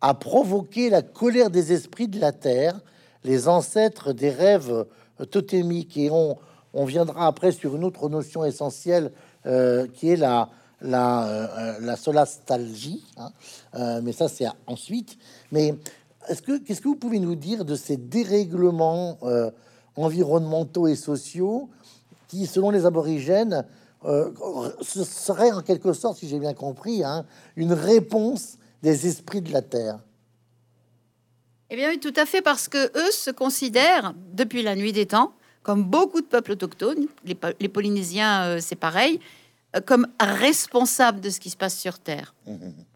a 0.00 0.14
provoqué 0.14 0.88
la 0.88 1.02
colère 1.02 1.50
des 1.50 1.72
esprits 1.72 2.08
de 2.08 2.18
la 2.18 2.32
Terre, 2.32 2.80
les 3.24 3.48
ancêtres 3.48 4.14
des 4.14 4.30
rêves 4.30 4.86
totémiques. 5.24 5.96
Et 5.96 6.10
on, 6.10 6.36
on 6.74 6.84
viendra 6.84 7.26
après 7.26 7.52
sur 7.52 7.76
une 7.76 7.84
autre 7.84 8.08
notion 8.08 8.44
essentielle 8.44 9.12
euh, 9.46 9.86
qui 9.86 10.10
est 10.10 10.16
la, 10.16 10.48
la, 10.80 11.26
euh, 11.26 11.78
la 11.80 11.96
solastalgie. 11.96 13.04
Hein. 13.16 13.30
Euh, 13.74 14.00
mais 14.02 14.12
ça, 14.12 14.28
c'est 14.28 14.46
ensuite. 14.66 15.18
Mais 15.52 15.74
est-ce 16.28 16.42
que, 16.42 16.58
qu'est-ce 16.58 16.80
que 16.80 16.88
vous 16.88 16.96
pouvez 16.96 17.18
nous 17.18 17.34
dire 17.34 17.64
de 17.64 17.74
ces 17.74 17.96
dérèglements 17.96 19.18
environnementaux 19.96 20.86
et 20.86 20.96
sociaux 20.96 21.68
qui, 22.28 22.46
selon 22.46 22.70
les 22.70 22.86
aborigènes, 22.86 23.64
ce 24.04 25.04
serait 25.04 25.50
en 25.52 25.62
quelque 25.62 25.92
sorte, 25.92 26.18
si 26.18 26.28
j'ai 26.28 26.38
bien 26.38 26.54
compris, 26.54 27.02
hein, 27.02 27.24
une 27.56 27.72
réponse 27.72 28.58
des 28.82 29.06
esprits 29.06 29.40
de 29.40 29.52
la 29.52 29.62
Terre? 29.62 29.98
Eh 31.70 31.76
bien 31.76 31.88
oui, 31.88 32.00
tout 32.00 32.12
à 32.16 32.26
fait, 32.26 32.42
parce 32.42 32.68
que 32.68 32.90
eux 32.98 33.10
se 33.12 33.30
considèrent, 33.30 34.12
depuis 34.32 34.62
la 34.62 34.74
nuit 34.74 34.92
des 34.92 35.06
temps, 35.06 35.32
comme 35.62 35.84
beaucoup 35.84 36.20
de 36.20 36.26
peuples 36.26 36.52
autochtones, 36.52 37.06
les, 37.24 37.68
Polynésiens, 37.68 38.42
euh, 38.44 38.58
c'est 38.60 38.76
pareil, 38.76 39.20
euh, 39.76 39.80
comme 39.80 40.08
responsables 40.18 41.20
de 41.20 41.30
ce 41.30 41.38
qui 41.38 41.50
se 41.50 41.56
passe 41.56 41.78
sur 41.78 41.98
Terre. 41.98 42.34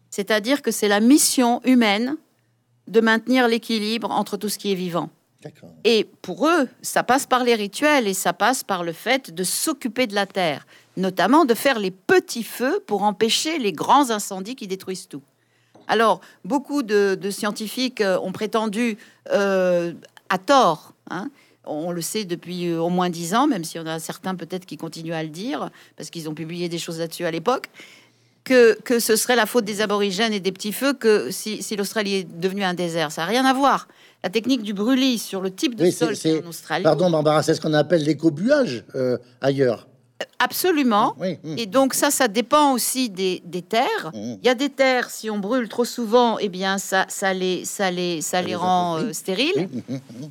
C'est-à-dire 0.09 0.61
que 0.61 0.71
c'est 0.71 0.87
la 0.87 0.99
mission 0.99 1.61
humaine 1.63 2.17
de 2.87 2.99
maintenir 2.99 3.47
l'équilibre 3.47 4.11
entre 4.11 4.35
tout 4.35 4.49
ce 4.49 4.57
qui 4.57 4.71
est 4.71 4.75
vivant. 4.75 5.09
Et 5.83 6.07
pour 6.21 6.47
eux, 6.47 6.67
ça 6.81 7.03
passe 7.03 7.27
par 7.27 7.43
les 7.43 7.53
rituels 7.53 8.07
et 8.07 8.15
ça 8.15 8.33
passe 8.33 8.63
par 8.63 8.83
le 8.83 8.93
fait 8.93 9.31
de 9.33 9.43
s'occuper 9.43 10.07
de 10.07 10.15
la 10.15 10.25
terre, 10.25 10.65
notamment 10.97 11.45
de 11.45 11.53
faire 11.53 11.77
les 11.77 11.91
petits 11.91 12.43
feux 12.43 12.79
pour 12.87 13.03
empêcher 13.03 13.59
les 13.59 13.71
grands 13.71 14.09
incendies 14.09 14.55
qui 14.55 14.67
détruisent 14.67 15.07
tout. 15.07 15.21
Alors, 15.87 16.21
beaucoup 16.43 16.83
de, 16.83 17.17
scientifiques 17.29 18.01
euh, 18.01 18.19
ont 18.21 18.31
prétendu, 18.31 18.97
à 20.29 20.37
tort, 20.37 20.93
hein, 21.09 21.29
on 21.67 21.91
le 21.91 22.01
sait 22.01 22.25
depuis 22.25 22.67
euh, 22.67 22.79
au 22.79 22.89
moins 22.89 23.09
dix 23.09 23.33
ans, 23.33 23.47
même 23.47 23.63
s'il 23.63 23.81
y 23.81 23.83
en 23.83 23.87
a 23.87 23.99
certains 23.99 24.35
peut-être 24.35 24.65
qui 24.65 24.77
continuent 24.77 25.13
à 25.13 25.23
le 25.23 25.29
dire, 25.29 25.69
parce 25.97 26.09
qu'ils 26.09 26.29
ont 26.29 26.33
publié 26.33 26.69
des 26.69 26.77
choses 26.77 26.99
là-dessus 26.99 27.25
à 27.25 27.31
l'époque, 27.31 27.69
que, 28.43 28.79
que, 28.81 28.99
ce 28.99 29.15
serait 29.15 29.35
la 29.35 29.47
faute 29.47 29.65
des 29.65 29.81
aborigènes 29.81 30.33
et 30.33 30.39
des 30.39 30.51
petits 30.51 30.71
feux 30.71 30.93
que 30.93 31.31
si, 31.31 31.59
l'Australie 31.75 32.15
est 32.15 32.39
devenue 32.39 32.63
un 32.63 32.75
désert. 32.75 33.11
Ça 33.11 33.21
n'a 33.21 33.27
rien 33.27 33.45
à 33.45 33.53
voir. 33.53 33.87
La 34.23 34.29
technique 34.29 34.61
du 34.61 34.73
brûlis 34.73 35.17
sur 35.17 35.41
le 35.41 35.51
type 35.51 35.75
de 35.75 35.89
sol 35.89 36.13
en 36.43 36.49
Australie. 36.49 36.83
Pardon, 36.83 37.09
Barbara, 37.09 37.41
c'est 37.41 37.55
ce 37.55 37.61
qu'on 37.61 37.73
appelle 37.73 38.03
l'éco-buage 38.03 38.83
euh, 38.95 39.17
ailleurs. 39.41 39.87
Absolument. 40.39 41.15
Et 41.57 41.65
donc 41.65 41.93
ça, 41.93 42.09
ça 42.09 42.27
dépend 42.27 42.71
aussi 42.71 43.09
des, 43.09 43.41
terres. 43.67 44.11
Mm. 44.13 44.35
Il 44.41 44.45
y 44.45 44.49
a 44.49 44.55
des 44.55 44.69
terres, 44.69 45.09
si 45.09 45.29
on 45.29 45.39
brûle 45.39 45.67
trop 45.67 45.85
souvent, 45.85 46.37
eh 46.39 46.47
bien 46.49 46.77
ça, 46.77 47.05
ça 47.09 47.33
les, 47.33 47.65
ça 47.65 47.91
les, 47.91 48.21
ça, 48.21 48.41
les, 48.41 48.55
rend 48.55 48.97
euh, 48.97 49.11
stériles. 49.11 49.69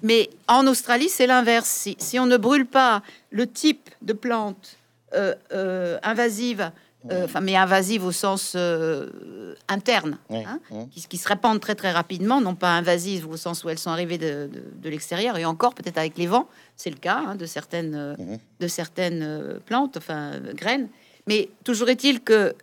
Mais 0.03 0.30
en 0.49 0.66
Australie, 0.66 1.09
c'est 1.09 1.26
l'inverse. 1.26 1.89
Si, 1.99 2.18
on 2.18 2.26
ne 2.26 2.37
brûle 2.37 2.66
pas 2.66 3.03
le 3.30 3.47
type 3.47 3.91
de 4.01 4.12
plante 4.14 4.76
euh, 5.14 5.35
euh, 5.53 5.99
invasive 6.03 6.70
enfin, 7.11 7.40
mais 7.40 7.57
invasive 7.57 8.05
au 8.05 8.12
sens 8.12 8.55
euh, 8.57 9.55
interne, 9.68 10.18
hein, 10.30 10.59
Qui, 10.90 11.18
se 11.18 11.28
répandent 11.28 11.61
très 11.61 11.74
très 11.74 11.92
rapidement, 11.92 12.40
non 12.40 12.55
pas 12.55 12.70
invasives 12.70 13.28
au 13.28 13.36
sens 13.36 13.64
où 13.64 13.68
elles 13.68 13.78
sont 13.78 13.90
arrivées 13.90 14.18
de, 14.18 14.48
l'extérieur, 14.84 15.36
et 15.36 15.44
encore 15.44 15.74
peut-être 15.74 15.98
avec 15.98 16.16
les 16.16 16.26
vents, 16.26 16.48
c'est 16.76 16.90
le 16.90 16.96
cas 16.96 17.22
hein, 17.26 17.34
de 17.34 17.46
certaines, 17.46 17.94
euh, 17.94 18.16
mhm. 18.18 18.38
de 18.61 18.68
certaines 18.68 19.61
plantes, 19.66 19.96
enfin 19.96 20.32
graines. 20.55 20.88
Mais 21.26 21.48
toujours 21.64 21.88
est-il 21.88 22.20
que 22.20 22.55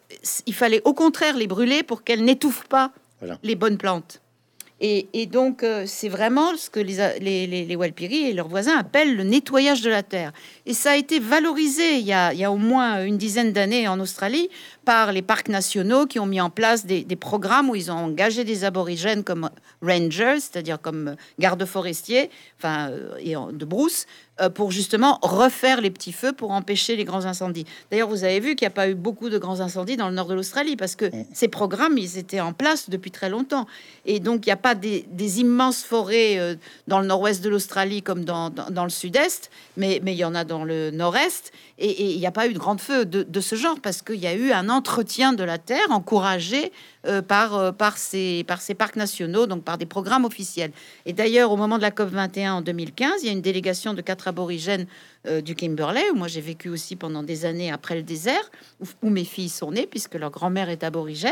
il 0.46 0.54
fallait 0.54 0.82
au 0.86 0.94
contraire 0.94 1.36
les 1.36 1.48
brûler 1.48 1.82
pour 1.84 2.04
qu'elles 2.04 2.24
n'étouffent 2.24 2.68
pas 2.68 2.92
les 3.44 3.56
bonnes 3.56 3.78
plantes. 3.78 4.21
Et, 4.84 5.28
donc, 5.28 5.62
euh, 5.62 5.84
c'est 5.86 6.10
vraiment 6.10 6.58
ce 6.58 6.72
que 6.72 6.80
les, 6.80 7.76
Walpiri 7.76 8.30
et 8.30 8.34
leurs 8.34 8.48
voisins 8.48 8.76
appellent 8.76 9.16
le 9.16 9.24
nettoyage 9.24 9.82
de 9.82 9.92
la 9.92 10.02
terre. 10.02 10.34
Et 10.66 10.74
ça 10.74 10.92
a 10.92 10.96
été 10.96 11.20
valorisé 11.20 11.98
il 12.00 12.06
y 12.06 12.14
a 12.14 12.52
au 12.52 12.58
moins 12.58 13.06
une 13.06 13.18
dizaine 13.18 13.54
d'années 13.54 13.88
en 13.88 14.00
Australie 14.00 14.50
par 14.86 15.12
les 15.12 15.22
parcs 15.22 15.50
nationaux 15.50 16.06
qui 16.06 16.20
ont 16.20 16.26
mis 16.26 16.42
en 16.42 16.50
place 16.50 16.86
des, 16.86 17.04
des 17.04 17.16
programmes 17.16 17.70
où 17.70 17.76
ils 17.76 17.92
ont 17.92 17.96
engagé 17.96 18.44
des 18.44 18.64
aborigènes 18.64 19.24
comme 19.24 19.50
rangers, 19.82 20.40
c'est-à-dire 20.40 20.82
comme 20.82 21.16
gardes 21.40 21.66
forestiers, 21.66 22.30
enfin, 22.58 22.90
euh, 22.90 23.16
et 23.20 23.36
de 23.36 23.66
brousse, 23.66 24.08
euh, 24.42 24.50
pour 24.50 24.72
justement 24.72 25.20
refaire 25.22 25.82
les 25.82 25.92
petits 25.92 26.12
feux 26.12 26.32
pour 26.32 26.52
empêcher 26.52 26.96
les 26.96 27.04
grands 27.04 27.26
incendies. 27.26 27.66
D'ailleurs, 27.92 28.08
vous 28.08 28.24
avez 28.24 28.40
vu 28.40 28.56
qu'il 28.56 28.66
n'y 28.66 28.72
a 28.72 28.76
pas 28.76 28.90
eu 28.90 28.96
beaucoup 28.96 29.30
de 29.30 29.38
grands 29.38 29.60
incendies 29.60 29.98
dans 29.98 30.10
le 30.10 30.16
nord 30.16 30.28
de 30.28 30.34
l'Australie 30.34 30.76
parce 30.76 30.96
que 30.96 31.06
mm. 31.06 31.26
ces 31.34 31.48
programmes, 31.48 31.98
ils 31.98 32.18
étaient 32.18 32.40
en 32.40 32.54
place 32.54 32.90
depuis 32.90 33.12
très 33.12 33.30
longtemps. 33.30 33.68
Et 34.06 34.20
donc, 34.20 34.46
il 34.46 34.50
n'y 34.50 34.54
a 34.54 34.58
pas 34.58 34.74
des, 34.74 35.06
immenses 35.40 35.84
forêts 35.84 36.40
euh, 36.40 36.56
dans 36.88 37.00
le 37.00 37.06
nord-ouest 37.06 37.44
de 37.44 37.50
l'Australie 37.50 38.02
comme 38.02 38.26
dans, 38.26 38.50
dans, 38.50 38.84
le 38.84 38.90
sud-est, 38.90 39.52
mais, 39.78 40.00
mais 40.02 40.14
il 40.14 40.18
y 40.18 40.26
en 40.26 40.34
a 40.34 40.44
dans 40.44 40.64
le 40.64 40.90
nord-est. 40.92 41.52
Et 41.78 42.14
il 42.14 42.20
n'y 42.20 42.28
a 42.28 42.32
pas 42.32 42.48
eu 42.48 42.54
de 42.54 42.60
grands 42.60 42.78
feux 42.78 43.06
de, 43.06 43.24
de 43.24 43.42
ce 43.42 43.56
genre 43.56 43.80
parce 43.82 44.02
qu'il 44.02 44.20
y 44.20 44.28
a 44.28 44.34
eu 44.34 44.52
un 44.52 44.70
entretien 44.72 45.34
de 45.34 45.44
la 45.44 45.58
terre 45.58 45.92
encouragé 45.92 46.72
euh, 47.06 47.22
par, 47.22 47.56
euh, 47.56 47.72
par, 47.72 47.98
ces, 47.98 48.44
par 48.48 48.62
ces 48.62 48.74
parcs 48.74 48.96
nationaux, 48.96 49.46
donc 49.46 49.64
par 49.64 49.78
des 49.78 49.86
programmes 49.86 50.26
officiels. 50.26 50.72
Et 51.06 51.14
d'ailleurs, 51.14 51.52
au 51.52 51.58
moment 51.58 51.78
de 51.78 51.84
la 51.84 51.92
COP 51.92 52.10
21 52.10 52.56
en 52.56 52.62
2015, 52.62 53.22
il 53.22 53.26
y 53.28 53.30
a 53.30 53.32
une 53.32 53.42
délégation 53.42 53.94
de 53.94 54.02
quatre 54.02 54.28
aborigènes 54.28 54.88
euh, 55.28 55.42
du 55.42 55.56
Kimberley, 55.56 56.10
où 56.12 56.16
moi 56.16 56.28
j'ai 56.28 56.42
vécu 56.42 56.70
aussi 56.70 56.96
pendant 56.96 57.24
des 57.24 57.46
années 57.46 57.72
après 57.72 57.96
le 57.96 58.04
désert, 58.04 58.52
où, 59.02 59.10
mes 59.10 59.26
filles 59.26 59.50
sont 59.50 59.72
nées, 59.72 59.88
puisque 59.88 60.16
leur 60.16 60.32
grand-mère 60.32 60.70
est 60.70 60.84
aborigène. 60.84 61.32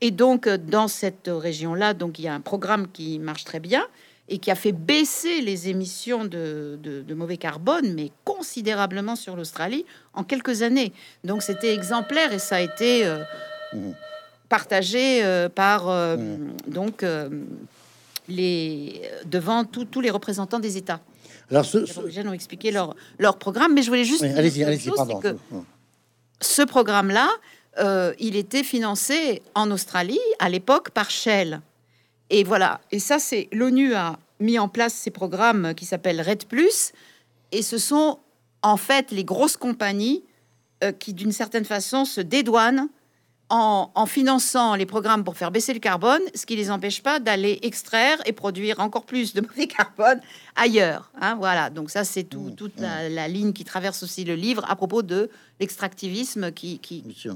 Et 0.00 0.10
donc, 0.10 0.48
dans 0.48 0.88
cette 0.88 1.30
région-là, 1.32 1.94
donc 1.94 2.18
il 2.18 2.24
y 2.26 2.28
a 2.28 2.34
un 2.34 2.40
programme 2.40 2.88
qui 2.90 3.18
marche 3.18 3.44
très 3.44 3.60
bien 3.60 3.86
et 4.28 4.38
qui 4.38 4.50
a 4.50 4.54
fait 4.54 4.72
baisser 4.72 5.42
les 5.42 5.68
émissions 5.68 6.24
de, 6.24 6.78
de, 6.82 7.14
mauvais 7.14 7.36
carbone, 7.36 7.92
mais 7.94 8.10
considérablement 8.24 9.16
sur 9.16 9.36
l'Australie 9.36 9.84
en 10.14 10.24
quelques 10.24 10.62
années. 10.62 10.92
Donc 11.24 11.42
c'était 11.42 11.74
exemplaire 11.74 12.32
et 12.32 12.38
ça 12.38 12.56
a 12.56 12.60
été 12.60 13.04
mmh 13.74 13.90
partagé 14.48 15.24
euh, 15.24 15.48
par 15.48 15.88
euh, 15.88 16.16
donc 16.68 17.02
euh, 17.02 17.28
les 18.28 19.02
devant 19.26 19.64
tous 19.64 20.00
les 20.00 20.10
représentants 20.10 20.60
des 20.60 20.76
États. 20.76 21.00
Alors, 21.50 21.64
ce, 21.64 21.78
les 22.06 22.26
ont 22.26 22.32
expliqué 22.32 22.70
leur, 22.70 22.94
leur 23.18 23.36
programme, 23.36 23.74
mais 23.74 23.82
je 23.82 23.88
voulais 23.88 24.04
juste 24.04 24.22
allez-y, 24.22 24.64
allez-y, 24.64 24.90
pardon. 24.90 25.20
Que 25.20 25.36
ce 26.40 26.62
programme-là, 26.62 27.28
il 28.18 28.36
était 28.36 28.62
financé 28.62 29.42
en 29.54 29.70
Australie 29.70 30.20
à 30.38 30.48
l'époque 30.48 30.90
par 30.90 31.10
Shell. 31.10 31.60
Et 32.30 32.44
voilà. 32.44 32.80
Et 32.90 32.98
ça, 32.98 33.18
c'est 33.18 33.48
l'ONU 33.52 33.94
a 33.94 34.18
mis 34.40 34.58
en 34.58 34.68
place 34.68 34.94
ces 34.94 35.10
programmes 35.10 35.74
qui 35.74 35.84
s'appellent 35.84 36.20
Red 36.20 36.46
Plus, 36.46 36.92
et 37.52 37.62
ce 37.62 37.78
sont 37.78 38.18
en 38.62 38.76
fait 38.76 39.10
les 39.10 39.24
grosses 39.24 39.56
compagnies 39.56 40.24
qui, 40.98 41.14
d'une 41.14 41.32
certaine 41.32 41.64
façon, 41.64 42.04
se 42.04 42.20
dédouanent 42.20 42.88
en, 43.54 44.06
finançant 44.06 44.74
les 44.74 44.86
programmes 44.86 45.22
pour 45.22 45.36
faire 45.36 45.50
baisser 45.50 45.72
le 45.72 45.78
carbone, 45.78 46.20
ce 46.34 46.44
qui 46.44 46.56
les 46.56 46.70
empêche 46.70 47.02
pas 47.02 47.20
d'aller 47.20 47.60
extraire 47.62 48.18
et 48.26 48.32
produire 48.32 48.80
encore 48.80 49.04
plus 49.04 49.32
de 49.32 49.40
mauvais 49.40 49.66
carbone 49.66 50.20
ailleurs. 50.56 51.10
Hein, 51.20 51.36
voilà, 51.36 51.70
donc 51.70 51.90
ça 51.90 52.04
c'est 52.04 52.24
tout, 52.24 52.50
mmh, 52.50 52.54
toute 52.56 52.78
mmh. 52.80 52.86
la, 53.10 53.28
ligne 53.28 53.52
qui 53.52 53.64
traverse 53.64 54.02
aussi 54.02 54.24
le 54.24 54.34
livre 54.34 54.64
à 54.68 54.74
propos 54.74 55.02
de 55.02 55.30
l'extractivisme 55.60 56.50
qui, 56.50 56.80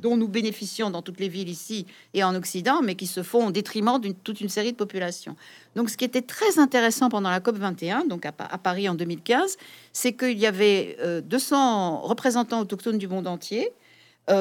dont 0.03 0.17
nous 0.17 0.27
bénéficions 0.27 0.91
dans 0.91 1.03
toutes 1.03 1.21
les 1.21 1.29
villes 1.29 1.49
ici 1.49 1.87
et 2.15 2.25
en 2.25 2.35
Occident, 2.35 2.83
mais 2.83 2.97
qui 2.97 3.07
se 3.07 3.23
font 3.23 3.47
au 3.47 3.53
détriment 3.53 4.01
d'une 4.01 4.15
toute 4.15 4.41
une 4.41 4.49
série 4.49 4.73
de 4.73 4.77
populations. 4.77 5.37
Donc 5.77 5.89
ce 5.89 5.97
qui 5.97 6.05
était 6.05 6.23
très 6.23 6.59
intéressant 6.59 7.09
pendant 7.11 7.31
la 7.31 7.39
COP 7.39 7.57
21, 7.57 8.07
donc 8.07 8.27
à, 8.27 8.33
Paris 8.33 8.89
en 8.89 8.95
2015, 8.95 9.57
c'est 9.93 10.15
qu'il 10.15 10.39
y 10.39 10.47
avait 10.47 10.97
200 11.25 12.03
euh, 12.03 12.07
représentants 12.07 12.61
autochtones 12.61 12.99
du 12.99 13.07
monde 13.07 13.29
entier 13.29 13.71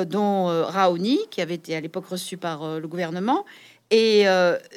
dont 0.06 0.50
euh, 0.50 0.64
Raoni, 0.64 1.20
qui 1.32 1.42
avait 1.42 1.56
été 1.56 1.76
à 1.76 1.82
l'époque 1.82 2.08
reçu 2.08 2.38
par 2.38 2.64
euh, 2.64 2.80
le 2.80 2.88
gouvernement, 2.88 3.46
et 3.90 4.26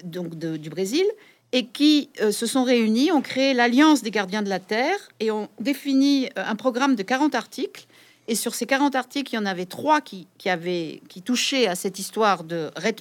donc 0.04 0.36
du 0.36 0.70
Brésil, 0.70 1.04
et 1.50 1.66
qui 1.66 2.10
se 2.30 2.46
sont 2.46 2.62
réunis, 2.62 3.10
ont 3.10 3.22
créé 3.22 3.54
l'Alliance 3.54 4.02
des 4.02 4.12
gardiens 4.12 4.42
de 4.42 4.48
la 4.48 4.60
Terre 4.60 4.96
et 5.18 5.32
ont 5.32 5.48
défini 5.58 6.28
un 6.36 6.54
programme 6.54 6.94
de 6.94 7.02
40 7.02 7.34
articles. 7.34 7.86
Et 8.28 8.36
sur 8.36 8.54
ces 8.54 8.66
40 8.66 8.94
articles, 8.94 9.32
il 9.32 9.34
y 9.34 9.38
en 9.40 9.46
avait 9.46 9.66
trois 9.66 10.00
qui, 10.00 10.28
qui, 10.38 11.22
touchaient 11.22 11.66
à 11.66 11.74
cette 11.74 11.98
histoire 11.98 12.44
de 12.44 12.70
RED 12.76 13.00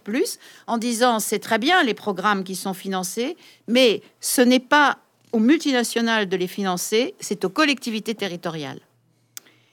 en 0.65 0.79
disant 0.79 1.19
c'est 1.19 1.37
très 1.37 1.59
bien 1.59 1.83
les 1.83 1.93
programmes 1.93 2.43
qui 2.43 2.55
sont 2.55 2.73
financés, 2.73 3.37
mais 3.67 4.01
ce 4.19 4.41
n'est 4.41 4.59
pas 4.59 4.97
aux 5.31 5.39
multinationales 5.39 6.27
de 6.27 6.37
les 6.37 6.47
financer, 6.47 7.13
c'est 7.19 7.45
aux 7.45 7.49
collectivités 7.49 8.15
territoriales. 8.15 8.79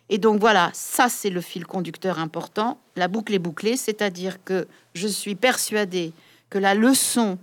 Et 0.09 0.19
donc 0.19 0.41
voilà, 0.41 0.71
ça 0.73 1.09
c'est 1.09 1.31
le 1.31 1.41
fil 1.41 1.67
conducteur 1.67 2.19
important. 2.19 2.79
La 2.95 3.09
boucle 3.09 3.35
est 3.35 3.41
bouclée, 3.41 3.77
c'est-à-dire 3.77 4.43
que 4.45 4.69
je 4.95 5.09
suis 5.09 5.35
persuadée 5.35 6.13
que 6.49 6.59
la 6.59 6.75
leçon 6.75 7.39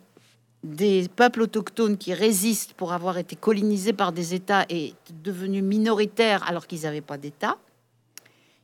des 0.64 1.09
peuples 1.14 1.41
autochtones 1.41 1.97
qui 1.97 2.14
résistent 2.14 2.74
pour 2.74 2.93
avoir 2.93 3.18
été 3.18 3.36
colonisés 3.36 3.91
par 3.91 4.14
des 4.14 4.34
États 4.34 4.66
et 4.70 4.93
devenus 5.24 5.64
minoritaires 5.64 6.47
alors 6.47 6.68
qu'ils 6.68 6.84
n'avaient 6.84 7.01
pas 7.01 7.18
d'État, 7.18 7.57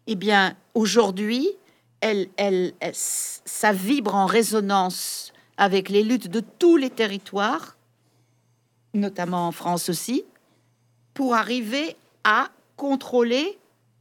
eh 0.08 0.16
bien 0.16 0.56
aujourd'hui, 0.74 1.50
elle, 2.00 2.30
elle, 2.38 2.74
ça 2.93 3.74
vibre 3.74 4.16
en 4.16 4.26
résonance 4.26 5.34
avec 5.58 5.89
les 5.89 6.04
luttes 6.04 6.30
de 6.30 6.39
tous 6.39 6.78
les 6.78 6.89
territoires, 6.89 7.76
notamment 8.93 9.47
en 9.47 9.52
France 9.52 9.89
aussi, 9.89 10.24
pour 11.14 11.36
arriver 11.36 11.97
à 12.24 12.50
contrôler 12.78 13.60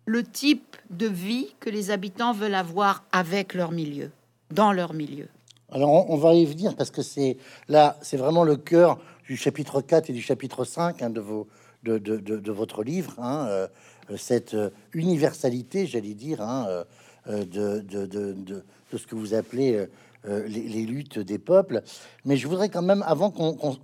le 0.09 0.23
type 0.23 0.77
de 0.89 1.07
vie 1.07 1.49
que 1.61 1.69
les 1.69 1.91
habitants 1.91 2.33
veulent 2.33 2.55
avoir 2.55 3.05
avec 3.13 3.53
leur 3.53 3.73
milieu, 3.73 4.11
dans 4.51 4.73
leur 4.73 4.95
milieu. 4.95 5.29
Alors 5.71 6.11
on, 6.11 6.17
va 6.17 6.33
y 6.33 6.47
venir 6.47 6.75
parce 6.77 6.91
que 6.91 7.03
c'est 7.03 7.37
là, 7.69 7.99
c'est 8.01 8.17
vraiment 8.17 8.43
le 8.43 8.57
cœur 8.57 8.99
du 9.27 9.37
chapitre 9.37 9.83
4 9.83 10.09
et 10.09 10.15
du 10.15 10.23
chapitre 10.23 10.65
5 10.65 11.03
hein, 11.03 11.11
de, 11.11 11.21
vos, 11.21 11.47
de, 11.83 11.99
de, 11.99 12.53
votre 12.53 12.83
livre, 12.83 13.13
hein, 13.19 13.49
euh, 13.51 13.69
cette 14.17 14.55
euh, 14.55 14.71
universalité, 14.95 15.87
j'allais 15.87 16.15
dire, 16.15 16.41
hein, 16.41 16.85
euh, 17.29 17.45
de, 17.45 17.83
de, 17.83 18.65
ce 18.97 19.07
que 19.07 19.15
vous 19.15 19.35
appelez 19.35 19.87
les, 20.25 20.87
luttes 20.87 21.19
des 21.19 21.39
peuples. 21.39 21.83
Mais 22.25 22.39
je 22.39 22.49
voudrais 22.49 22.71
quand 22.71 22.81
même, 22.81 23.05
avant 23.07 23.31
qu'on 23.31 23.77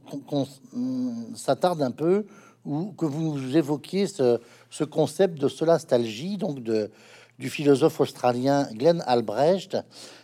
hum, 0.73 1.27
s'attarde 1.37 1.83
un 1.83 1.91
peu, 1.91 2.25
ou 2.65 2.93
que 2.93 3.05
vous 3.05 3.57
évoquiez 3.57 4.07
ce, 4.07 4.41
ce 4.75 4.83
concept 4.83 5.41
de 5.41 5.47
solastalgie, 5.47 6.37
donc 6.37 6.61
de, 6.61 6.91
du 7.39 7.49
philosophe 7.49 8.01
australien 8.01 8.69
Glenn 8.73 9.05
Albrecht, 9.07 9.77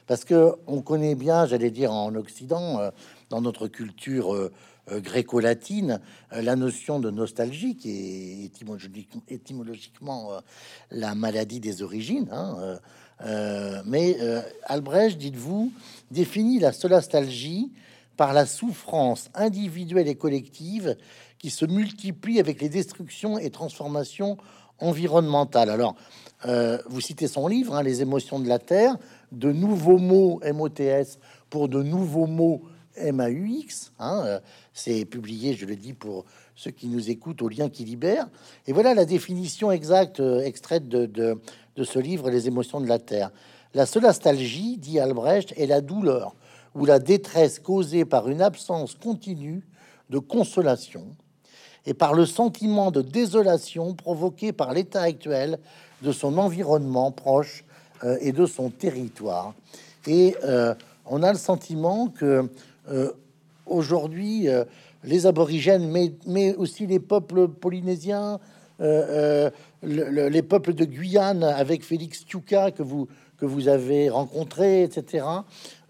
parce 0.09 0.25
que 0.25 0.57
on 0.67 0.83
connaît 0.83 1.15
bien, 1.15 1.47
j'allais 1.47 1.71
dire 1.71 1.93
en 1.93 2.13
Occident, 2.17 2.81
euh, 2.81 2.91
dans 3.29 3.41
notre 3.41 3.69
culture 3.69 4.35
euh, 4.35 4.51
euh, 4.91 4.99
gréco-latine, 4.99 6.01
la 6.33 6.57
notion 6.57 6.99
de 6.99 7.13
nostalgie, 7.13 7.77
qui 7.77 8.51
est 8.51 9.33
étymologiquement 9.33 10.31
la 10.91 11.15
maladie 11.15 11.61
des 11.61 11.83
origines. 11.83 12.29
Hein, 12.33 12.81
mais 13.87 14.17
Albrecht, 14.65 15.17
dites-vous, 15.17 15.73
définit 16.11 16.59
la 16.59 16.73
solastalgie 16.73 17.71
par 18.17 18.33
la 18.33 18.47
souffrance 18.47 19.31
individuelle 19.35 20.09
et 20.09 20.17
collective 20.17 20.97
qui 21.41 21.51
se 21.51 21.65
multiplie 21.65 22.39
avec 22.39 22.61
les 22.61 22.69
destructions 22.69 23.39
et 23.39 23.51
transformations 23.51 24.37
environnementales. 24.79 25.71
Alors, 25.71 25.97
euh, 26.47 26.79
vous 26.89 27.01
citez 27.01 27.27
son 27.27 27.49
livre, 27.49 27.75
hein, 27.75 27.83
Les 27.83 28.03
émotions 28.03 28.39
de 28.39 28.47
la 28.47 28.59
Terre, 28.59 28.97
de 29.33 29.51
nouveaux 29.51 29.99
mots 29.99 30.41
MOTS 30.45 31.19
pour 31.49 31.69
de 31.69 31.83
nouveaux 31.83 32.27
mots 32.27 32.63
MAUX. 33.03 33.93
Hein, 33.99 34.23
euh, 34.27 34.41
c'est 34.75 35.07
publié, 35.07 35.55
je 35.55 35.65
le 35.65 35.77
dis 35.77 35.95
pour 35.95 36.27
ceux 36.55 36.71
qui 36.71 36.89
nous 36.89 37.09
écoutent, 37.09 37.41
au 37.41 37.49
lien 37.49 37.71
qui 37.71 37.85
libère. 37.85 38.29
Et 38.67 38.73
voilà 38.73 38.93
la 38.95 39.07
définition 39.07 39.73
exacte 39.73 40.21
euh, 40.21 40.41
extraite 40.43 40.89
de, 40.89 41.07
de, 41.07 41.85
ce 41.85 41.99
livre, 41.99 42.29
Les 42.29 42.47
émotions 42.49 42.83
de 42.83 42.87
la 42.87 42.99
Terre. 42.99 43.31
La 43.73 43.87
solastalgie, 43.87 44.77
dit 44.77 45.01
Albrecht, 45.01 45.55
est 45.57 45.67
la 45.67 45.81
douleur 45.81 46.37
ou 46.75 46.85
la 46.85 46.99
détresse 46.99 47.59
causée 47.59 48.05
par 48.05 48.29
une 48.29 48.43
absence 48.43 48.95
continue 48.95 49.67
de 50.11 50.19
consolation 50.19 51.17
et 51.87 51.95
par 51.95 52.15
le 52.15 52.27
sentiment 52.27 52.91
de 52.91 53.03
désolation 53.03 53.95
provoqué 53.95 54.53
par 54.53 54.73
l'état 54.73 55.03
actuel 55.03 55.59
de 56.03 56.13
son 56.13 56.39
environnement 56.39 57.11
proche 57.11 57.65
euh, 58.05 58.17
et 58.21 58.33
de 58.33 58.47
son 58.47 58.71
territoire. 58.71 59.55
Et 60.07 60.37
euh, 60.45 60.75
on 61.07 61.23
a 61.23 61.33
le 61.33 61.39
sentiment 61.39 62.09
que 62.09 62.49
euh, 62.91 63.11
aujourd'hui, 63.67 64.49
les 65.05 65.27
aborigènes, 65.27 65.91
mais, 66.27 66.55
aussi 66.57 66.87
les 66.87 66.99
peuples 66.99 67.49
polynésiens, 67.49 68.39
les 68.81 70.43
peuples 70.43 70.75
de 70.75 70.85
Guyane 70.85 71.45
avec 71.45 71.85
Félix 71.85 72.25
Tuka 72.25 72.71
que 72.71 72.83
vous, 72.83 73.07
que 73.37 73.47
vous 73.47 73.69
avez 73.69 74.09
rencontré, 74.09 74.83
etc., 74.83 75.25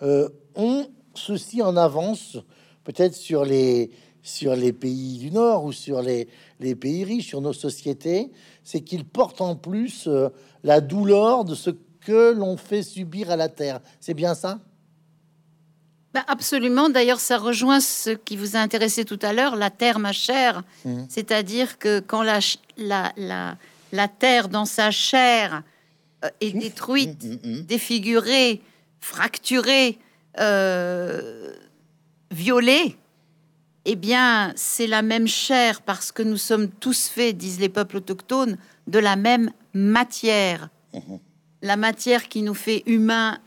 ont 0.03 0.86
ceci 1.14 1.62
en 1.62 1.76
avance, 1.76 2.36
peut-être 2.84 3.14
sur 3.14 3.45
les, 3.45 3.91
sur 4.22 4.54
les 4.54 4.72
pays 4.72 5.18
du 5.18 5.30
Nord 5.30 5.64
ou 5.64 5.72
sur 5.72 6.02
les, 6.02 6.28
les 6.60 6.74
pays 6.74 7.04
riches, 7.04 7.28
sur 7.28 7.40
nos 7.40 7.52
sociétés, 7.52 8.30
c'est 8.64 8.80
qu'ils 8.80 9.04
portent 9.04 9.40
en 9.40 9.56
plus 9.56 10.06
euh, 10.06 10.28
la 10.62 10.80
douleur 10.80 11.44
de 11.44 11.54
ce 11.54 11.70
que 12.00 12.32
l'on 12.32 12.56
fait 12.56 12.82
subir 12.82 13.30
à 13.30 13.36
la 13.36 13.48
Terre. 13.48 13.80
C'est 14.00 14.14
bien 14.14 14.34
ça? 14.34 14.58
Bah, 16.12 16.24
Absolument. 16.26 16.88
D'ailleurs, 16.88 17.20
ça 17.20 17.38
rejoint 17.38 17.80
ce 17.80 18.10
qui 18.10 18.36
vous 18.36 18.56
a 18.56 18.60
intéressé 18.60 19.04
tout 19.04 19.18
à 19.22 19.32
l'heure, 19.32 19.56
la 19.56 19.70
Terre, 19.70 19.98
ma 19.98 20.12
chère. 20.12 20.62
Mmh. 20.84 21.04
C'est-à-dire 21.08 21.78
que 21.78 22.00
quand 22.00 22.22
la, 22.22 22.40
la, 22.76 23.12
la, 23.16 23.56
la, 23.92 24.08
Terre 24.08 24.48
dans 24.48 24.64
sa 24.64 24.90
chair 24.90 25.62
euh, 26.24 26.28
est 26.40 26.52
détruite, 26.52 27.24
mmh, 27.24 27.48
mmh, 27.48 27.60
défigurée, 27.62 28.60
fracturée, 28.98 29.98
euh, 30.38 31.52
violée, 32.30 32.96
eh 33.85 33.97
bien, 33.97 34.53
c'est 34.57 34.87
la 34.87 35.03
même 35.03 35.26
chair 35.26 35.81
parce 35.81 36.12
que 36.12 36.22
nous 36.22 36.37
sommes 36.37 36.68
tous 36.68 37.09
faits, 37.09 37.37
disent 37.37 37.61
les 37.61 37.68
peuples 37.68 37.99
autochtones, 37.99 38.59
de 38.87 38.99
la 38.99 39.16
même 39.16 39.51
matière. 39.72 40.68
Mhm. 40.93 41.18
La 41.62 41.76
matière 41.76 42.28
qui 42.28 42.43
nous 42.43 42.55
fait 42.55 42.83
humains 42.87 43.39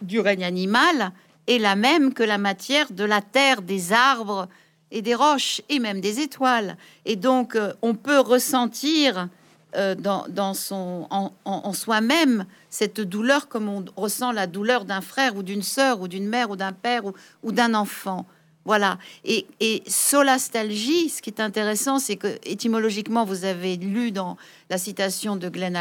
du 0.00 0.20
règne 0.20 0.44
animal 0.44 1.12
est 1.46 1.58
la 1.58 1.76
même 1.76 2.14
que 2.14 2.22
la 2.22 2.38
matière 2.38 2.92
de 2.92 3.04
la 3.04 3.20
terre, 3.20 3.62
des 3.62 3.92
arbres 3.92 4.48
et 4.90 5.02
des 5.02 5.14
roches 5.14 5.62
et 5.68 5.78
même 5.78 6.00
des 6.00 6.20
étoiles. 6.20 6.76
Et 7.04 7.16
donc, 7.16 7.56
euh, 7.56 7.72
on 7.82 7.94
peut 7.94 8.20
ressentir 8.20 9.28
euh, 9.74 9.94
dans, 9.94 10.54
son, 10.54 11.08
en, 11.10 11.72
soi-même 11.72 12.44
cette 12.68 13.00
douleur 13.00 13.48
comme 13.48 13.68
on 13.68 13.84
ressent 13.96 14.30
la 14.30 14.46
douleur 14.46 14.84
d'un 14.84 15.00
frère 15.00 15.34
ou 15.34 15.42
d'une 15.42 15.62
sœur 15.62 16.00
ou 16.02 16.08
d'une 16.08 16.28
mère 16.28 16.50
ou 16.50 16.56
d'un 16.56 16.72
père 16.72 17.04
ou 17.42 17.52
d'un 17.52 17.72
enfant. 17.72 18.26
Voilà. 18.64 18.98
Et, 19.24 19.46
solastalgie, 19.86 21.08
ce 21.08 21.20
qui 21.20 21.30
est 21.30 21.40
intéressant, 21.40 21.98
c'est 21.98 22.16
que 22.16 22.38
étymologiquement, 22.44 23.24
vous 23.24 23.44
avez 23.44 23.76
lu 23.76 24.12
dans 24.12 24.36
la 24.70 24.78
citation 24.78 25.36
de 25.36 25.48
Glenn 25.48 25.76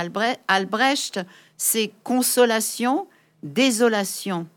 Albrecht, 0.47 1.19
c'est 1.57 1.91
consolation, 2.03 3.07
désolation. 3.43 4.47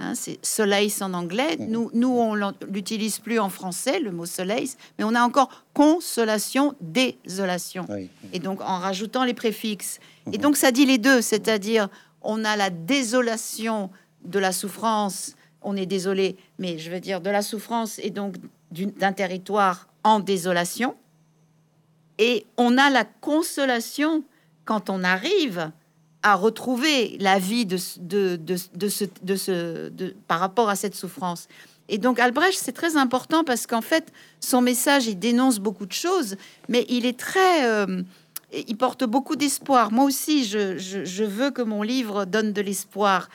Hein, 0.00 0.14
c'est 0.14 0.44
soleil 0.44 0.92
en 1.02 1.12
anglais. 1.12 1.56
Mmh. 1.58 1.66
Nous, 1.66 1.90
nous 1.92 2.08
on 2.08 2.34
l'utilise 2.66 3.18
plus 3.18 3.38
en 3.38 3.50
français, 3.50 4.00
le 4.00 4.10
mot 4.10 4.24
soleil, 4.24 4.70
mais 4.98 5.04
on 5.04 5.14
a 5.14 5.20
encore 5.20 5.64
consolation, 5.74 6.74
désolation. 6.80 7.86
Et 8.32 8.38
donc, 8.38 8.62
en 8.62 8.78
rajoutant 8.78 9.24
les 9.24 9.34
préfixes. 9.34 10.00
Et 10.32 10.38
mmh. 10.38 10.40
donc, 10.40 10.56
ça 10.56 10.72
dit 10.72 10.86
les 10.86 10.98
deux, 10.98 11.20
c'est-à-dire, 11.20 11.88
on 12.22 12.44
a 12.44 12.56
la 12.56 12.70
désolation 12.70 13.90
de 14.24 14.38
la 14.38 14.52
souffrance 14.52 15.34
on 15.62 15.76
est 15.76 15.86
désolé, 15.86 16.36
mais 16.58 16.78
je 16.78 16.90
veux 16.90 17.00
dire 17.00 17.20
de 17.20 17.30
la 17.30 17.42
souffrance 17.42 17.98
et 17.98 18.10
donc 18.10 18.36
d'un 18.72 19.12
territoire 19.12 19.88
en 20.04 20.20
désolation. 20.20 20.96
Et 22.18 22.46
on 22.56 22.78
a 22.78 22.90
la 22.90 23.04
consolation 23.04 24.24
quand 24.64 24.90
on 24.90 25.02
arrive 25.04 25.70
à 26.22 26.34
retrouver 26.34 27.16
la 27.18 27.38
vie 27.38 27.64
de, 27.64 27.78
de, 28.36 28.88
ce, 29.36 29.90
par 30.28 30.40
rapport 30.40 30.68
à 30.68 30.76
cette 30.76 30.94
souffrance. 30.94 31.48
Et 31.88 31.98
donc 31.98 32.20
Albrecht, 32.20 32.58
c'est 32.62 32.72
très 32.72 32.96
important 32.96 33.42
parce 33.42 33.66
qu'en 33.66 33.80
fait, 33.80 34.12
son 34.38 34.60
message, 34.60 35.06
il 35.06 35.18
dénonce 35.18 35.58
beaucoup 35.58 35.86
de 35.86 35.92
choses, 35.92 36.36
mais 36.68 36.86
il 36.88 37.06
est 37.06 37.18
très... 37.18 37.66
Euh, 37.66 38.02
il 38.52 38.76
porte 38.76 39.04
beaucoup 39.04 39.36
d'espoir. 39.36 39.92
Moi 39.92 40.04
aussi, 40.04 40.44
je, 40.44 41.24
veux 41.24 41.50
que 41.50 41.62
mon 41.62 41.82
livre 41.82 42.24
donne 42.24 42.52
de 42.52 42.60
l'espoir. 42.60 43.28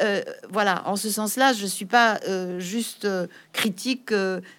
Euh, 0.00 0.22
voilà, 0.50 0.86
en 0.86 0.96
ce 0.96 1.10
sens-là, 1.10 1.52
je 1.52 1.62
ne 1.62 1.68
suis 1.68 1.84
pas 1.84 2.20
euh, 2.28 2.60
juste 2.60 3.04
euh, 3.04 3.26
critique 3.52 4.12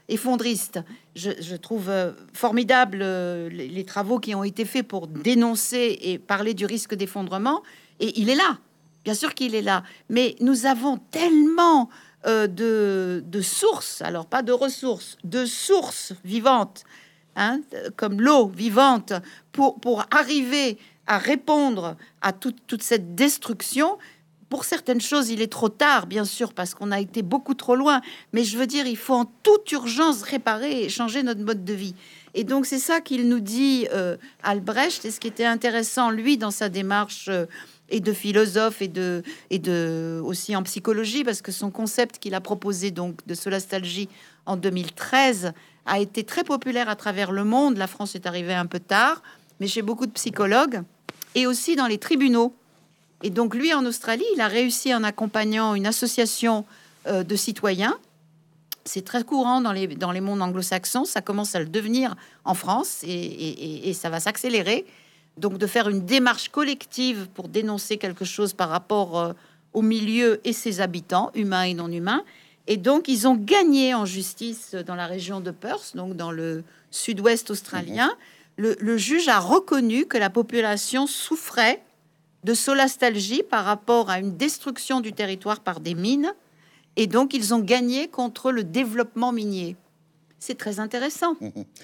effondriste. 0.07 0.79
Je, 1.15 1.55
trouve 1.57 1.91
formidable 2.31 2.99
les, 2.99 3.83
travaux 3.83 4.19
qui 4.19 4.33
ont 4.35 4.45
été 4.45 4.63
faits 4.63 4.87
pour 4.87 5.07
dénoncer 5.07 5.97
et 6.01 6.17
parler 6.17 6.53
du 6.53 6.65
risque 6.65 6.95
d'effondrement. 6.95 7.61
Et 7.99 8.17
il 8.21 8.29
est 8.29 8.35
là, 8.35 8.57
bien 9.03 9.13
sûr 9.13 9.33
qu'il 9.33 9.53
est 9.53 9.61
là. 9.61 9.83
Mais 10.09 10.37
nous 10.39 10.65
avons 10.65 10.97
tellement 10.97 11.89
de, 12.25 13.41
sources, 13.41 14.01
alors 14.01 14.27
pas 14.27 14.43
de 14.43 14.53
ressources, 14.53 15.17
de 15.25 15.45
sources 15.45 16.13
vivantes, 16.23 16.85
hein, 17.35 17.59
comme 17.97 18.21
l'eau 18.21 18.47
vivante, 18.47 19.11
pour, 19.51 19.81
pour 19.81 20.05
arriver 20.11 20.77
à 21.05 21.17
répondre 21.17 21.97
à 22.21 22.31
toute 22.31 22.81
cette 22.81 23.13
destruction 23.15 23.97
pour 24.49 24.65
certaines 24.65 25.01
choses, 25.01 25.29
il 25.29 25.41
est 25.41 25.51
trop 25.51 25.69
tard, 25.69 26.07
bien 26.07 26.25
sûr, 26.25 26.53
parce 26.53 26.73
qu'on 26.73 26.91
a 26.91 26.99
été 26.99 27.21
beaucoup 27.21 27.53
trop 27.53 27.75
loin. 27.75 28.01
Mais 28.33 28.43
je 28.43 28.57
veux 28.57 28.65
dire, 28.65 28.87
il 28.87 28.97
faut 28.97 29.13
en 29.13 29.25
toute 29.25 29.71
urgence 29.71 30.23
réparer 30.23 30.83
et 30.83 30.89
changer 30.89 31.21
notre 31.21 31.41
mode 31.41 31.63
de 31.63 31.73
vie. 31.73 31.93
Et 32.33 32.43
donc, 32.43 32.65
c'est 32.65 32.79
ça 32.79 32.99
qu'il 32.99 33.29
nous 33.29 33.39
dit, 33.39 33.87
euh, 33.93 34.17
Albrecht. 34.43 35.05
Et 35.05 35.11
ce 35.11 35.19
qui 35.19 35.27
était 35.27 35.45
intéressant, 35.45 36.09
lui, 36.09 36.37
dans 36.37 36.51
sa 36.51 36.67
démarche 36.69 37.27
euh, 37.29 37.45
et 37.89 37.99
de 37.99 38.11
philosophe 38.11 38.81
et 38.81 38.87
de, 38.87 39.23
et 39.51 39.59
de 39.59 40.19
aussi 40.23 40.55
en 40.55 40.63
psychologie, 40.63 41.23
parce 41.23 41.41
que 41.41 41.51
son 41.51 41.69
concept 41.69 42.17
qu'il 42.17 42.33
a 42.33 42.41
proposé 42.41 42.91
donc 42.91 43.25
de 43.27 43.33
solastalgie 43.35 44.09
en 44.45 44.57
2013 44.57 45.53
a 45.85 45.99
été 45.99 46.23
très 46.23 46.43
populaire 46.43 46.89
à 46.89 46.95
travers 46.95 47.31
le 47.31 47.43
monde. 47.43 47.77
La 47.77 47.87
France 47.87 48.15
est 48.15 48.25
arrivée 48.25 48.53
un 48.53 48.65
peu 48.65 48.79
tard, 48.79 49.21
mais 49.59 49.67
chez 49.67 49.81
beaucoup 49.81 50.05
de 50.05 50.11
psychologues 50.11 50.81
et 51.35 51.47
aussi 51.47 51.75
dans 51.75 51.87
les 51.87 51.97
tribunaux. 51.97 52.55
Et 53.23 53.29
donc 53.29 53.53
lui, 53.55 53.73
en 53.73 53.85
Australie, 53.85 54.25
il 54.33 54.41
a 54.41 54.47
réussi 54.47 54.93
en 54.93 55.03
accompagnant 55.03 55.75
une 55.75 55.85
association 55.85 56.65
euh, 57.07 57.23
de 57.23 57.35
citoyens. 57.35 57.97
C'est 58.85 59.03
très 59.03 59.23
courant 59.23 59.61
dans 59.61 59.73
les, 59.73 59.87
dans 59.87 60.11
les 60.11 60.21
mondes 60.21 60.41
anglo-saxons, 60.41 61.05
ça 61.05 61.21
commence 61.21 61.53
à 61.53 61.59
le 61.59 61.65
devenir 61.65 62.15
en 62.45 62.53
France 62.53 63.03
et, 63.03 63.93
ça 63.93 64.09
va 64.09 64.19
s'accélérer. 64.19 64.85
Donc 65.37 65.57
de 65.57 65.67
faire 65.67 65.89
une 65.89 66.05
démarche 66.05 66.49
collective 66.49 67.27
pour 67.33 67.49
dénoncer 67.49 67.97
quelque 67.97 68.25
chose 68.25 68.53
par 68.53 68.69
rapport 68.69 69.19
euh, 69.19 69.33
au 69.73 69.81
milieu 69.81 70.41
et 70.43 70.53
ses 70.53 70.81
habitants, 70.81 71.31
humains 71.35 71.63
et 71.63 71.73
non 71.73 71.91
humains. 71.91 72.23
Et 72.67 72.77
donc 72.77 73.07
ils 73.07 73.27
ont 73.27 73.35
gagné 73.35 73.93
en 73.93 74.05
justice 74.05 74.75
dans 74.75 74.95
la 74.95 75.07
région 75.07 75.39
de 75.39 75.51
Perth, 75.51 75.95
donc 75.95 76.15
dans 76.15 76.31
le 76.31 76.63
sud-ouest 76.89 77.51
australien. 77.51 78.11
Le, 78.57 78.75
le 78.79 78.97
juge 78.97 79.27
a 79.27 79.39
reconnu 79.39 80.05
que 80.05 80.17
la 80.17 80.29
population 80.29 81.05
souffrait 81.05 81.81
de 82.43 82.53
solastalgie 82.53 83.43
par 83.43 83.65
rapport 83.65 84.09
à 84.09 84.19
une 84.19 84.35
destruction 84.37 85.01
du 85.01 85.13
territoire 85.13 85.59
par 85.59 85.79
des 85.79 85.95
mines. 85.95 86.31
Et 86.95 87.07
donc, 87.07 87.33
ils 87.33 87.53
ont 87.53 87.59
gagné 87.59 88.07
contre 88.07 88.51
le 88.51 88.63
développement 88.63 89.31
minier. 89.31 89.75
C'est 90.39 90.57
très 90.57 90.79
intéressant. 90.79 91.35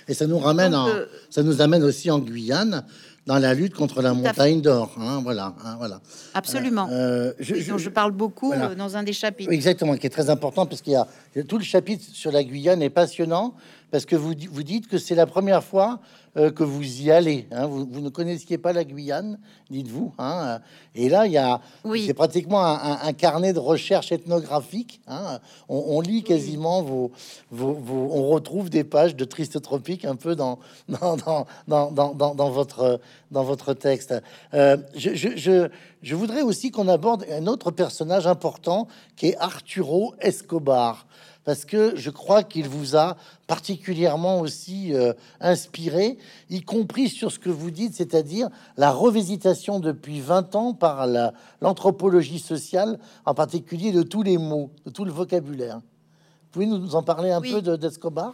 Et 0.07 0.13
ça 0.13 0.27
nous 0.27 0.39
ramène, 0.39 0.73
euh, 0.73 1.05
ça 1.29 1.43
nous 1.43 1.61
amène 1.61 1.83
aussi 1.83 2.09
en 2.09 2.19
Guyane 2.19 2.85
dans 3.25 3.37
la 3.37 3.53
lutte 3.53 3.73
contre 3.73 4.01
la 4.01 4.13
montagne 4.13 4.61
d'or. 4.61 4.95
Hein, 4.97 5.19
voilà, 5.23 5.53
hein, 5.65 5.75
voilà. 5.77 5.99
Absolument. 6.33 6.87
Euh, 6.89 7.33
je, 7.39 7.55
je, 7.55 7.89
parle 7.89 8.11
beaucoup 8.11 8.53
euh, 8.53 8.75
dans 8.75 8.95
un 8.95 9.03
des 9.03 9.13
chapitres. 9.13 9.51
Exactement, 9.51 9.97
qui 9.97 10.07
est 10.07 10.11
très 10.11 10.29
important 10.29 10.65
parce 10.65 10.81
qu'il 10.81 10.93
y 10.93 10.95
a 10.95 11.07
tout 11.43 11.57
le 11.57 11.63
chapitre 11.63 12.05
sur 12.13 12.31
la 12.31 12.43
Guyane 12.43 12.81
est 12.81 12.89
passionnant 12.89 13.55
parce 13.95 14.05
que 14.05 14.17
vous, 14.17 14.33
vous 14.51 14.63
dites 14.63 14.89
que 14.89 14.97
c'est 14.97 15.15
la 15.15 15.25
première 15.25 15.63
fois 15.63 16.01
euh, 16.35 16.51
que 16.51 16.65
vous 16.65 17.01
y 17.01 17.11
allez. 17.11 17.47
Hein. 17.49 17.65
Vous, 17.65 18.01
ne 18.01 18.09
connaissiez 18.09 18.57
pas 18.57 18.73
la 18.73 18.83
Guyane, 18.83 19.39
dites-vous. 19.69 20.13
Hein. 20.17 20.59
Et 20.95 21.07
là, 21.07 21.27
il 21.27 21.31
y 21.31 21.37
a, 21.37 21.61
c'est 22.05 22.13
pratiquement 22.13 22.61
un, 22.65 23.13
carnet 23.13 23.53
de 23.53 23.59
recherche 23.59 24.11
ethnographique. 24.11 24.99
Hein. 25.07 25.39
On, 25.69 26.01
lit 26.01 26.23
quasiment 26.23 26.81
vos, 26.81 27.13
vos, 27.51 27.77
on 28.11 28.27
retrouve 28.27 28.69
des 28.69 28.83
pages 28.83 29.15
de 29.15 29.23
triste 29.23 29.61
tropique 29.61 30.03
un 30.03 30.17
peu 30.17 30.35
dans 30.35 30.59
dans, 30.89 31.15
dans, 31.15 31.91
dans, 31.93 32.35
dans 32.35 32.49
votre 32.49 32.99
dans 33.31 33.45
votre 33.45 33.73
texte. 33.73 34.13
Euh, 34.53 34.75
je, 34.93 35.15
je, 35.15 35.69
je 36.01 36.15
voudrais 36.15 36.41
aussi 36.41 36.69
qu'on 36.69 36.89
aborde 36.89 37.25
un 37.31 37.47
autre 37.47 37.71
personnage 37.71 38.27
important 38.27 38.89
qui 39.15 39.27
est 39.27 39.37
Arturo 39.37 40.15
Escobar 40.19 41.07
parce 41.45 41.63
que 41.63 41.93
je 41.95 42.09
crois 42.09 42.43
qu'il 42.43 42.67
vous 42.67 42.97
a 42.97 43.15
particulièrement 43.47 44.39
aussi 44.41 44.93
euh, 44.93 45.13
inspiré, 45.39 46.17
y 46.49 46.63
compris 46.63 47.07
sur 47.07 47.31
ce 47.31 47.39
que 47.39 47.49
vous 47.49 47.69
dites, 47.69 47.93
c'est-à-dire 47.93 48.49
la 48.75 48.91
revisitation 48.91 49.79
depuis 49.79 50.19
20 50.19 50.55
ans 50.55 50.73
par 50.73 51.07
l'anthropologie 51.61 52.39
sociale, 52.39 52.99
en 53.25 53.35
particulier 53.35 53.91
de 53.91 54.01
tous 54.01 54.23
les 54.23 54.39
mots, 54.39 54.71
de 54.85 54.91
tout 54.91 55.05
le 55.05 55.11
vocabulaire. 55.11 55.75
Vous 55.75 56.49
pouvez 56.51 56.65
nous 56.65 56.95
en 56.95 57.03
parler 57.03 57.31
un 57.31 57.41
peu 57.41 57.61
d'Escobar? 57.61 58.33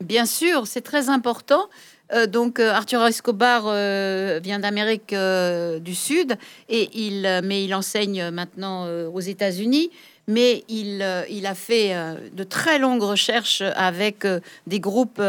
Bien 0.00 0.26
sûr, 0.26 0.66
c'est 0.66 0.80
très 0.80 1.08
important. 1.08 1.66
Euh, 2.12 2.26
donc 2.26 2.58
euh, 2.58 2.72
Arthur 2.72 3.06
Escobar 3.06 3.62
vient 4.40 4.58
d'Amérique 4.58 5.14
du 5.14 5.94
Sud 5.94 6.36
et 6.68 6.90
il, 6.92 7.40
mais 7.44 7.64
il 7.64 7.74
enseigne 7.74 8.30
maintenant 8.30 8.88
aux 9.06 9.20
États-Unis 9.20 9.90
mais 10.26 10.64
il, 10.68 11.02
euh, 11.02 11.24
il 11.28 11.46
a 11.46 11.54
fait 11.54 11.94
euh, 11.94 12.16
de 12.32 12.44
très 12.44 12.78
longues 12.78 13.02
recherches 13.02 13.62
avec 13.76 14.24
euh, 14.24 14.40
des 14.66 14.80
groupes 14.80 15.22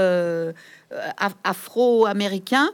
afro-américains. 1.44 2.70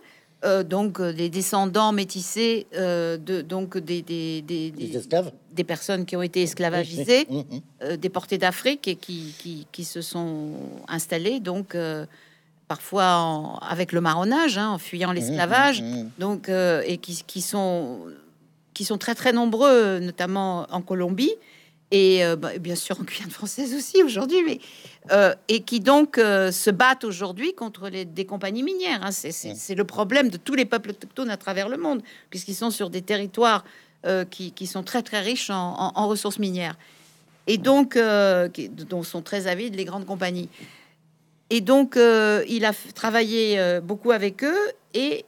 donc 0.66 1.00
des 1.00 1.30
descendants 1.30 1.92
métissés 1.92 2.66
de 2.74 3.42
donc 3.42 3.78
des 3.78 4.02
des, 4.02 4.42
des, 4.42 4.72
des, 4.72 5.64
personnes 5.64 6.06
qui 6.06 6.16
ont 6.16 6.24
été 6.24 6.42
esclavagisées, 6.42 7.28
mmh, 7.30 7.38
mmh. 7.38 7.98
déportées 7.98 8.40
d'Afrique 8.40 8.88
et 8.88 8.96
qui, 8.96 9.36
qui, 9.38 9.68
qui, 9.72 9.84
se 9.84 10.02
sont 10.02 10.54
installées 10.88 11.40
donc 11.40 11.78
parfois 12.68 13.60
avec 13.62 13.92
le 13.92 14.02
marronnage, 14.02 14.58
hein, 14.58 14.70
en 14.70 14.80
fuyant 14.80 15.12
mmh, 15.12 15.16
l'esclavage, 15.16 15.84
donc 16.18 16.50
et 16.50 16.98
qui, 16.98 17.24
qui, 17.28 17.42
sont 17.42 18.00
qui 18.74 18.84
sont 18.84 18.98
très 18.98 19.14
très 19.14 19.34
nombreux, 19.34 20.00
notamment 20.00 20.66
en 20.72 20.82
Colombie 20.82 21.36
et 21.92 22.24
euh, 22.24 22.38
bah, 22.38 22.58
bien 22.58 22.76
sûr 22.76 23.00
en 23.00 23.04
Guyane 23.04 23.30
française 23.30 23.76
aussi 23.76 24.02
aujourd'hui, 24.02 24.44
mais 24.46 24.60
euh, 25.12 25.36
et 25.50 25.62
qui 25.62 25.82
donc 25.82 26.18
euh, 26.18 26.52
se 26.52 26.70
battent 26.70 27.04
aujourd'hui 27.04 27.54
contre 27.54 27.90
les, 27.90 28.06
des 28.06 28.26
compagnies 28.26 28.64
minières. 28.64 29.02
Hein. 29.04 29.12
C'est 29.12 29.76
le 29.76 29.84
problème 29.84 30.30
de 30.30 30.38
tous 30.38 30.56
les 30.56 30.66
peuples 30.66 30.92
autochtones 30.92 31.30
à 31.30 31.38
travers 31.38 31.70
le 31.70 31.78
monde, 31.78 32.02
puisqu'ils 32.30 32.56
sont 32.56 32.72
sur 32.72 32.90
des 32.90 33.02
territoires 33.02 33.64
qui, 34.32 34.52
qui, 34.52 34.66
sont 34.66 34.82
très 34.82 35.04
très 35.04 35.20
riches 35.20 35.52
en, 35.52 35.92
en, 35.94 36.08
ressources 36.08 36.40
minières, 36.40 36.76
et 37.46 37.60
donc 37.60 38.00
qui, 38.52 38.70
dont 38.70 39.04
sont 39.04 39.22
très 39.22 39.46
avides 39.46 39.76
les 39.76 39.86
grandes 39.86 40.08
compagnies. 40.08 40.50
Et 41.52 41.62
donc 41.62 42.00
il 42.48 42.66
a 42.66 42.74
travaillé 42.96 43.80
beaucoup 43.84 44.10
avec 44.10 44.44
eux 44.44 44.72
et 44.96 45.24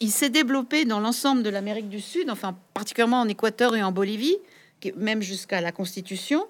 il 0.00 0.10
s'est 0.10 0.28
développé 0.28 0.84
dans 0.84 1.00
l'ensemble 1.00 1.42
de 1.42 1.48
l'Amérique 1.48 1.88
du 1.88 2.02
Sud, 2.02 2.28
enfin 2.28 2.54
particulièrement 2.74 3.22
en 3.22 3.28
Équateur 3.28 3.74
et 3.74 3.82
en 3.82 3.92
Bolivie 3.92 4.36
même 4.96 5.22
jusqu'à 5.22 5.60
la 5.60 5.72
Constitution, 5.72 6.46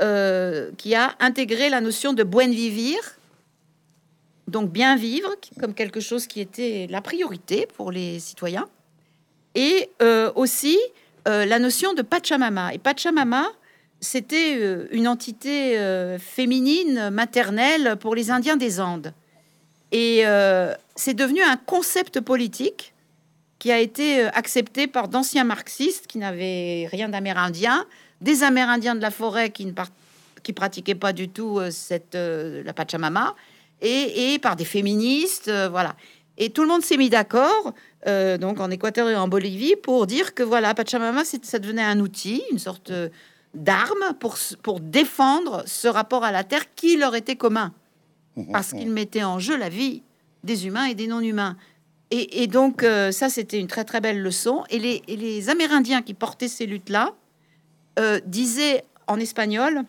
euh, 0.00 0.72
qui 0.76 0.94
a 0.94 1.14
intégré 1.20 1.70
la 1.70 1.80
notion 1.80 2.12
de 2.12 2.24
buen 2.24 2.50
vivir, 2.50 2.98
donc 4.48 4.70
bien 4.70 4.96
vivre, 4.96 5.30
comme 5.60 5.72
quelque 5.72 6.00
chose 6.00 6.26
qui 6.26 6.40
était 6.40 6.88
la 6.90 7.00
priorité 7.00 7.68
pour 7.76 7.92
les 7.92 8.18
citoyens, 8.18 8.68
et 9.54 9.88
euh, 10.02 10.32
aussi 10.34 10.78
euh, 11.28 11.44
la 11.44 11.58
notion 11.58 11.94
de 11.94 12.02
Pachamama. 12.02 12.74
Et 12.74 12.78
Pachamama, 12.78 13.46
c'était 14.00 14.58
une 14.90 15.06
entité 15.06 15.78
féminine, 16.18 17.10
maternelle 17.10 17.96
pour 17.98 18.14
les 18.14 18.30
Indiens 18.30 18.56
des 18.56 18.80
Andes. 18.80 19.14
Et 19.92 20.24
c'est 20.94 21.14
devenu 21.14 21.40
un 21.40 21.56
concept 21.56 22.20
politique 22.20 22.93
qui 23.64 23.72
a 23.72 23.80
été 23.80 24.20
euh, 24.20 24.28
accepté 24.34 24.86
par 24.86 25.08
d'anciens 25.08 25.44
marxistes 25.44 26.06
qui 26.06 26.18
n'avaient 26.18 26.86
rien 26.92 27.08
d'amérindien, 27.08 27.86
des 28.20 28.42
Amérindiens 28.42 28.94
de 28.94 29.00
la 29.00 29.10
forêt 29.10 29.48
qui 29.48 29.64
ne 29.64 29.72
qui 30.42 30.52
pratiquaient 30.52 30.94
pas 30.94 31.14
du 31.14 31.30
tout 31.30 31.58
euh, 31.58 31.70
cette 31.70 32.14
euh, 32.14 32.62
la 32.62 32.74
Pachamama, 32.74 33.34
et, 33.80 34.38
par 34.38 34.56
des 34.56 34.66
féministes, 34.66 35.50
voilà. 35.70 35.96
Et 36.36 36.50
tout 36.50 36.60
le 36.60 36.68
monde 36.68 36.82
s'est 36.82 36.98
mis 36.98 37.08
d'accord, 37.10 37.74
donc 38.06 38.60
en 38.60 38.70
Équateur 38.70 39.08
et 39.10 39.16
en 39.16 39.28
Bolivie, 39.28 39.76
pour 39.82 40.06
dire 40.06 40.34
que 40.34 40.42
voilà, 40.42 40.74
Pachamama, 40.74 41.22
ça 41.24 41.58
devenait 41.58 41.82
un 41.82 42.00
outil, 42.00 42.42
une 42.50 42.58
sorte 42.58 42.92
d'arme 43.52 44.14
pour, 44.20 44.36
pour 44.62 44.80
défendre 44.80 45.64
ce 45.66 45.88
rapport 45.88 46.24
à 46.24 46.32
la 46.32 46.44
terre 46.44 46.74
qui 46.74 46.96
leur 46.96 47.14
était 47.14 47.36
commun, 47.36 47.72
mmh, 48.36 48.52
parce 48.52 48.72
mmh. 48.72 48.78
qu'il 48.78 48.90
mettait 48.90 49.24
en 49.24 49.38
jeu 49.38 49.56
la 49.56 49.68
vie 49.68 50.02
des 50.44 50.66
humains 50.66 50.84
et 50.84 50.94
des 50.94 51.08
non-humains. 51.08 51.56
Et, 52.16 52.46
donc, 52.46 52.84
euh, 52.84 53.10
ça, 53.10 53.28
c'était 53.28 53.58
une 53.58 53.66
très 53.66 53.84
très 53.84 54.00
belle 54.00 54.22
leçon. 54.22 54.62
Et 54.70 54.78
les, 54.78 55.50
Amérindiens 55.50 56.00
qui 56.00 56.14
portaient 56.14 56.46
ces 56.46 56.64
luttes-là 56.64 57.12
euh, 57.98 58.20
disaient 58.24 58.84
en 59.08 59.18
espagnol 59.18 59.82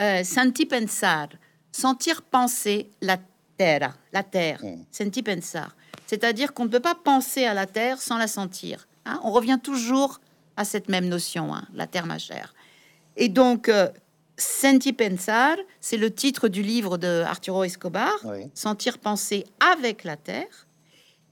euh, 0.00 0.22
Senti 0.22 0.64
pensar, 0.64 1.28
sentir 1.72 2.22
penser 2.22 2.88
la 3.00 3.18
terre, 3.56 3.98
la 4.12 4.22
terre, 4.22 4.60
mm. 4.62 4.84
senti 4.92 5.24
pensar. 5.24 5.74
C'est-à-dire 6.06 6.54
qu'on 6.54 6.66
ne 6.66 6.70
peut 6.70 6.78
pas 6.78 6.94
penser 6.94 7.46
à 7.46 7.54
la 7.54 7.66
terre 7.66 8.00
sans 8.00 8.16
la 8.16 8.28
sentir. 8.28 8.86
Hein. 9.04 9.18
On 9.24 9.32
revient 9.32 9.58
toujours 9.60 10.20
à 10.56 10.64
cette 10.64 10.88
même 10.88 11.08
notion, 11.08 11.52
hein, 11.52 11.66
la 11.74 11.88
terre 11.88 12.06
ma 12.06 12.18
chère. 12.18 12.54
Et 13.16 13.28
donc, 13.28 13.68
Senti 14.36 14.92
pensar, 14.92 15.56
c'est 15.80 15.96
le 15.96 16.14
titre 16.14 16.46
du 16.46 16.62
livre 16.62 16.96
de 16.96 17.24
Arturo 17.26 17.64
Escobar, 17.64 18.14
Sentir 18.54 18.98
penser 18.98 19.44
avec 19.58 20.04
la 20.04 20.16
terre. 20.16 20.67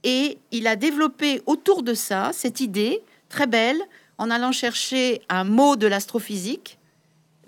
Et 0.06 0.38
il 0.52 0.68
a 0.68 0.76
développé 0.76 1.42
autour 1.46 1.82
de 1.82 1.92
ça 1.92 2.30
cette 2.32 2.60
idée 2.60 3.02
très 3.28 3.48
belle 3.48 3.80
en 4.18 4.30
allant 4.30 4.52
chercher 4.52 5.20
un 5.28 5.42
mot 5.42 5.74
de 5.74 5.88
l'astrophysique, 5.88 6.78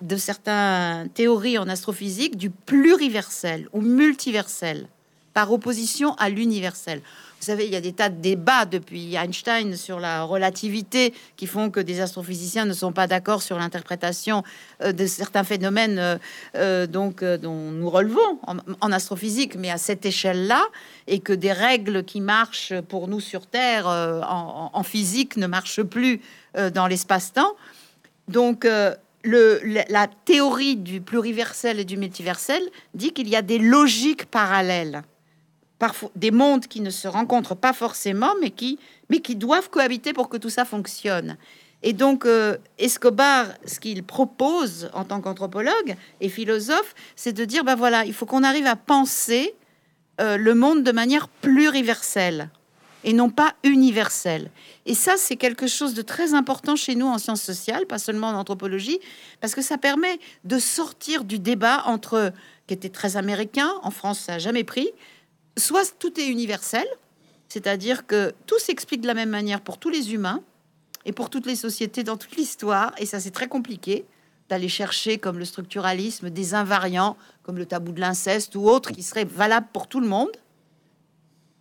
de 0.03 0.17
certaines 0.17 1.09
théories 1.11 1.57
en 1.57 1.69
astrophysique, 1.69 2.37
du 2.37 2.51
pluriversel 2.51 3.69
ou 3.73 3.81
multiversel. 3.81 4.89
par 5.35 5.53
opposition 5.53 6.15
à 6.15 6.31
l'universel. 6.31 7.01
Vous 7.41 7.47
savez, 7.47 7.66
il 7.66 7.72
y 7.72 7.76
a 7.76 7.80
des 7.80 7.93
tas 7.93 8.09
de 8.09 8.20
débats 8.20 8.64
depuis 8.64 9.14
Einstein 9.14 9.76
sur 9.76 10.01
la 10.01 10.24
relativité 10.24 11.14
qui 11.36 11.47
font 11.47 11.70
que 11.70 11.78
des 11.78 12.01
astrophysiciens 12.01 12.64
ne 12.64 12.72
sont 12.72 12.91
pas 12.91 13.07
d'accord 13.07 13.43
sur 13.43 13.57
l'interprétation 13.59 14.43
euh, 14.82 14.91
de 14.91 15.07
certains 15.07 15.45
phénomènes 15.45 15.99
euh, 16.01 16.18
euh, 16.57 16.86
donc 16.89 17.22
dont 17.22 17.70
nous 17.70 17.89
relevons 17.91 18.41
en, 18.80 18.93
astrophysique, 18.93 19.55
mais 19.55 19.70
à 19.70 19.78
cette 19.78 20.05
échelle-là, 20.05 20.64
et 21.07 21.20
que 21.20 21.32
des 21.32 21.53
règles 21.53 22.03
qui 22.03 22.20
marchent 22.20 22.72
pour 22.89 23.07
nous 23.07 23.20
sur 23.20 23.47
Terre 23.47 23.86
en, 23.86 24.82
physique 24.82 25.36
ne 25.36 25.47
marchent 25.47 25.82
plus 25.82 26.20
dans 26.74 26.86
l'espace-temps. 26.86 27.55
Donc 28.28 28.66
la 29.24 30.07
théorie 30.24 30.76
du 30.76 31.01
pluriversel 31.01 31.78
et 31.80 31.84
du 31.84 31.97
multiversel 31.97 32.62
dit 32.95 33.12
qu'il 33.12 33.28
y 33.28 33.36
a 33.36 33.43
des 33.43 33.59
logiques 33.59 34.26
parallèles 34.26 35.03
des 36.16 36.31
mondes 36.31 36.66
qui 36.66 36.81
ne 36.81 36.91
se 36.91 37.09
rencontrent 37.09 37.57
pas 37.57 37.72
forcément, 37.72 38.35
mais 38.41 38.51
qui, 38.51 38.79
mais 39.11 39.20
qui 39.20 39.37
doivent 39.37 39.70
cohabiter 39.70 40.12
pour 40.12 40.29
que 40.29 40.37
tout 40.37 40.51
ça 40.51 40.64
fonctionne. 40.64 41.37
Et 41.83 41.93
donc, 41.93 42.26
euh, 42.26 42.57
Escobar, 42.79 43.47
ce 43.64 43.79
qu'il 43.79 44.03
propose 44.03 44.91
en 44.95 45.05
tant 45.05 45.20
qu'anthropologue 45.20 45.95
et 46.20 46.29
philosophe, 46.29 46.95
c'est 47.14 47.33
de 47.33 47.45
dire, 47.45 47.62
ben 47.62 47.76
voilà, 47.76 48.05
il 48.05 48.12
faut 48.12 48.26
qu'on 48.26 48.43
arrive 48.43 48.66
à 48.66 48.74
penser 48.74 49.55
euh, 50.20 50.37
le 50.37 50.55
monde 50.55 50.83
de 50.83 50.91
manière 50.91 51.29
pluriverselle 51.29 52.51
et 53.05 53.12
non 53.12 53.31
pas 53.31 53.55
universelle. 53.62 54.51
Et 54.87 54.95
ça, 54.95 55.14
c'est 55.16 55.37
quelque 55.37 55.68
chose 55.68 55.95
de 55.95 56.03
très 56.03 56.35
important 56.35 56.74
chez 56.74 56.97
nous 56.97 57.07
en 57.07 57.18
sciences 57.18 57.43
sociales, 57.43 57.87
pas 57.87 57.99
seulement 57.99 58.29
en 58.29 58.35
anthropologie, 58.35 58.99
parce 59.41 59.55
que 59.55 59.62
ça 59.62 59.79
permet 59.79 60.18
de 60.43 60.59
sortir 60.59 61.22
du 61.22 61.39
débat 61.39 61.85
entre, 61.87 62.33
qui 62.66 62.74
était 62.74 62.89
très 62.89 63.16
américain, 63.16 63.70
en 63.85 63.93
France, 63.93 64.18
ça 64.18 64.33
n'a 64.33 64.39
jamais 64.41 64.64
pris, 64.64 64.91
soit 65.59 65.95
tout 65.99 66.19
est 66.21 66.27
universel, 66.27 66.87
c'est-à-dire 67.49 68.07
que 68.07 68.35
tout 68.47 68.59
s'explique 68.59 69.01
de 69.01 69.07
la 69.07 69.15
même 69.15 69.31
manière 69.31 69.61
pour 69.61 69.79
tous 69.79 69.89
les 69.89 70.13
humains 70.13 70.43
et 71.05 71.13
pour 71.13 71.31
toutes 71.31 71.47
les 71.47 71.57
sociétés 71.57 72.03
dans 72.03 72.17
toute 72.17 72.37
l'histoire, 72.37 72.93
et 72.99 73.07
ça 73.07 73.21
c'est 73.21 73.31
très 73.31 73.49
compliqué 73.49 74.05
d'aller 74.49 74.69
chercher 74.69 75.19
comme 75.19 75.39
le 75.39 75.45
structuralisme 75.45 76.31
des 76.31 76.55
invariants, 76.55 77.17
comme 77.43 77.59
le 77.59 77.67
tabou 77.67 77.93
de 77.93 78.01
l'inceste 78.01 78.55
ou 78.57 78.69
autre, 78.69 78.93
qui 78.93 79.03
serait 79.03 79.25
valable 79.25 79.67
pour 79.73 79.87
tout 79.87 80.01
le 80.01 80.09
monde. 80.09 80.31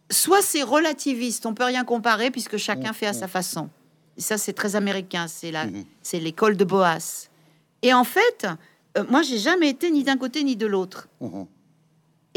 Soit 0.09 0.41
c'est 0.41 0.63
relativiste, 0.63 1.45
on 1.45 1.53
peut 1.53 1.65
rien 1.65 1.83
comparer 1.83 2.31
puisque 2.31 2.57
chacun 2.57 2.93
fait 2.93 3.07
à 3.07 3.13
sa 3.13 3.27
façon. 3.27 3.69
Et 4.17 4.21
ça 4.21 4.37
c'est 4.37 4.53
très 4.53 4.75
américain, 4.75 5.27
c'est 5.27 5.51
la, 5.51 5.65
mhm. 5.65 5.85
c'est 6.01 6.19
l'école 6.19 6.55
de 6.55 6.63
Boas. 6.63 7.27
Et 7.81 7.93
en 7.93 8.05
fait, 8.05 8.47
euh, 8.97 9.03
moi 9.09 9.21
j'ai 9.21 9.37
jamais 9.37 9.69
été 9.69 9.91
ni 9.91 10.03
d'un 10.03 10.17
côté 10.17 10.43
ni 10.43 10.55
de 10.55 10.65
l'autre. 10.65 11.07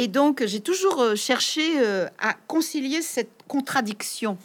Et 0.00 0.08
donc, 0.08 0.42
j'ai 0.46 0.60
toujours 0.60 0.98
euh, 1.02 1.14
cherché 1.14 1.60
euh, 1.76 2.06
à 2.18 2.32
concilier 2.46 3.02
cette 3.02 3.42
contradiction. 3.46 4.38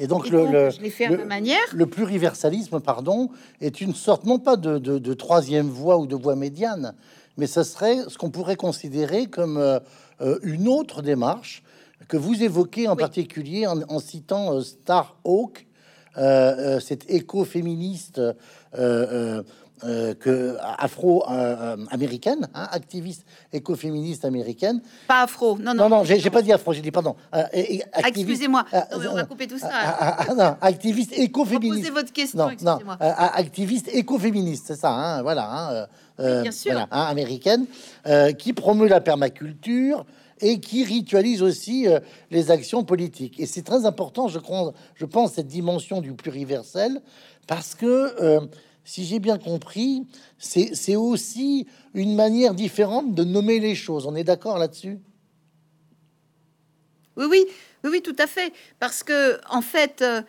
Et 0.00 0.06
donc, 0.06 0.30
le, 0.30 0.70
je 0.70 0.88
fait 0.88 1.10
manière. 1.26 1.58
Le 1.74 1.84
pluriversalisme, 1.84 2.80
pardon, 2.80 3.28
est 3.60 3.82
une 3.82 3.94
sorte, 3.94 4.24
non 4.24 4.38
pas 4.38 4.56
de, 4.56 5.12
troisième 5.12 5.68
voie 5.68 5.98
ou 5.98 6.06
de 6.06 6.16
voie 6.16 6.34
médiane, 6.34 6.94
mais 7.36 7.46
ce 7.46 7.62
serait 7.62 7.98
ce 8.08 8.16
qu'on 8.16 8.30
pourrait 8.30 8.56
considérer 8.56 9.26
comme 9.26 9.58
euh, 9.58 10.38
une 10.42 10.66
autre 10.66 11.02
démarche 11.02 11.62
que 12.08 12.16
vous 12.16 12.42
évoquez 12.42 12.88
en 12.88 12.96
particulier 12.96 13.66
en, 13.66 13.98
citant 13.98 14.62
Star 14.62 15.14
Hawk, 15.24 15.66
cet 16.80 17.10
écoféministe 17.10 18.20
euh, 19.84 20.14
que 20.14 20.56
afro-américaine, 20.78 22.48
hein, 22.54 22.68
activiste 22.70 23.24
écoféministe 23.52 24.24
américaine. 24.24 24.80
Pas 25.08 25.22
afro, 25.22 25.58
non, 25.58 25.74
non. 25.74 25.88
Non, 25.88 25.96
non, 25.98 26.04
j'ai 26.04 26.30
pas 26.30 26.40
dit 26.40 26.52
afro, 26.52 26.72
j'ai 26.72 26.80
dit 26.80 26.92
pardon. 26.92 27.16
Euh, 27.34 27.42
ah, 27.92 28.08
excusez-moi, 28.08 28.64
euh, 28.72 28.80
on 29.10 29.14
va 29.14 29.24
couper 29.24 29.48
tout 29.48 29.58
ça. 29.58 29.70
Ah, 29.72 30.16
ah, 30.28 30.34
non, 30.36 30.56
activiste 30.60 31.12
écoféministe. 31.18 31.80
Posez 31.80 31.90
votre 31.90 32.12
question, 32.12 32.38
non, 32.38 32.78
non, 32.78 32.96
activiste 33.00 33.88
écoféministe, 33.92 34.66
c'est 34.68 34.76
ça, 34.76 34.92
hein, 34.92 35.22
voilà. 35.22 35.48
Hein, 35.50 36.42
bien 36.42 36.52
sûr. 36.52 36.72
Voilà, 36.72 36.86
hein, 36.92 37.06
américaine, 37.06 37.66
qui 38.38 38.52
promeut 38.52 38.86
la 38.86 39.00
permaculture 39.00 40.06
et 40.40 40.60
qui 40.60 40.84
ritualise 40.84 41.42
aussi 41.42 41.88
les 42.30 42.52
actions 42.52 42.84
politiques. 42.84 43.40
Et 43.40 43.46
c'est 43.46 43.62
très 43.62 43.84
important, 43.84 44.28
je 44.28 44.38
crois, 44.38 44.74
je 44.94 45.06
pense, 45.06 45.32
cette 45.32 45.48
dimension 45.48 46.00
du 46.00 46.12
pluriversel, 46.12 47.00
parce 47.48 47.74
que 47.74 48.48
si 48.84 49.04
j'ai 49.04 49.18
bien 49.18 49.38
compris, 49.38 50.06
c'est 50.38 50.96
aussi 50.96 51.66
une 51.94 52.14
manière 52.14 52.54
différente 52.54 53.14
de 53.14 53.24
nommer 53.24 53.60
les 53.60 53.74
choses. 53.74 54.06
On 54.06 54.14
est 54.14 54.24
d'accord 54.24 54.58
là-dessus? 54.58 54.98
Oui, 57.16 57.26
oui, 57.30 57.46
oui, 57.84 58.02
tout 58.02 58.16
à 58.18 58.26
fait. 58.26 58.52
Parce 58.80 59.02
que, 59.02 59.38
en 59.50 59.60
fait, 59.60 60.02
euh, 60.02 60.22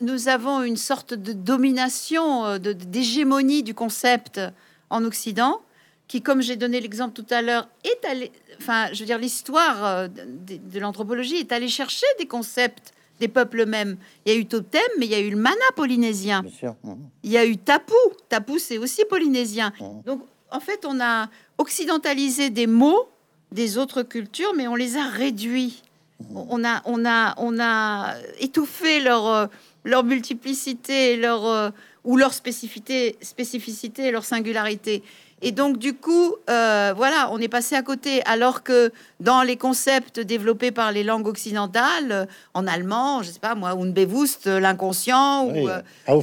nous 0.00 0.28
avons 0.28 0.62
une 0.62 0.76
sorte 0.76 1.14
de 1.14 1.32
domination, 1.32 2.46
euh, 2.46 2.58
d'hégémonie 2.58 3.62
du 3.62 3.74
concept 3.74 4.40
en 4.88 5.04
Occident, 5.04 5.60
qui, 6.08 6.22
comme 6.22 6.42
j'ai 6.42 6.56
donné 6.56 6.80
l'exemple 6.80 7.14
tout 7.14 7.32
à 7.32 7.42
l'heure, 7.42 7.68
est 7.84 8.04
allé, 8.04 8.32
enfin, 8.58 8.88
je 8.92 9.00
veux 9.00 9.06
dire, 9.06 9.18
l'histoire 9.18 9.84
euh, 9.84 10.08
de 10.08 10.80
l'anthropologie 10.80 11.36
est 11.36 11.52
allée 11.52 11.68
chercher 11.68 12.06
des 12.18 12.26
concepts 12.26 12.92
des 13.20 13.28
peuples 13.28 13.66
mêmes. 13.66 13.96
Il 14.24 14.32
y 14.32 14.36
a 14.36 14.38
eu 14.38 14.46
Totem, 14.46 14.80
mais 14.98 15.06
il 15.06 15.12
y 15.12 15.14
a 15.14 15.20
eu 15.20 15.30
le 15.30 15.36
mana 15.36 15.54
polynésien. 15.76 16.42
Mhm. 16.82 16.96
Il 17.22 17.30
y 17.30 17.38
a 17.38 17.44
eu 17.44 17.56
Tapu. 17.58 17.92
Tapu, 18.28 18.58
c'est 18.58 18.78
aussi 18.78 19.04
polynésien. 19.04 19.72
Mhm. 19.80 20.02
Donc, 20.04 20.22
en 20.50 20.58
fait, 20.60 20.84
on 20.84 20.98
a 21.00 21.28
occidentalisé 21.58 22.50
des 22.50 22.66
mots 22.66 23.08
des 23.52 23.78
autres 23.78 24.02
cultures, 24.02 24.54
mais 24.56 24.66
on 24.66 24.74
les 24.74 24.96
a 24.96 25.06
réduits. 25.08 25.82
Mhm. 26.20 26.46
On 26.48 26.64
a, 26.64 26.82
on 26.86 27.04
a, 27.04 27.34
on 27.36 27.60
a 27.60 28.14
étouffé 28.40 29.00
leur, 29.00 29.26
euh, 29.26 29.46
leur 29.84 30.02
multiplicité, 30.02 31.16
leur, 31.16 31.46
euh, 31.46 31.70
ou 32.04 32.16
leur 32.16 32.32
spécificité, 32.32 33.16
spécificité 33.20 34.06
et 34.06 34.10
leur 34.10 34.24
singularité. 34.24 35.02
Et 35.42 35.52
donc, 35.52 35.78
du 35.78 35.94
coup, 35.94 36.34
euh, 36.50 36.92
voilà, 36.94 37.30
on 37.32 37.38
est 37.38 37.48
passé 37.48 37.74
à 37.74 37.82
côté. 37.82 38.22
Alors 38.26 38.62
que 38.62 38.92
dans 39.20 39.42
les 39.42 39.56
concepts 39.56 40.20
développés 40.20 40.70
par 40.70 40.92
les 40.92 41.02
langues 41.02 41.26
occidentales, 41.26 42.12
euh, 42.12 42.26
en 42.52 42.66
allemand, 42.66 43.22
je 43.22 43.30
sais 43.30 43.40
pas 43.40 43.54
moi, 43.54 43.70
Unbewusst, 43.70 44.46
euh, 44.46 44.60
l'inconscient, 44.60 45.46
ou 45.46 45.68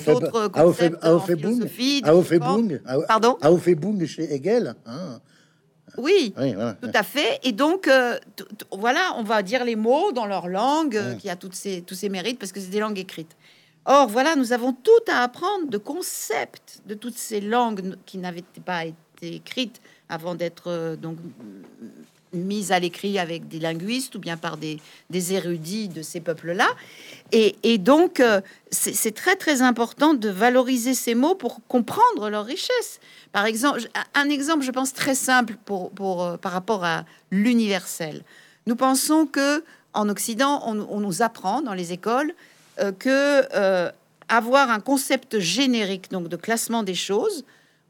d'autres 0.06 0.48
concepts 0.50 1.04
en 1.04 1.20
philosophie. 1.20 2.04
Pardon? 3.08 3.38
Chez 4.06 4.34
Hegel. 4.34 4.76
Hein. 4.86 5.20
Oui, 5.98 6.34
tout 6.82 6.92
à 6.94 7.02
fait. 7.02 7.40
Et 7.44 7.54
donc, 7.54 7.90
voilà, 8.72 9.14
on 9.18 9.24
va 9.24 9.42
dire 9.42 9.66
les 9.66 9.76
mots 9.76 10.12
dans 10.12 10.28
leur 10.28 10.48
langue, 10.48 11.18
qui 11.18 11.30
a 11.30 11.36
toutes 11.36 11.56
ces, 11.56 11.82
tous 11.82 11.96
ces 11.96 12.10
mérites, 12.10 12.38
parce 12.38 12.52
que 12.52 12.60
c'est 12.60 12.70
des 12.70 12.80
langues 12.80 13.00
écrites. 13.00 13.36
Or, 13.86 14.08
voilà, 14.08 14.36
nous 14.36 14.54
avons 14.54 14.74
tout 14.74 14.92
à 15.12 15.24
apprendre 15.24 15.70
de 15.70 15.78
concepts 15.78 16.82
de 16.86 16.94
toutes 16.94 17.18
ces 17.18 17.42
langues 17.42 17.96
qui 18.06 18.18
n'avaient 18.18 18.44
pas 18.64 18.86
été 18.86 18.98
écrite 19.22 19.82
avant 20.10 20.36
d'être 20.36 20.68
euh, 20.68 20.96
donc 20.96 21.18
mise 22.34 22.72
à 22.72 22.80
l'écrit 22.80 23.20
avec 23.20 23.48
des 23.48 23.60
linguistes 23.60 24.16
ou 24.16 24.20
bien 24.20 24.38
par 24.38 24.58
des, 24.58 24.80
érudits 25.12 25.88
de 25.88 26.02
ces 26.02 26.20
peuples-là. 26.20 26.68
Et, 27.32 27.78
donc, 27.78 28.20
euh, 28.20 28.42
c'est 28.70 29.16
très 29.16 29.36
très 29.38 29.62
important 29.62 30.14
de 30.14 30.30
valoriser 30.30 30.94
ces 30.94 31.16
mots 31.16 31.36
pour 31.36 31.66
comprendre 31.68 32.30
leur 32.30 32.46
richesse. 32.46 33.00
Par 33.32 33.46
exemple, 33.46 33.88
un 34.14 34.30
exemple, 34.30 34.64
je 34.64 34.72
pense 34.72 34.94
très 34.94 35.16
simple 35.16 35.56
pour, 35.66 35.90
pour 35.92 36.24
euh, 36.24 36.38
par 36.38 36.52
rapport 36.52 36.84
à 36.84 37.06
l'universel. 37.32 38.24
Nous 38.66 38.76
pensons 38.76 39.26
que 39.26 39.64
en 39.94 40.10
Occident, 40.10 40.62
on, 40.66 41.00
nous 41.00 41.22
apprend 41.24 41.62
dans 41.64 41.74
les 41.74 41.92
écoles 41.92 42.36
que 43.00 43.92
avoir 44.30 44.70
un 44.70 44.80
concept 44.80 45.40
générique, 45.40 46.12
donc 46.12 46.28
de 46.28 46.36
classement 46.36 46.84
des 46.84 46.94
choses, 46.94 47.46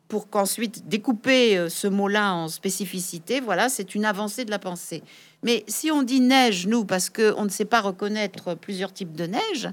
pour 0.08 0.30
qu'ensuite 0.30 0.88
découper 0.88 1.58
euh, 1.58 1.70
ce 1.70 1.88
mot-là 1.88 2.34
en 2.34 2.48
spécificité, 2.48 3.40
voilà, 3.40 3.70
c'est 3.70 3.96
une 3.96 4.06
avancée 4.06 4.46
de 4.46 4.52
la 4.52 4.60
pensée. 4.60 5.04
Mais 5.44 5.64
si 5.68 5.92
on 5.92 6.04
dit 6.04 6.22
neige, 6.22 6.68
nous, 6.68 6.86
parce 6.86 7.10
qu'on 7.10 7.44
ne 7.44 7.50
sait 7.50 7.66
pas 7.66 7.82
reconnaître 7.82 8.56
plusieurs 8.56 8.94
types 8.94 9.16
de 9.16 9.26
neige, 9.26 9.70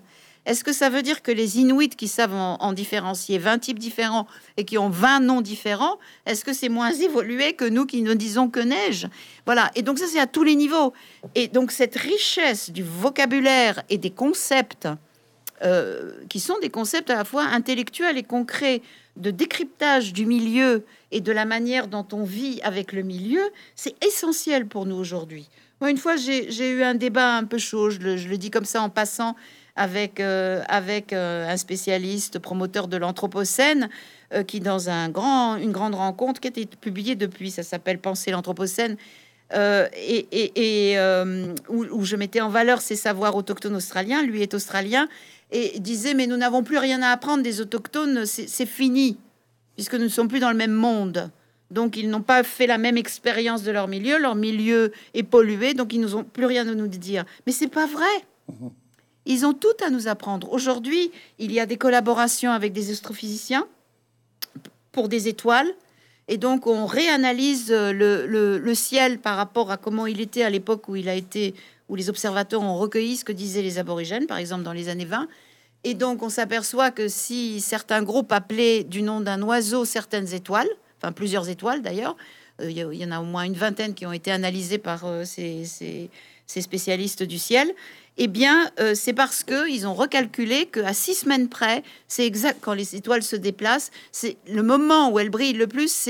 est-ce 0.47 0.62
que 0.62 0.72
ça 0.72 0.91
veut 0.91 1.03
dire 1.03 1.22
que 1.22 1.32
les 1.32 1.59
Inuits 1.59 1.89
qui 1.89 2.07
savent 2.07 2.35
en, 2.35 2.72
différencier 2.72 3.39
20 3.39 3.59
types 3.61 3.78
différents 3.78 4.26
et 4.59 4.64
qui 4.64 4.76
ont 4.76 4.91
20 4.91 5.20
noms 5.20 5.41
différents, 5.41 5.99
est-ce 6.26 6.45
que 6.45 6.53
c'est 6.53 6.68
moins 6.68 6.93
évolué 6.93 7.55
que 7.55 7.64
nous 7.64 7.87
qui 7.87 8.03
ne 8.03 8.12
disons 8.12 8.51
que 8.51 8.61
neige? 8.61 9.09
Voilà, 9.47 9.70
et 9.74 9.82
donc 9.82 9.99
ça 9.99 10.05
c'est 10.07 10.20
à 10.20 10.26
tous 10.26 10.43
les 10.43 10.55
niveaux. 10.55 10.93
Et 11.35 11.49
donc 11.49 11.70
cette 11.70 11.97
richesse 11.97 12.70
du 12.70 12.82
vocabulaire 12.82 13.82
et 13.89 13.97
des 13.97 14.11
concepts, 14.11 14.87
euh, 15.62 16.12
qui 16.28 16.41
sont 16.41 16.59
des 16.61 16.68
concepts 16.68 17.09
à 17.09 17.14
la 17.14 17.24
fois 17.24 17.45
intellectuels 17.45 18.18
et 18.18 18.22
concrets, 18.22 18.82
de 19.16 19.30
décryptage 19.30 20.12
du 20.12 20.26
milieu 20.26 20.84
et 21.12 21.20
de 21.20 21.32
la 21.32 21.44
manière 21.44 21.86
dont 21.86 22.06
on 22.12 22.24
vit 22.24 22.60
avec 22.62 22.92
le 22.92 23.02
milieu, 23.02 23.42
c'est 23.76 23.94
essentiel 24.04 24.66
pour 24.66 24.86
nous 24.86 24.96
aujourd'hui. 24.96 25.48
Moi, 25.80 25.90
une 25.90 25.98
fois, 25.98 26.16
j'ai 26.16 26.70
eu 26.70 26.82
un 26.82 26.94
débat 26.94 27.36
un 27.36 27.44
peu 27.44 27.58
chaud, 27.58 27.90
je 27.90 27.98
le, 27.98 28.38
dis 28.38 28.50
comme 28.50 28.64
ça 28.64 28.80
en 28.82 28.90
passant, 28.90 29.36
avec, 29.76 30.20
euh, 30.20 30.62
avec 30.68 31.12
euh, 31.12 31.48
un 31.48 31.56
spécialiste 31.56 32.38
promoteur 32.38 32.88
de 32.88 32.96
l'Anthropocène, 32.96 33.88
euh, 34.32 34.44
qui, 34.44 34.60
dans 34.60 34.88
un 34.88 35.08
grand, 35.08 35.56
une 35.56 35.72
grande 35.72 35.94
rencontre 35.94 36.40
qui 36.40 36.48
a 36.48 36.50
été 36.50 36.66
publiée 36.66 37.16
depuis, 37.16 37.50
ça 37.50 37.62
s'appelle 37.62 37.98
Penser 37.98 38.30
l'Anthropocène, 38.30 38.96
et, 39.52 40.96
où, 41.68 42.04
je 42.04 42.16
mettais 42.16 42.40
en 42.40 42.48
valeur 42.48 42.80
ses 42.80 42.96
savoirs 42.96 43.36
autochtones 43.36 43.76
australiens. 43.76 44.22
Lui 44.22 44.42
est 44.42 44.52
australien 44.54 45.08
et 45.51 45.78
disait 45.80 46.14
mais 46.14 46.26
nous 46.26 46.36
n'avons 46.36 46.62
plus 46.62 46.78
rien 46.78 47.03
à 47.03 47.09
apprendre 47.09 47.42
des 47.42 47.61
autochtones, 47.61 48.26
c'est 48.26 48.66
fini 48.66 49.18
puisque 49.74 49.95
nous 49.95 50.05
ne 50.05 50.09
sommes 50.09 50.28
plus 50.28 50.40
dans 50.40 50.51
le 50.51 50.57
même 50.57 50.72
monde. 50.72 51.30
Donc 51.70 51.97
ils 51.97 52.09
n'ont 52.09 52.22
pas 52.22 52.42
fait 52.42 52.66
la 52.66 52.78
même 52.78 52.97
expérience 52.97 53.62
de 53.62 53.72
leur 53.72 53.88
milieu, 53.88 54.18
leur 54.18 54.34
milieu 54.34 54.92
est 55.14 55.22
pollué, 55.22 55.74
donc 55.74 55.92
ils 55.92 56.01
nous 56.01 56.14
ont 56.14 56.24
plus 56.24 56.47
rien 56.47 56.68
à 56.68 56.74
nous 56.74 56.88
dire. 56.88 57.24
Mais 57.47 57.53
c'est 57.53 57.68
pas 57.68 57.86
vrai. 57.86 58.24
Mhm. 58.49 58.70
Ils 59.26 59.47
ont 59.47 59.55
tout 59.55 59.76
à 59.84 59.90
nous 59.90 60.07
apprendre. 60.07 60.53
Aujourd'hui, 60.53 61.11
il 61.38 61.51
y 61.51 61.59
a 61.59 61.66
des 61.66 61.78
collaborations 61.78 62.53
avec 62.53 62.72
des 62.72 62.90
astrophysiciens 62.90 63.66
pour 64.92 65.09
des 65.09 65.28
étoiles. 65.28 65.72
Et 66.28 66.36
donc, 66.36 66.66
on 66.66 66.86
réanalyse 66.86 67.70
le, 67.70 68.74
ciel 68.74 69.18
par 69.18 69.36
rapport 69.36 69.70
à 69.70 69.76
comment 69.76 70.07
il 70.07 70.20
était 70.20 70.42
à 70.42 70.51
l'époque 70.51 70.88
où 70.88 70.97
il 70.97 71.09
a 71.09 71.14
été, 71.14 71.55
où 71.89 71.97
les 71.97 72.09
observateurs 72.09 72.62
ont 72.62 72.78
recueilli 72.78 73.16
ce 73.16 73.24
que 73.24 73.32
disaient 73.32 73.62
les 73.62 73.78
aborigènes, 73.78 74.26
par 74.26 74.39
exemple 74.39 74.62
dans 74.62 74.72
les 74.72 74.89
années 74.89 75.05
20. 75.05 75.28
Et 75.85 75.95
donc, 75.95 76.22
on 76.22 76.30
s'aperçoit 76.30 76.91
que 76.91 77.09
si 77.09 77.61
certains 77.61 78.03
groupes 78.03 78.32
appelaient 78.32 78.85
du 78.85 79.03
nom 79.03 79.20
d'un 79.20 79.43
oiseau 79.43 79.85
certaines 79.85 80.32
étoiles, 80.32 80.68
enfin 80.99 81.12
plusieurs 81.12 81.49
étoiles 81.49 81.82
d'ailleurs, 81.82 82.16
euh, 82.61 82.70
il 82.70 82.78
y, 82.78 83.05
en 83.05 83.11
a 83.11 83.20
au 83.20 83.24
moins 83.24 83.43
une 83.43 83.55
vingtaine 83.55 83.95
qui 83.95 84.07
ont 84.07 84.12
été 84.12 84.30
analysées 84.30 84.78
par 84.78 85.05
euh, 85.05 85.24
ces, 85.24 86.11
spécialistes 86.47 87.22
du 87.22 87.39
ciel, 87.39 87.72
eh 88.16 88.28
bien, 88.28 88.70
euh, 88.78 88.95
c'est 88.95 89.12
parce 89.12 89.43
que 89.43 89.68
ils 89.68 89.89
ont 89.89 89.95
recalculé 89.95 90.66
qu'à 90.66 90.95
six 90.95 91.14
semaines 91.14 91.49
près, 91.49 91.82
c'est 92.07 92.24
exact 92.24 92.59
quand 92.61 92.74
les 92.74 92.95
étoiles 92.95 93.24
se 93.24 93.35
déplacent, 93.35 93.91
c'est 94.12 94.37
le 94.49 94.62
moment 94.62 95.11
où 95.11 95.18
elles 95.18 95.30
brillent 95.30 95.55
le 95.55 95.66
plus, 95.66 96.09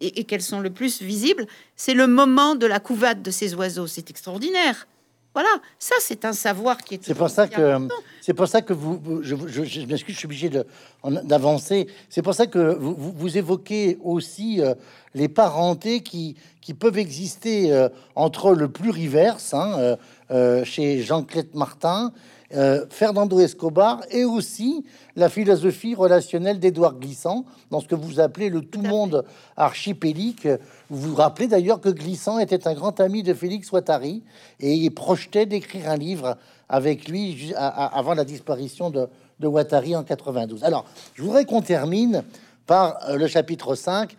et, 0.00 0.24
qu'elles 0.24 0.42
sont 0.42 0.60
le 0.60 0.70
plus 0.70 1.02
visibles, 1.02 1.46
c'est 1.76 1.94
le 1.94 2.06
moment 2.06 2.54
de 2.54 2.66
la 2.66 2.80
couvade 2.80 3.22
de 3.22 3.30
ces 3.30 3.54
oiseaux. 3.54 3.86
C'est 3.86 4.10
extraordinaire. 4.10 4.88
Voilà, 5.34 5.48
ça 5.78 5.94
c'est 6.00 6.26
un 6.26 6.34
savoir 6.34 6.76
qui 6.78 6.96
est. 6.96 7.04
C'est 7.04 7.14
pour 7.14 7.30
ça 7.30 7.48
que 7.48 7.88
c'est 8.20 8.34
pour 8.34 8.46
ça 8.46 8.60
que 8.60 8.74
vous, 8.74 9.22
je, 9.22 9.34
je, 9.46 9.64
je 9.64 9.86
m'excuse, 9.86 10.14
je 10.14 10.18
suis 10.18 10.26
obligé 10.26 10.50
d'avancer. 11.04 11.86
C'est 12.10 12.22
pour 12.22 12.34
ça 12.34 12.46
que 12.46 12.74
vous, 12.74 12.94
vous, 12.94 13.38
évoquez 13.38 13.98
aussi 14.02 14.60
euh, 14.60 14.74
les 15.14 15.28
parentés 15.28 16.02
qui, 16.02 16.36
qui 16.60 16.74
peuvent 16.74 16.98
exister 16.98 17.72
euh, 17.72 17.88
entre 18.14 18.52
le 18.52 18.68
pluriverse 18.68 19.54
hein, 19.54 19.96
euh, 20.30 20.64
chez 20.64 21.02
Jean-Claude 21.02 21.54
Martin, 21.54 22.12
Fernando 22.90 23.40
Escobar 23.40 24.02
et 24.10 24.24
aussi 24.24 24.84
la 25.16 25.28
philosophie 25.28 25.94
relationnelle 25.94 26.58
d'Édouard 26.58 26.94
Glissant 26.98 27.44
dans 27.70 27.80
ce 27.80 27.86
que 27.86 27.94
vous 27.94 28.20
appelez 28.20 28.50
le 28.50 28.60
tout 28.60 28.82
monde 28.82 29.24
archipélique. 29.56 30.46
Vous 30.90 31.10
vous 31.10 31.14
rappelez 31.14 31.48
d'ailleurs 31.48 31.80
que 31.80 31.88
Glissant 31.88 32.38
était 32.38 32.68
un 32.68 32.74
grand 32.74 33.00
ami 33.00 33.22
de 33.22 33.32
Félix 33.34 33.72
Ouattari 33.72 34.22
et 34.60 34.74
il 34.74 34.90
projetait 34.90 35.46
d'écrire 35.46 35.90
un 35.90 35.96
livre 35.96 36.36
avec 36.68 37.08
lui 37.08 37.52
avant 37.56 38.14
la 38.14 38.24
disparition 38.24 38.90
de, 38.90 39.08
de 39.40 39.46
Ouattari 39.46 39.94
en 39.94 40.04
92. 40.04 40.64
Alors, 40.64 40.84
je 41.14 41.22
voudrais 41.22 41.44
qu'on 41.44 41.62
termine 41.62 42.22
par 42.66 43.08
euh, 43.08 43.16
le 43.16 43.26
chapitre 43.26 43.74
5 43.74 44.16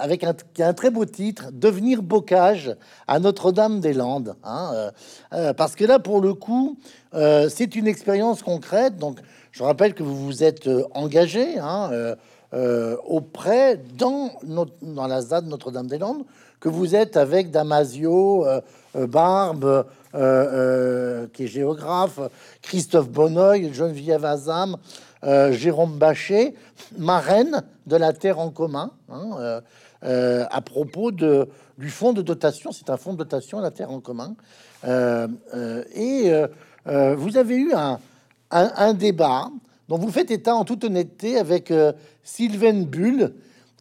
avec 0.00 0.24
un, 0.24 0.72
très 0.72 0.90
beau 0.90 1.04
titre, 1.04 1.50
Devenir 1.52 2.02
bocage 2.02 2.74
à 3.06 3.18
Notre-Dame-des-Landes. 3.18 4.34
Hein, 4.44 4.70
euh, 4.74 4.90
euh, 5.32 5.52
parce 5.52 5.74
que 5.76 5.84
là, 5.84 5.98
pour 5.98 6.20
le 6.20 6.34
coup, 6.34 6.76
c'est 7.12 7.76
une 7.76 7.86
expérience 7.86 8.42
concrète. 8.42 8.96
Donc, 8.96 9.18
je 9.50 9.62
rappelle 9.62 9.94
que 9.94 10.02
vous 10.02 10.16
vous 10.16 10.42
êtes 10.42 10.68
engagé 10.94 11.58
hein, 11.58 11.90
auprès, 13.04 13.80
dans, 13.98 14.30
dans 14.80 15.06
la 15.06 15.20
ZAD 15.20 15.46
Notre-Dame-des-Landes, 15.46 16.24
que 16.58 16.68
vous 16.68 16.94
êtes 16.94 17.16
avec 17.16 17.50
Damasio, 17.50 18.46
Barbe, 18.94 19.84
euh, 20.14 21.22
euh, 21.22 21.26
qui 21.32 21.44
est 21.44 21.46
géographe, 21.46 22.20
Christophe 22.60 23.08
Bonneuil, 23.08 23.72
Geneviève 23.72 24.26
Azam, 24.26 24.76
euh, 25.24 25.52
Jérôme 25.52 25.96
Bachet, 25.96 26.54
marraine 26.98 27.62
de 27.86 27.96
la 27.96 28.12
Terre 28.12 28.38
en 28.38 28.50
commun, 28.50 28.90
hein, 29.10 29.62
à 30.02 30.60
propos 30.60 31.10
du 31.12 31.88
fonds 31.88 32.12
de 32.12 32.22
dotation. 32.22 32.72
C'est 32.72 32.90
un 32.90 32.96
fonds 32.96 33.12
de 33.12 33.18
dotation 33.18 33.60
la 33.60 33.70
Terre 33.70 33.90
en 33.90 34.00
commun. 34.00 34.34
et 34.84 36.32
vous 36.86 37.36
avez 37.36 37.56
eu 37.56 37.72
un, 38.50 38.94
débat 38.94 39.50
dont 39.88 39.98
vous 39.98 40.10
faites 40.10 40.30
état 40.30 40.54
en 40.54 40.64
toute 40.64 40.84
honnêteté 40.84 41.38
avec 41.38 41.72
Sylvain 42.22 42.82
Bull, 42.82 43.34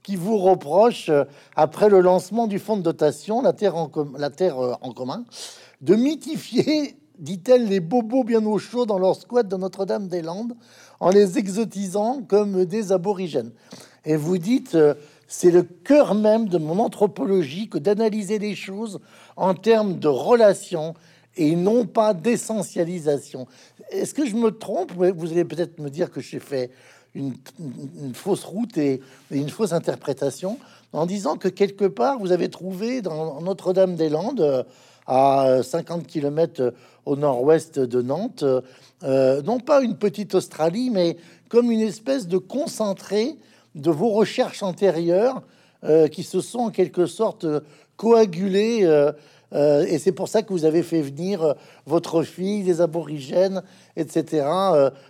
qui 0.04 0.16
vous 0.16 0.38
reproche, 0.38 1.12
après 1.56 1.90
le 1.90 2.02
lancement 2.02 2.48
du 2.48 2.60
fonds 2.60 2.78
de 2.78 2.82
dotation, 2.82 3.42
la 3.42 3.54
Terre 3.54 3.76
en, 3.76 3.92
la 4.18 4.30
terre 4.30 4.58
en 4.58 4.92
commun, 4.94 5.26
de 5.82 5.96
mythifier, 5.96 6.96
dit-elle, 7.20 7.68
les 7.68 7.80
bobos 7.80 8.24
bien 8.24 8.46
au 8.46 8.58
chaud 8.58 8.86
dans 8.86 9.00
leur 9.00 9.16
squat 9.16 9.48
de 9.48 9.56
Notre-Dame-des-Landes 9.56 10.56
en 11.00 11.10
les 11.10 11.38
exotisant 11.38 12.22
comme 12.28 12.66
des 12.66 12.92
aborigènes. 12.92 13.52
Et 14.06 14.16
vous 14.16 14.38
dites, 14.38 14.76
euh, 14.76 14.96
c'est 15.34 15.50
le 15.50 15.64
cœur 15.64 16.14
même 16.14 16.50
de 16.50 16.58
mon 16.58 16.78
anthropologie 16.80 17.70
que 17.70 17.78
d'analyser 17.78 18.38
les 18.38 18.54
choses 18.54 19.00
en 19.38 19.54
termes 19.54 19.98
de 19.98 20.10
relations 20.10 20.94
et 21.38 21.56
non 21.56 21.86
pas 21.86 22.14
d'essentialisation. 22.14 23.48
Est-ce 23.92 24.14
que 24.14 24.26
je 24.26 24.36
me 24.36 24.52
trompe? 24.52 24.92
Vous 24.92 25.32
allez 25.32 25.46
peut-être 25.46 25.80
me 25.80 25.90
dire 25.90 26.12
que 26.12 26.20
j'ai 26.20 26.40
fait 26.40 26.70
une, 27.16 27.34
fausse 28.14 28.44
route 28.44 28.78
et, 28.78 29.00
une 29.32 29.50
fausse 29.50 29.72
interprétation 29.72 30.60
en 30.92 31.06
disant 31.06 31.38
que 31.38 31.48
quelque 31.48 31.86
part 31.86 32.20
vous 32.20 32.34
avez 32.34 32.50
trouvé 32.50 33.02
dans 33.02 33.40
Notre-Dame-des-Landes 33.40 34.66
à 35.08 35.64
50 35.64 36.08
km 36.08 36.74
au 37.06 37.16
nord-ouest 37.16 37.80
de 37.80 38.02
Nantes, 38.02 38.44
euh, 39.04 39.42
non 39.44 39.62
pas 39.62 39.82
une 39.82 39.96
petite 39.96 40.36
Australie, 40.36 40.90
mais 40.90 41.16
comme 41.48 41.72
une 41.72 41.80
espèce 41.80 42.28
de 42.28 42.38
concentré 42.38 43.38
de 43.76 43.92
vos 43.92 44.10
recherches 44.10 44.64
antérieures 44.64 45.42
euh, 45.84 46.08
qui 46.08 46.24
se 46.24 46.42
sont 46.42 46.60
en 46.60 46.70
quelque 46.70 47.06
sorte 47.06 47.46
coagulées. 47.98 48.82
Euh, 48.84 49.86
et 49.86 50.00
c'est 50.00 50.12
pour 50.12 50.28
ça 50.28 50.44
que 50.44 50.54
vous 50.54 50.66
avez 50.66 50.84
fait 50.84 51.02
venir 51.02 51.56
votre 51.86 52.24
fille, 52.24 52.64
des 52.64 52.80
aborigènes, 52.80 53.62
etc., 53.98 54.46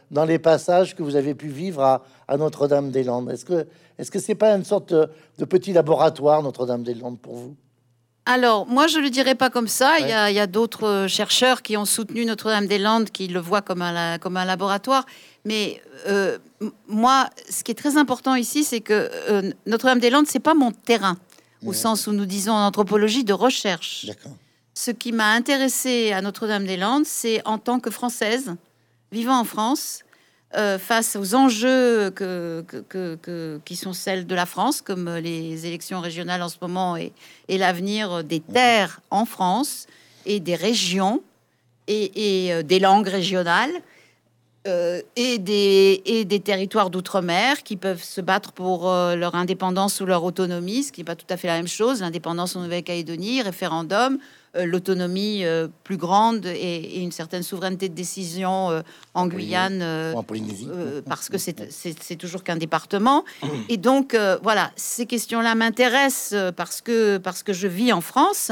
dans 0.10 0.26
les 0.26 0.40
passages 0.40 0.96
que 0.96 1.04
vous 1.04 1.16
avez 1.16 1.36
pu 1.36 1.48
vivre 1.48 1.84
à, 2.28 2.38
Notre-Dame-des-Landes. 2.38 3.30
Est-ce 3.30 3.46
que 3.46 3.68
est-ce 4.00 4.10
que 4.10 4.18
c'est 4.18 4.34
pas 4.34 4.56
une 4.56 4.64
sorte 4.64 4.96
de 4.96 5.46
petit 5.46 5.74
laboratoire 5.74 6.42
Notre-Dame-des-Landes 6.42 7.20
pour 7.20 7.36
vous? 7.36 7.56
Alors, 8.26 8.68
moi, 8.68 8.86
je 8.88 9.00
ne 9.00 9.04
le 9.04 9.10
dirais 9.10 9.34
pas 9.34 9.50
comme 9.50 9.68
ça. 9.68 10.00
Il 10.00 10.08
y 10.08 10.40
a, 10.40 10.48
d'autres 10.48 10.88
euh, 10.88 11.08
chercheurs 11.08 11.64
qui 11.64 11.76
ont 11.76 11.86
soutenu 11.86 12.26
Notre-Dame-des-Landes, 12.26 13.10
qui 13.10 13.28
le 13.28 13.40
voient 13.40 13.64
comme 13.64 13.82
un, 13.82 14.20
comme 14.20 14.38
un 14.38 14.46
laboratoire. 14.46 15.06
Mais 15.44 15.82
euh, 16.08 16.38
moi, 16.88 17.30
ce 17.50 17.64
qui 17.64 17.72
est 17.72 17.76
très 17.76 17.98
important 17.98 18.36
ici, 18.36 18.64
c'est 18.64 18.82
que 18.82 19.10
euh, 19.30 19.52
Notre-Dame-des-Landes, 19.66 20.28
c'est 20.28 20.40
pas 20.40 20.54
mon 20.54 20.72
terrain, 20.72 21.18
au 21.66 21.74
sens 21.74 22.06
où 22.06 22.12
nous 22.12 22.28
disons 22.28 22.54
en 22.54 22.68
anthropologie 22.68 23.24
de 23.24 23.34
recherche. 23.34 24.06
Ce 24.76 24.92
qui 24.92 25.12
m'a 25.12 25.32
intéressé 25.32 26.12
à 26.12 26.22
Notre-Dame-des-Landes, 26.22 27.06
c'est 27.06 27.46
en 27.48 27.58
tant 27.58 27.80
que 27.80 27.90
Française, 27.90 28.56
vivant 29.12 29.40
en 29.40 29.46
France, 29.46 30.04
euh, 30.58 30.78
face 30.78 31.16
aux 31.16 31.34
enjeux 31.34 32.14
qui 33.64 33.76
sont 33.78 33.94
celles 33.94 34.28
de 34.28 34.36
la 34.36 34.46
France, 34.46 34.82
comme 34.82 35.10
les 35.16 35.66
élections 35.66 36.02
régionales 36.02 36.42
en 36.42 36.50
ce 36.50 36.58
moment 36.62 36.98
et, 36.98 37.14
l'avenir 37.48 38.24
des 38.26 38.42
terres 38.42 39.00
en 39.12 39.24
France 39.24 39.88
et 40.26 40.42
des 40.42 40.56
régions 40.56 41.22
et, 41.88 42.50
euh, 42.52 42.64
des 42.64 42.80
langues 42.80 43.08
régionales. 43.08 43.72
Euh, 44.68 45.02
et, 45.16 45.40
des, 45.40 46.04
et 46.06 46.24
des 46.24 46.40
territoires 46.40 46.92
d'outre-mer 46.92 47.64
qui 47.64 47.78
peuvent 47.78 48.04
se 48.04 48.22
battre 48.22 48.52
pour 48.52 48.84
leur 48.84 49.34
indépendance 49.34 50.02
ou 50.02 50.06
leur 50.06 50.24
autonomie, 50.24 50.84
ce 50.84 50.92
qui 50.92 51.02
n'est 51.02 51.06
pas 51.06 51.16
tout 51.16 51.26
à 51.32 51.38
fait 51.38 51.48
la 51.48 51.56
même 51.56 51.68
chose. 51.68 52.02
L'indépendance 52.02 52.56
en 52.56 52.62
Nouvelle-Calédonie, 52.62 53.42
référendum, 53.42 54.20
l'autonomie 54.56 55.46
euh, 55.46 55.68
plus 55.84 55.98
grande 55.98 56.46
et, 56.46 57.02
une 57.02 57.12
certaine 57.12 57.44
souveraineté 57.44 57.90
de 57.90 57.94
décision 57.94 58.70
euh, 58.70 58.82
en 59.14 59.28
Guyane, 59.28 59.82
en 60.16 60.24
Polynésie, 60.24 60.68
parce 61.08 61.30
que 61.30 61.38
c'est 61.38 62.16
toujours 62.18 62.44
qu'un 62.44 62.58
département. 62.58 63.24
Et 63.70 63.78
donc, 63.78 64.16
voilà, 64.44 64.72
ces 64.76 65.06
questions-là 65.06 65.56
m'intéressent 65.56 66.54
parce 66.56 66.82
que, 66.82 67.18
parce 67.18 67.44
que 67.44 67.54
je 67.54 67.68
vis 67.68 67.94
en 67.94 68.02
France. 68.02 68.52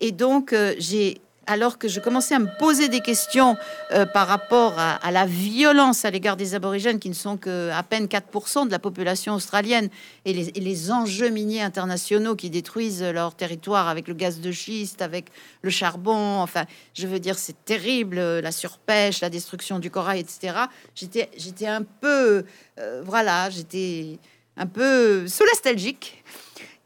Et 0.00 0.10
donc, 0.10 0.54
j'ai 0.78 1.20
alors 1.46 1.78
que 1.78 1.88
je 1.88 2.00
commençais 2.00 2.34
à 2.34 2.38
me 2.38 2.48
poser 2.58 2.88
des 2.88 3.00
questions 3.00 3.56
euh, 3.92 4.06
par 4.06 4.28
rapport 4.28 4.74
à, 4.78 5.10
la 5.10 5.26
violence 5.26 6.04
à 6.04 6.10
l'égard 6.10 6.36
des 6.36 6.54
aborigènes, 6.54 6.98
qui 6.98 7.08
ne 7.08 7.14
sont 7.14 7.36
que 7.36 7.70
à 7.70 7.82
peine 7.82 8.06
4% 8.06 8.66
de 8.66 8.70
la 8.70 8.78
population 8.78 9.34
australienne, 9.34 9.88
et 10.24 10.32
les, 10.32 10.90
enjeux 10.90 11.28
miniers 11.28 11.62
internationaux 11.62 12.34
qui 12.34 12.50
détruisent 12.50 13.02
leur 13.02 13.34
territoire 13.34 13.88
avec 13.88 14.08
le 14.08 14.14
gaz 14.14 14.40
de 14.40 14.50
schiste, 14.50 15.02
avec 15.02 15.26
le 15.62 15.70
charbon, 15.70 16.40
enfin, 16.40 16.64
je 16.94 17.06
veux 17.06 17.20
dire, 17.20 17.38
c'est 17.38 17.64
terrible, 17.64 18.16
la 18.16 18.52
surpêche, 18.52 19.20
la 19.20 19.30
destruction 19.30 19.78
du 19.78 19.90
corail, 19.90 20.20
etc. 20.20 20.54
J'étais, 20.94 21.66
un 21.66 21.82
peu, 21.82 22.44
euh, 22.78 23.02
voilà, 23.04 23.50
j'étais 23.50 24.18
un 24.56 24.66
peu 24.66 25.26
nostalgique. 25.52 26.22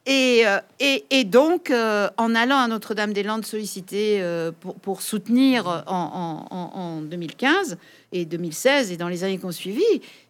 Et, 0.09 0.47
euh, 0.47 0.61
et, 0.79 1.25
donc, 1.25 1.71
euh, 1.71 2.09
en 2.17 2.37
allant 2.37 2.59
à 2.59 2.69
Notre-Dame-des-Landes 2.69 3.45
solliciter 3.45 4.23
euh, 4.23 4.53
pour, 4.53 5.03
soutenir 5.03 5.83
en, 5.89 6.47
en, 6.49 6.79
en, 6.79 7.03
2015 7.03 7.77
et 8.13 8.25
2016 8.25 8.93
et 8.93 8.97
dans 8.97 9.09
les 9.09 9.25
années 9.25 9.37
qui 9.37 9.45
ont 9.45 9.51
suivi, 9.51 9.83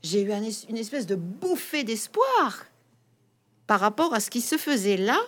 j'ai 0.02 0.22
eu 0.22 0.32
un, 0.32 0.40
une 0.70 0.78
espèce 0.78 1.06
de 1.06 1.14
bouffée 1.14 1.84
d'espoir 1.84 2.64
par 3.66 3.80
rapport 3.80 4.14
à 4.14 4.20
ce 4.20 4.30
qui 4.30 4.40
se 4.40 4.56
faisait 4.56 4.96
là. 4.96 5.18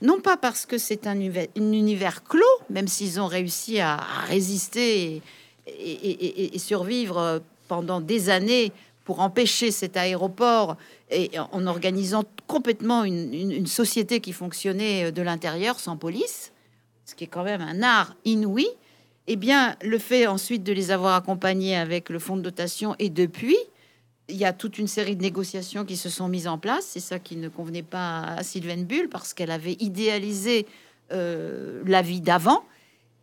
Non 0.00 0.18
pas 0.18 0.38
parce 0.38 0.64
que 0.64 0.78
c'est 0.78 1.06
un, 1.06 1.16
univers, 1.16 1.48
un 1.58 1.72
univers 1.72 2.24
clos, 2.24 2.40
même 2.70 2.88
s'ils 2.88 3.20
ont 3.20 3.26
réussi 3.26 3.80
à, 3.80 3.96
à 3.96 4.24
résister 4.26 5.20
et, 5.66 6.54
et, 6.54 6.58
survivre 6.58 7.42
pendant 7.68 8.00
des 8.00 8.30
années 8.30 8.72
pour 9.04 9.20
empêcher 9.20 9.70
cet 9.70 9.96
aéroport 9.96 10.76
et 11.10 11.30
en 11.52 11.66
organisant 11.66 12.24
complètement 12.46 13.04
une, 13.04 13.66
société 13.66 14.20
qui 14.20 14.32
fonctionnait 14.32 15.06
euh, 15.06 15.10
de 15.10 15.22
l'intérieur 15.22 15.80
sans 15.80 15.96
police, 15.96 16.52
ce 17.04 17.14
qui 17.14 17.24
est 17.24 17.28
quand 17.28 17.44
même 17.44 17.60
un 17.60 17.82
art 17.82 18.14
inouï, 18.24 18.68
eh 19.26 19.36
bien, 19.36 19.76
le 19.82 19.98
fait 19.98 20.26
ensuite 20.26 20.62
de 20.64 20.72
les 20.72 20.90
avoir 20.90 21.14
accompagnés 21.14 21.76
avec 21.76 22.08
le 22.08 22.18
fonds 22.18 22.36
de 22.36 22.42
dotation 22.42 22.96
et 22.98 23.10
depuis, 23.10 23.56
il 24.28 24.36
y 24.36 24.44
a 24.44 24.52
toute 24.52 24.78
une 24.78 24.86
série 24.86 25.16
de 25.16 25.22
négociations 25.22 25.84
qui 25.84 25.96
se 25.96 26.08
sont 26.08 26.28
mises 26.28 26.48
en 26.48 26.58
place. 26.58 26.84
C'est 26.84 27.00
ça 27.00 27.18
qui 27.18 27.36
ne 27.36 27.48
convenait 27.48 27.82
pas 27.82 28.22
à 28.22 28.42
Sylvain 28.42 28.82
Bull 28.82 29.08
parce 29.08 29.34
qu'elle 29.34 29.50
avait 29.50 29.76
idéalisé 29.80 30.66
euh, 31.12 31.82
la 31.86 32.02
vie 32.02 32.20
d'avant 32.20 32.64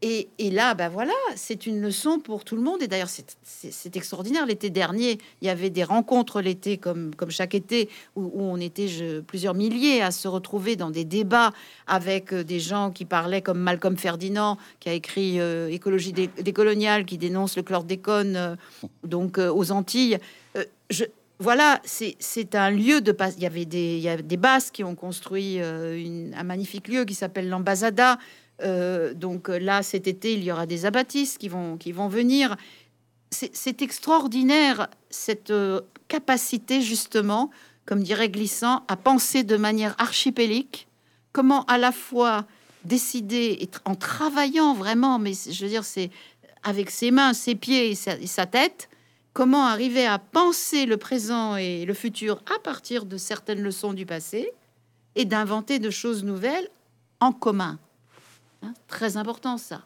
et, 0.03 0.51
là, 0.51 0.75
ben 0.75 0.89
voilà, 0.89 1.13
c'est 1.35 1.65
une 1.65 1.81
leçon 1.81 2.19
pour 2.19 2.43
tout 2.43 2.55
le 2.55 2.61
monde. 2.61 2.83
Et 2.83 2.87
d'ailleurs, 2.87 3.09
c'est 3.09 3.95
extraordinaire. 3.95 4.45
L'été 4.45 4.69
dernier, 4.69 5.17
il 5.41 5.47
y 5.47 5.49
avait 5.49 5.71
des 5.71 5.83
rencontres 5.83 6.39
l'été, 6.39 6.77
comme, 6.77 7.13
chaque 7.29 7.55
été, 7.55 7.89
où, 8.15 8.31
on 8.35 8.59
était 8.59 8.87
plusieurs 9.25 9.55
milliers 9.55 10.03
à 10.03 10.11
se 10.11 10.27
retrouver 10.27 10.75
dans 10.75 10.91
des 10.91 11.03
débats 11.03 11.51
avec 11.87 12.31
euh, 12.31 12.43
des 12.43 12.59
gens 12.59 12.91
qui 12.91 13.05
parlaient 13.05 13.41
comme 13.41 13.59
Malcolm 13.59 13.97
Ferdinand, 13.97 14.59
qui 14.79 14.89
a 14.89 14.93
écrit 14.93 15.39
euh, 15.39 15.67
Écologie 15.69 16.13
décoloniale, 16.13 17.05
qui 17.05 17.17
dénonce 17.17 17.57
le 17.57 17.63
chlordécone 17.63 18.35
euh, 18.35 18.55
donc 19.03 19.39
aux 19.39 19.71
Antilles. 19.71 20.19
voilà, 21.39 21.81
c'est 21.83 22.55
un 22.55 22.69
lieu 22.69 23.01
de 23.01 23.15
Il 23.37 23.43
y 23.43 23.47
avait 23.47 23.65
des, 23.65 23.97
il 23.97 24.27
des 24.27 24.37
Basques 24.37 24.75
qui 24.75 24.83
ont 24.83 24.95
construit 24.95 25.59
un 25.59 26.43
magnifique 26.43 26.87
lieu 26.87 27.05
qui 27.05 27.15
s'appelle 27.15 27.49
l'Ambasada 27.49 28.17
euh, 28.63 29.13
donc 29.13 29.49
euh, 29.49 29.59
là, 29.59 29.83
cet 29.83 30.07
été, 30.07 30.33
il 30.33 30.43
y 30.43 30.51
aura 30.51 30.65
des 30.65 30.85
abattistes 30.85 31.37
qui 31.37 31.49
vont, 31.49 31.77
qui 31.77 31.91
vont 31.91 32.07
venir. 32.07 32.55
C'est 33.29 33.81
extraordinaire 33.81 34.87
cette 35.09 35.51
euh, 35.51 35.81
capacité 36.07 36.81
justement, 36.81 37.51
comme 37.85 38.01
dirait 38.01 38.29
Glissant, 38.29 38.83
à 38.87 38.95
penser 38.95 39.43
de 39.43 39.57
manière 39.57 39.95
archipélique. 39.97 40.87
Comment 41.33 41.65
à 41.65 41.77
la 41.77 41.91
fois 41.91 42.45
décider 42.85 43.69
en 43.83 43.95
travaillant 43.95 44.73
vraiment, 44.73 45.19
mais 45.19 45.33
je 45.33 45.63
veux 45.63 45.69
dire, 45.69 45.83
c'est 45.83 46.09
avec 46.63 46.89
ses 46.89 47.11
mains, 47.11 47.33
ses 47.33 47.55
pieds 47.55 47.91
et 47.91 47.95
sa, 47.95 48.45
tête, 48.45 48.89
comment 49.33 49.65
arriver 49.65 50.05
à 50.05 50.19
penser 50.19 50.85
le 50.85 50.97
présent 50.97 51.57
et 51.57 51.85
le 51.85 51.93
futur 51.93 52.41
à 52.55 52.59
partir 52.59 53.05
de 53.05 53.17
certaines 53.17 53.61
leçons 53.61 53.93
du 53.93 54.05
passé 54.05 54.51
et 55.15 55.25
d'inventer 55.25 55.79
de 55.79 55.89
choses 55.89 56.23
nouvelles 56.23 56.69
en 57.19 57.33
commun. 57.33 57.77
Hein, 58.63 58.73
très 58.87 59.17
important 59.17 59.57
ça. 59.57 59.81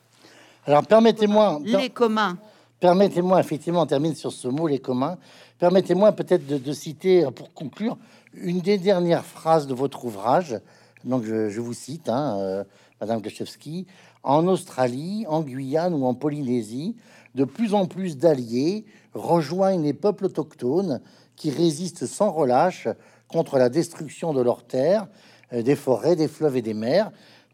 Alors 0.65 0.85
permettez-moi... 0.85 1.59
Les 1.63 1.89
communs. 1.89 2.37
Permettez-moi, 2.79 3.39
effectivement, 3.39 3.81
on 3.81 3.85
termine 3.85 4.15
sur 4.15 4.31
ce 4.31 4.47
mot, 4.47 4.67
les 4.67 4.79
communs. 4.79 5.17
Permettez-moi 5.59 6.11
peut-être 6.13 6.47
de, 6.47 6.73
citer, 6.73 7.27
pour 7.35 7.53
conclure, 7.53 7.95
une 8.33 8.59
des 8.59 8.79
dernières 8.79 9.23
phrases 9.23 9.67
de 9.67 9.75
votre 9.75 10.03
ouvrage. 10.05 10.59
Donc 11.03 11.23
je, 11.23 11.59
vous 11.59 11.73
cite, 11.73 12.09
hein, 12.09 12.37
euh, 12.39 12.63
Madame 12.99 13.21
Gachevski. 13.21 13.85
En 14.23 14.47
Australie, 14.47 15.25
en 15.27 15.41
Guyane 15.41 15.93
ou 15.93 16.05
en 16.05 16.15
Polynésie, 16.15 16.95
de 17.35 17.45
plus 17.45 17.75
en 17.75 17.85
plus 17.85 18.17
d'alliés 18.17 18.85
rejoignent 19.13 19.83
les 19.83 19.93
peuples 19.93 20.25
autochtones 20.25 21.01
qui 21.35 21.51
résistent 21.51 22.05
sans 22.07 22.31
relâche 22.31 22.87
contre 23.27 23.57
la 23.57 23.69
destruction 23.69 24.33
de 24.33 24.41
leurs 24.41 24.63
terres, 24.63 25.07
euh, 25.53 25.61
des 25.61 25.75
forêts, 25.75 26.15
des 26.15 26.27
fleuves 26.27 26.57
et 26.57 26.61
des 26.61 26.73
mers, 26.73 27.11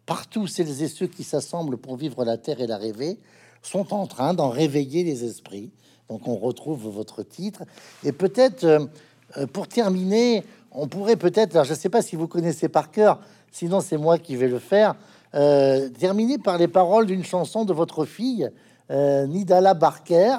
partout 0.08 0.48
celles 0.48 0.82
et 0.82 0.88
ceux 0.88 1.06
qui 1.06 1.24
s'assemblent 1.24 1.78
pour 1.78 1.98
vivre 1.98 2.26
la 2.26 2.38
terre 2.38 2.60
et 2.60 2.66
la 2.66 2.78
rêver 2.78 3.20
sont 3.62 3.94
en 3.94 4.08
train 4.08 4.34
d'en 4.34 4.50
réveiller 4.50 5.04
les 5.04 5.24
esprits. 5.24 5.70
Donc 6.10 6.28
on 6.28 6.38
retrouve 6.38 6.88
votre 6.90 7.22
titre. 7.22 7.64
Et 8.04 8.14
peut-être, 8.14 8.64
euh, 8.64 8.86
euh, 9.38 9.46
pour 9.46 9.68
terminer, 9.68 10.44
on 10.72 10.88
pourrait 10.88 11.18
peut-être, 11.18 11.56
alors 11.56 11.66
je 11.66 11.74
ne 11.74 11.78
sais 11.78 11.90
pas 11.90 12.02
si 12.02 12.16
vous 12.16 12.28
connaissez 12.28 12.70
par 12.70 12.90
cœur, 12.90 13.20
sinon 13.52 13.82
c'est 13.82 13.98
moi 13.98 14.18
qui 14.18 14.36
vais 14.38 14.48
le 14.48 14.60
faire, 14.60 14.96
euh, 15.36 15.90
terminer 15.90 16.38
par 16.38 16.58
les 16.58 16.70
paroles 16.70 17.06
d'une 17.06 17.26
chanson 17.26 17.66
de 17.66 17.74
votre 17.74 18.06
fille, 18.06 18.50
Nidala 18.90 19.74
Barker, 19.74 20.38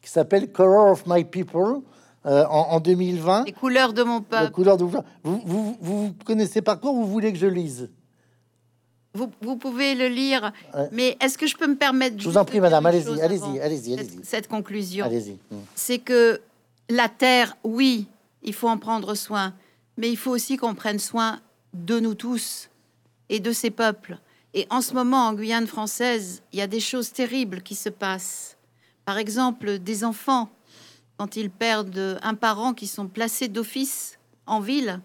qui 0.00 0.08
s'appelle 0.08 0.52
Color 0.52 0.92
of 0.92 1.04
My 1.06 1.24
People. 1.24 1.80
en, 2.24 2.78
2020. 2.78 3.46
Les 3.46 3.52
couleurs 3.52 3.92
de 3.92 4.04
mon 4.04 4.20
peuple. 4.20 4.44
Les 4.44 4.50
couleurs 4.50 4.76
de... 4.76 4.84
vous, 4.84 5.02
vous, 5.24 5.40
vous, 5.44 5.76
vous 5.80 6.14
connaissez 6.24 6.62
par 6.62 6.78
quoi 6.78 6.92
Vous 6.92 7.06
voulez 7.06 7.32
que 7.32 7.38
je 7.38 7.46
lise? 7.46 7.88
Vous, 9.14 9.56
pouvez 9.56 9.94
le 9.94 10.08
lire, 10.08 10.52
mais 10.92 11.16
est-ce 11.20 11.38
que 11.38 11.46
je 11.46 11.56
peux 11.56 11.66
me 11.66 11.76
permettre 11.76 12.16
Je 12.18 12.28
vous 12.28 12.36
en 12.36 12.44
prie, 12.44 12.60
madame, 12.60 12.86
allez-y, 12.86 13.20
allez-y, 13.20 13.60
allez-y, 13.60 13.94
allez-y. 13.94 14.20
Cette 14.22 14.48
conclusion, 14.48 15.06
allez-y. 15.06 15.32
Mm. 15.50 15.56
C'est 15.74 15.98
que 15.98 16.40
la 16.88 17.08
terre, 17.08 17.56
oui, 17.64 18.06
il 18.42 18.54
faut 18.54 18.68
en 18.68 18.78
prendre 18.78 19.14
soin, 19.14 19.54
mais 19.96 20.10
il 20.10 20.16
faut 20.16 20.30
aussi 20.30 20.56
qu'on 20.56 20.74
prenne 20.74 20.98
soin 20.98 21.40
de 21.74 22.00
nous 22.00 22.14
tous 22.14 22.70
et 23.28 23.40
de 23.40 23.52
ces 23.52 23.70
peuples. 23.70 24.18
Et 24.54 24.66
en 24.70 24.80
ce 24.80 24.94
moment, 24.94 25.26
en 25.26 25.34
Guyane 25.34 25.66
française, 25.66 26.42
il 26.52 26.58
y 26.58 26.62
a 26.62 26.66
des 26.66 26.80
choses 26.80 27.12
terribles 27.12 27.62
qui 27.62 27.74
se 27.74 27.88
passent. 27.88 28.56
Par 29.04 29.18
exemple, 29.18 29.78
des 29.78 30.04
enfants, 30.04 30.48
quand 31.16 31.36
ils 31.36 31.50
perdent 31.50 32.18
un 32.22 32.34
parent 32.34 32.74
qui 32.74 32.86
sont 32.86 33.08
placés 33.08 33.48
d'office 33.48 34.18
en 34.46 34.60
ville, 34.60 35.00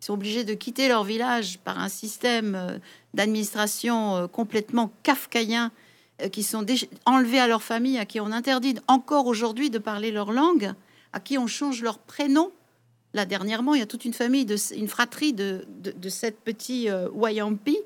ils 0.00 0.06
sont 0.06 0.14
obligés 0.14 0.44
de 0.44 0.54
quitter 0.54 0.88
leur 0.88 1.04
village 1.04 1.58
par 1.60 1.78
un 1.78 1.88
système 1.88 2.54
euh, 2.56 2.78
d'administration 3.14 4.16
euh, 4.16 4.26
complètement 4.26 4.92
kafkaïen, 5.02 5.70
euh, 6.22 6.28
qui 6.28 6.42
sont 6.42 6.64
enlevés 7.06 7.38
à 7.38 7.46
leur 7.46 7.62
famille, 7.62 7.98
à 7.98 8.06
qui 8.06 8.20
on 8.20 8.26
interdit 8.26 8.76
encore 8.88 9.26
aujourd'hui 9.26 9.70
de 9.70 9.78
parler 9.78 10.10
leur 10.10 10.32
langue, 10.32 10.72
à 11.12 11.20
qui 11.20 11.38
on 11.38 11.46
change 11.46 11.82
leur 11.82 11.98
prénom. 11.98 12.52
Là, 13.14 13.26
dernièrement, 13.26 13.74
il 13.74 13.80
y 13.80 13.82
a 13.82 13.86
toute 13.86 14.04
une 14.04 14.14
famille, 14.14 14.46
de, 14.46 14.56
une 14.74 14.88
fratrie 14.88 15.34
de, 15.34 15.66
de, 15.68 16.08
cette 16.08 16.40
petite 16.40 16.88
Wayampi 17.12 17.76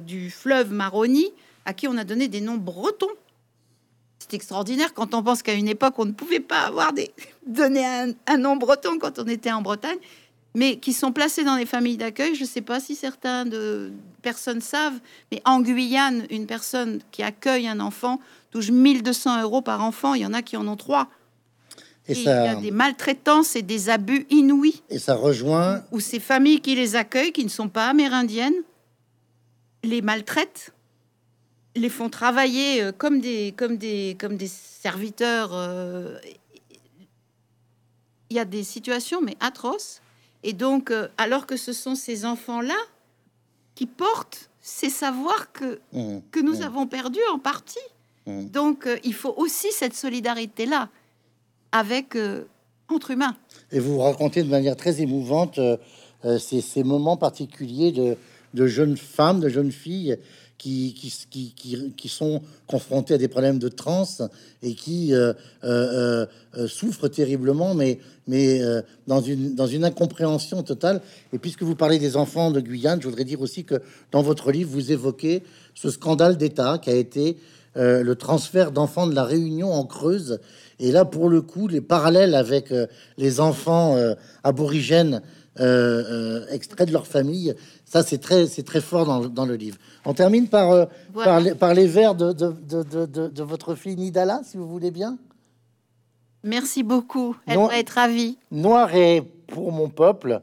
du 0.00 0.30
fleuve 0.30 0.72
Maroni, 0.72 1.26
à 1.66 1.74
qui 1.74 1.86
on 1.86 1.98
a 1.98 2.04
donné 2.04 2.28
des 2.28 2.40
noms 2.40 2.56
bretons. 2.56 3.06
C'est 4.18 4.32
extraordinaire 4.32 4.94
quand 4.94 5.12
on 5.12 5.22
pense 5.22 5.42
qu'à 5.42 5.52
une 5.52 5.68
époque, 5.68 5.98
on 5.98 6.06
ne 6.06 6.12
pouvait 6.12 6.40
pas 6.40 6.60
avoir 6.62 6.94
des 6.94 7.10
donner 7.46 7.84
un, 7.84 8.12
un 8.26 8.38
nom 8.38 8.56
breton 8.56 8.98
quand 8.98 9.18
on 9.18 9.26
était 9.26 9.52
en 9.52 9.60
Bretagne 9.60 9.98
mais 10.54 10.78
qui 10.78 10.92
sont 10.92 11.12
placés 11.12 11.44
dans 11.44 11.56
les 11.56 11.66
familles 11.66 11.96
d'accueil. 11.96 12.34
Je 12.34 12.42
ne 12.42 12.48
sais 12.48 12.60
pas 12.60 12.80
si 12.80 12.94
certaines 12.94 13.50
de 13.50 13.92
personnes 14.22 14.60
savent, 14.60 14.98
mais 15.32 15.42
en 15.44 15.60
Guyane, 15.60 16.26
une 16.30 16.46
personne 16.46 17.00
qui 17.10 17.22
accueille 17.22 17.66
un 17.66 17.80
enfant 17.80 18.20
touche 18.50 18.70
1200 18.70 19.42
euros 19.42 19.62
par 19.62 19.82
enfant. 19.82 20.14
Il 20.14 20.22
y 20.22 20.26
en 20.26 20.32
a 20.32 20.42
qui 20.42 20.56
en 20.56 20.66
ont 20.68 20.76
trois. 20.76 21.08
Et, 22.06 22.12
il 22.12 22.22
y 22.22 22.28
a 22.28 22.54
des 22.54 22.70
maltraitances 22.70 23.56
et 23.56 23.62
des 23.62 23.88
abus 23.88 24.26
inouïs. 24.30 24.82
Et 24.90 24.98
ça 24.98 25.14
rejoint. 25.14 25.82
Ou 25.90 26.00
ces 26.00 26.20
familles 26.20 26.60
qui 26.60 26.74
les 26.74 26.96
accueillent, 26.96 27.32
qui 27.32 27.44
ne 27.44 27.50
sont 27.50 27.68
pas 27.68 27.88
amérindiennes, 27.88 28.54
les 29.82 30.02
maltraitent, 30.02 30.72
les 31.74 31.88
font 31.88 32.10
travailler 32.10 32.82
euh, 32.82 32.92
comme 32.92 33.20
des, 33.20 33.52
comme 33.56 33.76
des, 33.76 34.16
comme 34.20 34.36
des 34.36 34.48
serviteurs. 34.48 35.50
Euh, 35.54 36.18
il 38.30 38.36
y 38.36 38.38
a 38.38 38.44
des 38.44 38.62
situations, 38.62 39.20
mais 39.20 39.36
atroces. 39.40 40.00
Et 40.44 40.52
donc, 40.52 40.90
euh, 40.90 41.08
alors 41.16 41.46
que 41.46 41.56
ce 41.56 41.72
sont 41.72 41.94
ces 41.94 42.26
enfants-là 42.26 42.76
qui 43.74 43.86
portent 43.86 44.50
ces 44.60 44.90
savoirs 44.90 45.50
que, 45.52 45.80
mmh. 45.92 46.18
que 46.30 46.40
nous 46.40 46.58
mmh. 46.58 46.62
avons 46.62 46.86
perdus 46.86 47.18
en 47.32 47.38
partie. 47.38 47.78
Mmh. 48.26 48.44
Donc, 48.46 48.86
euh, 48.86 48.98
il 49.04 49.14
faut 49.14 49.34
aussi 49.38 49.68
cette 49.72 49.94
solidarité-là 49.94 50.90
avec 51.72 52.14
euh, 52.14 52.44
entre 52.88 53.10
humains. 53.10 53.36
Et 53.72 53.80
vous 53.80 53.98
racontez 53.98 54.42
de 54.42 54.48
manière 54.48 54.76
très 54.76 55.00
émouvante 55.00 55.58
ces, 56.38 56.60
ces, 56.60 56.84
moments 56.84 57.16
particuliers 57.16 57.92
de, 57.92 58.16
de 58.54 58.66
jeunes 58.66 58.96
femmes, 58.96 59.40
de 59.40 59.48
jeunes 59.48 59.72
filles 59.72 60.18
qui, 60.58 60.94
qui, 60.94 61.54
qui, 61.54 61.92
qui, 61.96 62.08
sont 62.08 62.40
confrontés 62.66 63.14
à 63.14 63.18
des 63.18 63.28
problèmes 63.28 63.58
de 63.58 63.68
trans 63.68 64.06
et 64.62 64.74
qui 64.74 65.12
euh, 65.12 65.32
euh, 65.64 66.26
euh, 66.56 66.68
souffrent 66.68 67.08
terriblement, 67.08 67.74
mais, 67.74 67.98
mais 68.26 68.60
dans, 69.06 69.20
une, 69.20 69.54
dans 69.54 69.66
une 69.66 69.84
incompréhension 69.84 70.62
totale. 70.62 71.00
Et 71.32 71.38
puisque 71.38 71.62
vous 71.62 71.74
parlez 71.74 71.98
des 71.98 72.16
enfants 72.16 72.50
de 72.50 72.60
Guyane, 72.60 73.00
je 73.02 73.08
voudrais 73.08 73.24
dire 73.24 73.40
aussi 73.40 73.64
que 73.64 73.82
dans 74.12 74.22
votre 74.22 74.52
livre, 74.52 74.70
vous 74.70 74.92
évoquez 74.92 75.42
ce 75.74 75.90
scandale 75.90 76.36
d'État 76.36 76.78
qui 76.78 76.90
a 76.90 76.94
été 76.94 77.36
le 77.76 78.14
transfert 78.14 78.70
d'enfants 78.70 79.08
de 79.08 79.14
la 79.16 79.24
Réunion 79.24 79.72
en 79.72 79.84
Creuse. 79.84 80.38
Et 80.78 80.92
là, 80.92 81.04
pour 81.04 81.28
le 81.28 81.42
coup, 81.42 81.66
les 81.66 81.80
parallèles 81.80 82.36
avec 82.36 82.72
les 83.18 83.40
enfants 83.40 83.98
aborigènes 84.44 85.20
extraits 85.56 86.86
de 86.86 86.92
leur 86.92 87.06
famille. 87.06 87.54
Ça, 87.84 88.02
c'est 88.02 88.18
très, 88.18 88.46
c'est 88.46 88.62
très 88.62 88.80
fort 88.80 89.06
dans, 89.06 89.28
dans, 89.28 89.46
le 89.46 89.56
livre. 89.56 89.78
On 90.04 90.14
termine 90.14 90.48
par, 90.48 90.72
euh, 90.72 90.86
par, 91.12 91.40
les, 91.40 91.54
par, 91.54 91.74
les, 91.74 91.86
vers 91.86 92.14
de, 92.14 92.32
de, 92.32 92.52
de, 92.82 93.28
de, 93.28 93.42
votre 93.42 93.74
fille 93.74 93.96
Nidala, 93.96 94.40
si 94.44 94.56
vous 94.56 94.66
voulez 94.66 94.90
bien. 94.90 95.18
Merci 96.42 96.82
beaucoup. 96.82 97.36
Elle 97.46 97.58
va 97.58 97.78
être 97.78 97.90
ravie. 97.90 98.38
Noir 98.50 98.94
est 98.94 99.22
pour 99.46 99.72
mon 99.72 99.88
peuple, 99.88 100.42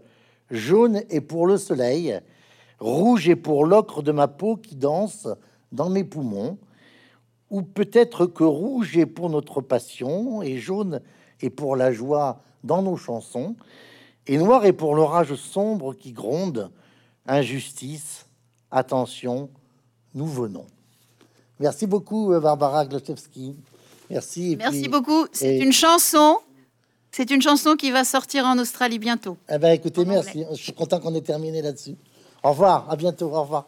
jaune 0.50 1.02
est 1.10 1.22
pour 1.22 1.46
le 1.48 1.58
soleil, 1.58 2.20
rouge 2.80 3.28
est 3.28 3.36
pour 3.36 3.66
l'ocre 3.66 4.02
de 4.02 4.12
ma 4.12 4.28
peau 4.28 4.56
qui 4.56 4.76
danse 4.76 5.28
dans 5.72 5.90
mes 5.90 6.04
poumons, 6.04 6.58
ou 7.50 7.62
peut-être 7.62 8.26
que 8.26 8.44
rouge 8.44 8.98
est 8.98 9.06
pour 9.06 9.30
notre 9.30 9.62
passion 9.62 10.42
et 10.42 10.58
jaune 10.58 11.02
est 11.42 11.50
pour 11.50 11.76
la 11.76 11.92
joie 11.92 12.42
dans 12.64 12.82
nos 12.82 12.98
chansons, 12.98 13.56
et 14.28 14.38
noir 14.38 14.66
est 14.66 14.74
pour 14.74 14.96
l'orage 14.96 15.36
sombre 15.36 15.94
qui 15.94 16.14
gronde. 16.14 16.72
Injustice, 17.28 18.26
attention, 18.72 19.50
nous 20.14 20.28
venons. 20.28 20.66
Merci 21.60 21.86
beaucoup, 21.86 22.34
Barbara 22.40 22.86
Gloszewski. 22.86 23.56
Merci. 24.10 24.56
Merci 24.58 24.88
beaucoup. 24.90 25.26
C'est 25.32 25.60
une 25.60 25.72
chanson. 25.72 26.40
C'est 27.12 27.30
une 27.30 27.42
chanson 27.42 27.76
qui 27.76 27.92
va 27.92 28.04
sortir 28.04 28.46
en 28.46 28.58
Australie 28.58 29.00
bientôt. 29.00 29.38
Eh 29.50 29.58
ben, 29.58 29.72
écoutez, 29.72 30.04
merci. 30.06 30.46
Je 30.52 30.62
suis 30.62 30.74
content 30.74 31.00
qu'on 31.00 31.14
ait 31.14 31.22
terminé 31.22 31.62
là-dessus. 31.62 31.96
Au 32.44 32.50
revoir. 32.50 32.90
À 32.90 32.96
bientôt. 32.96 33.34
Au 33.34 33.42
revoir. 33.42 33.68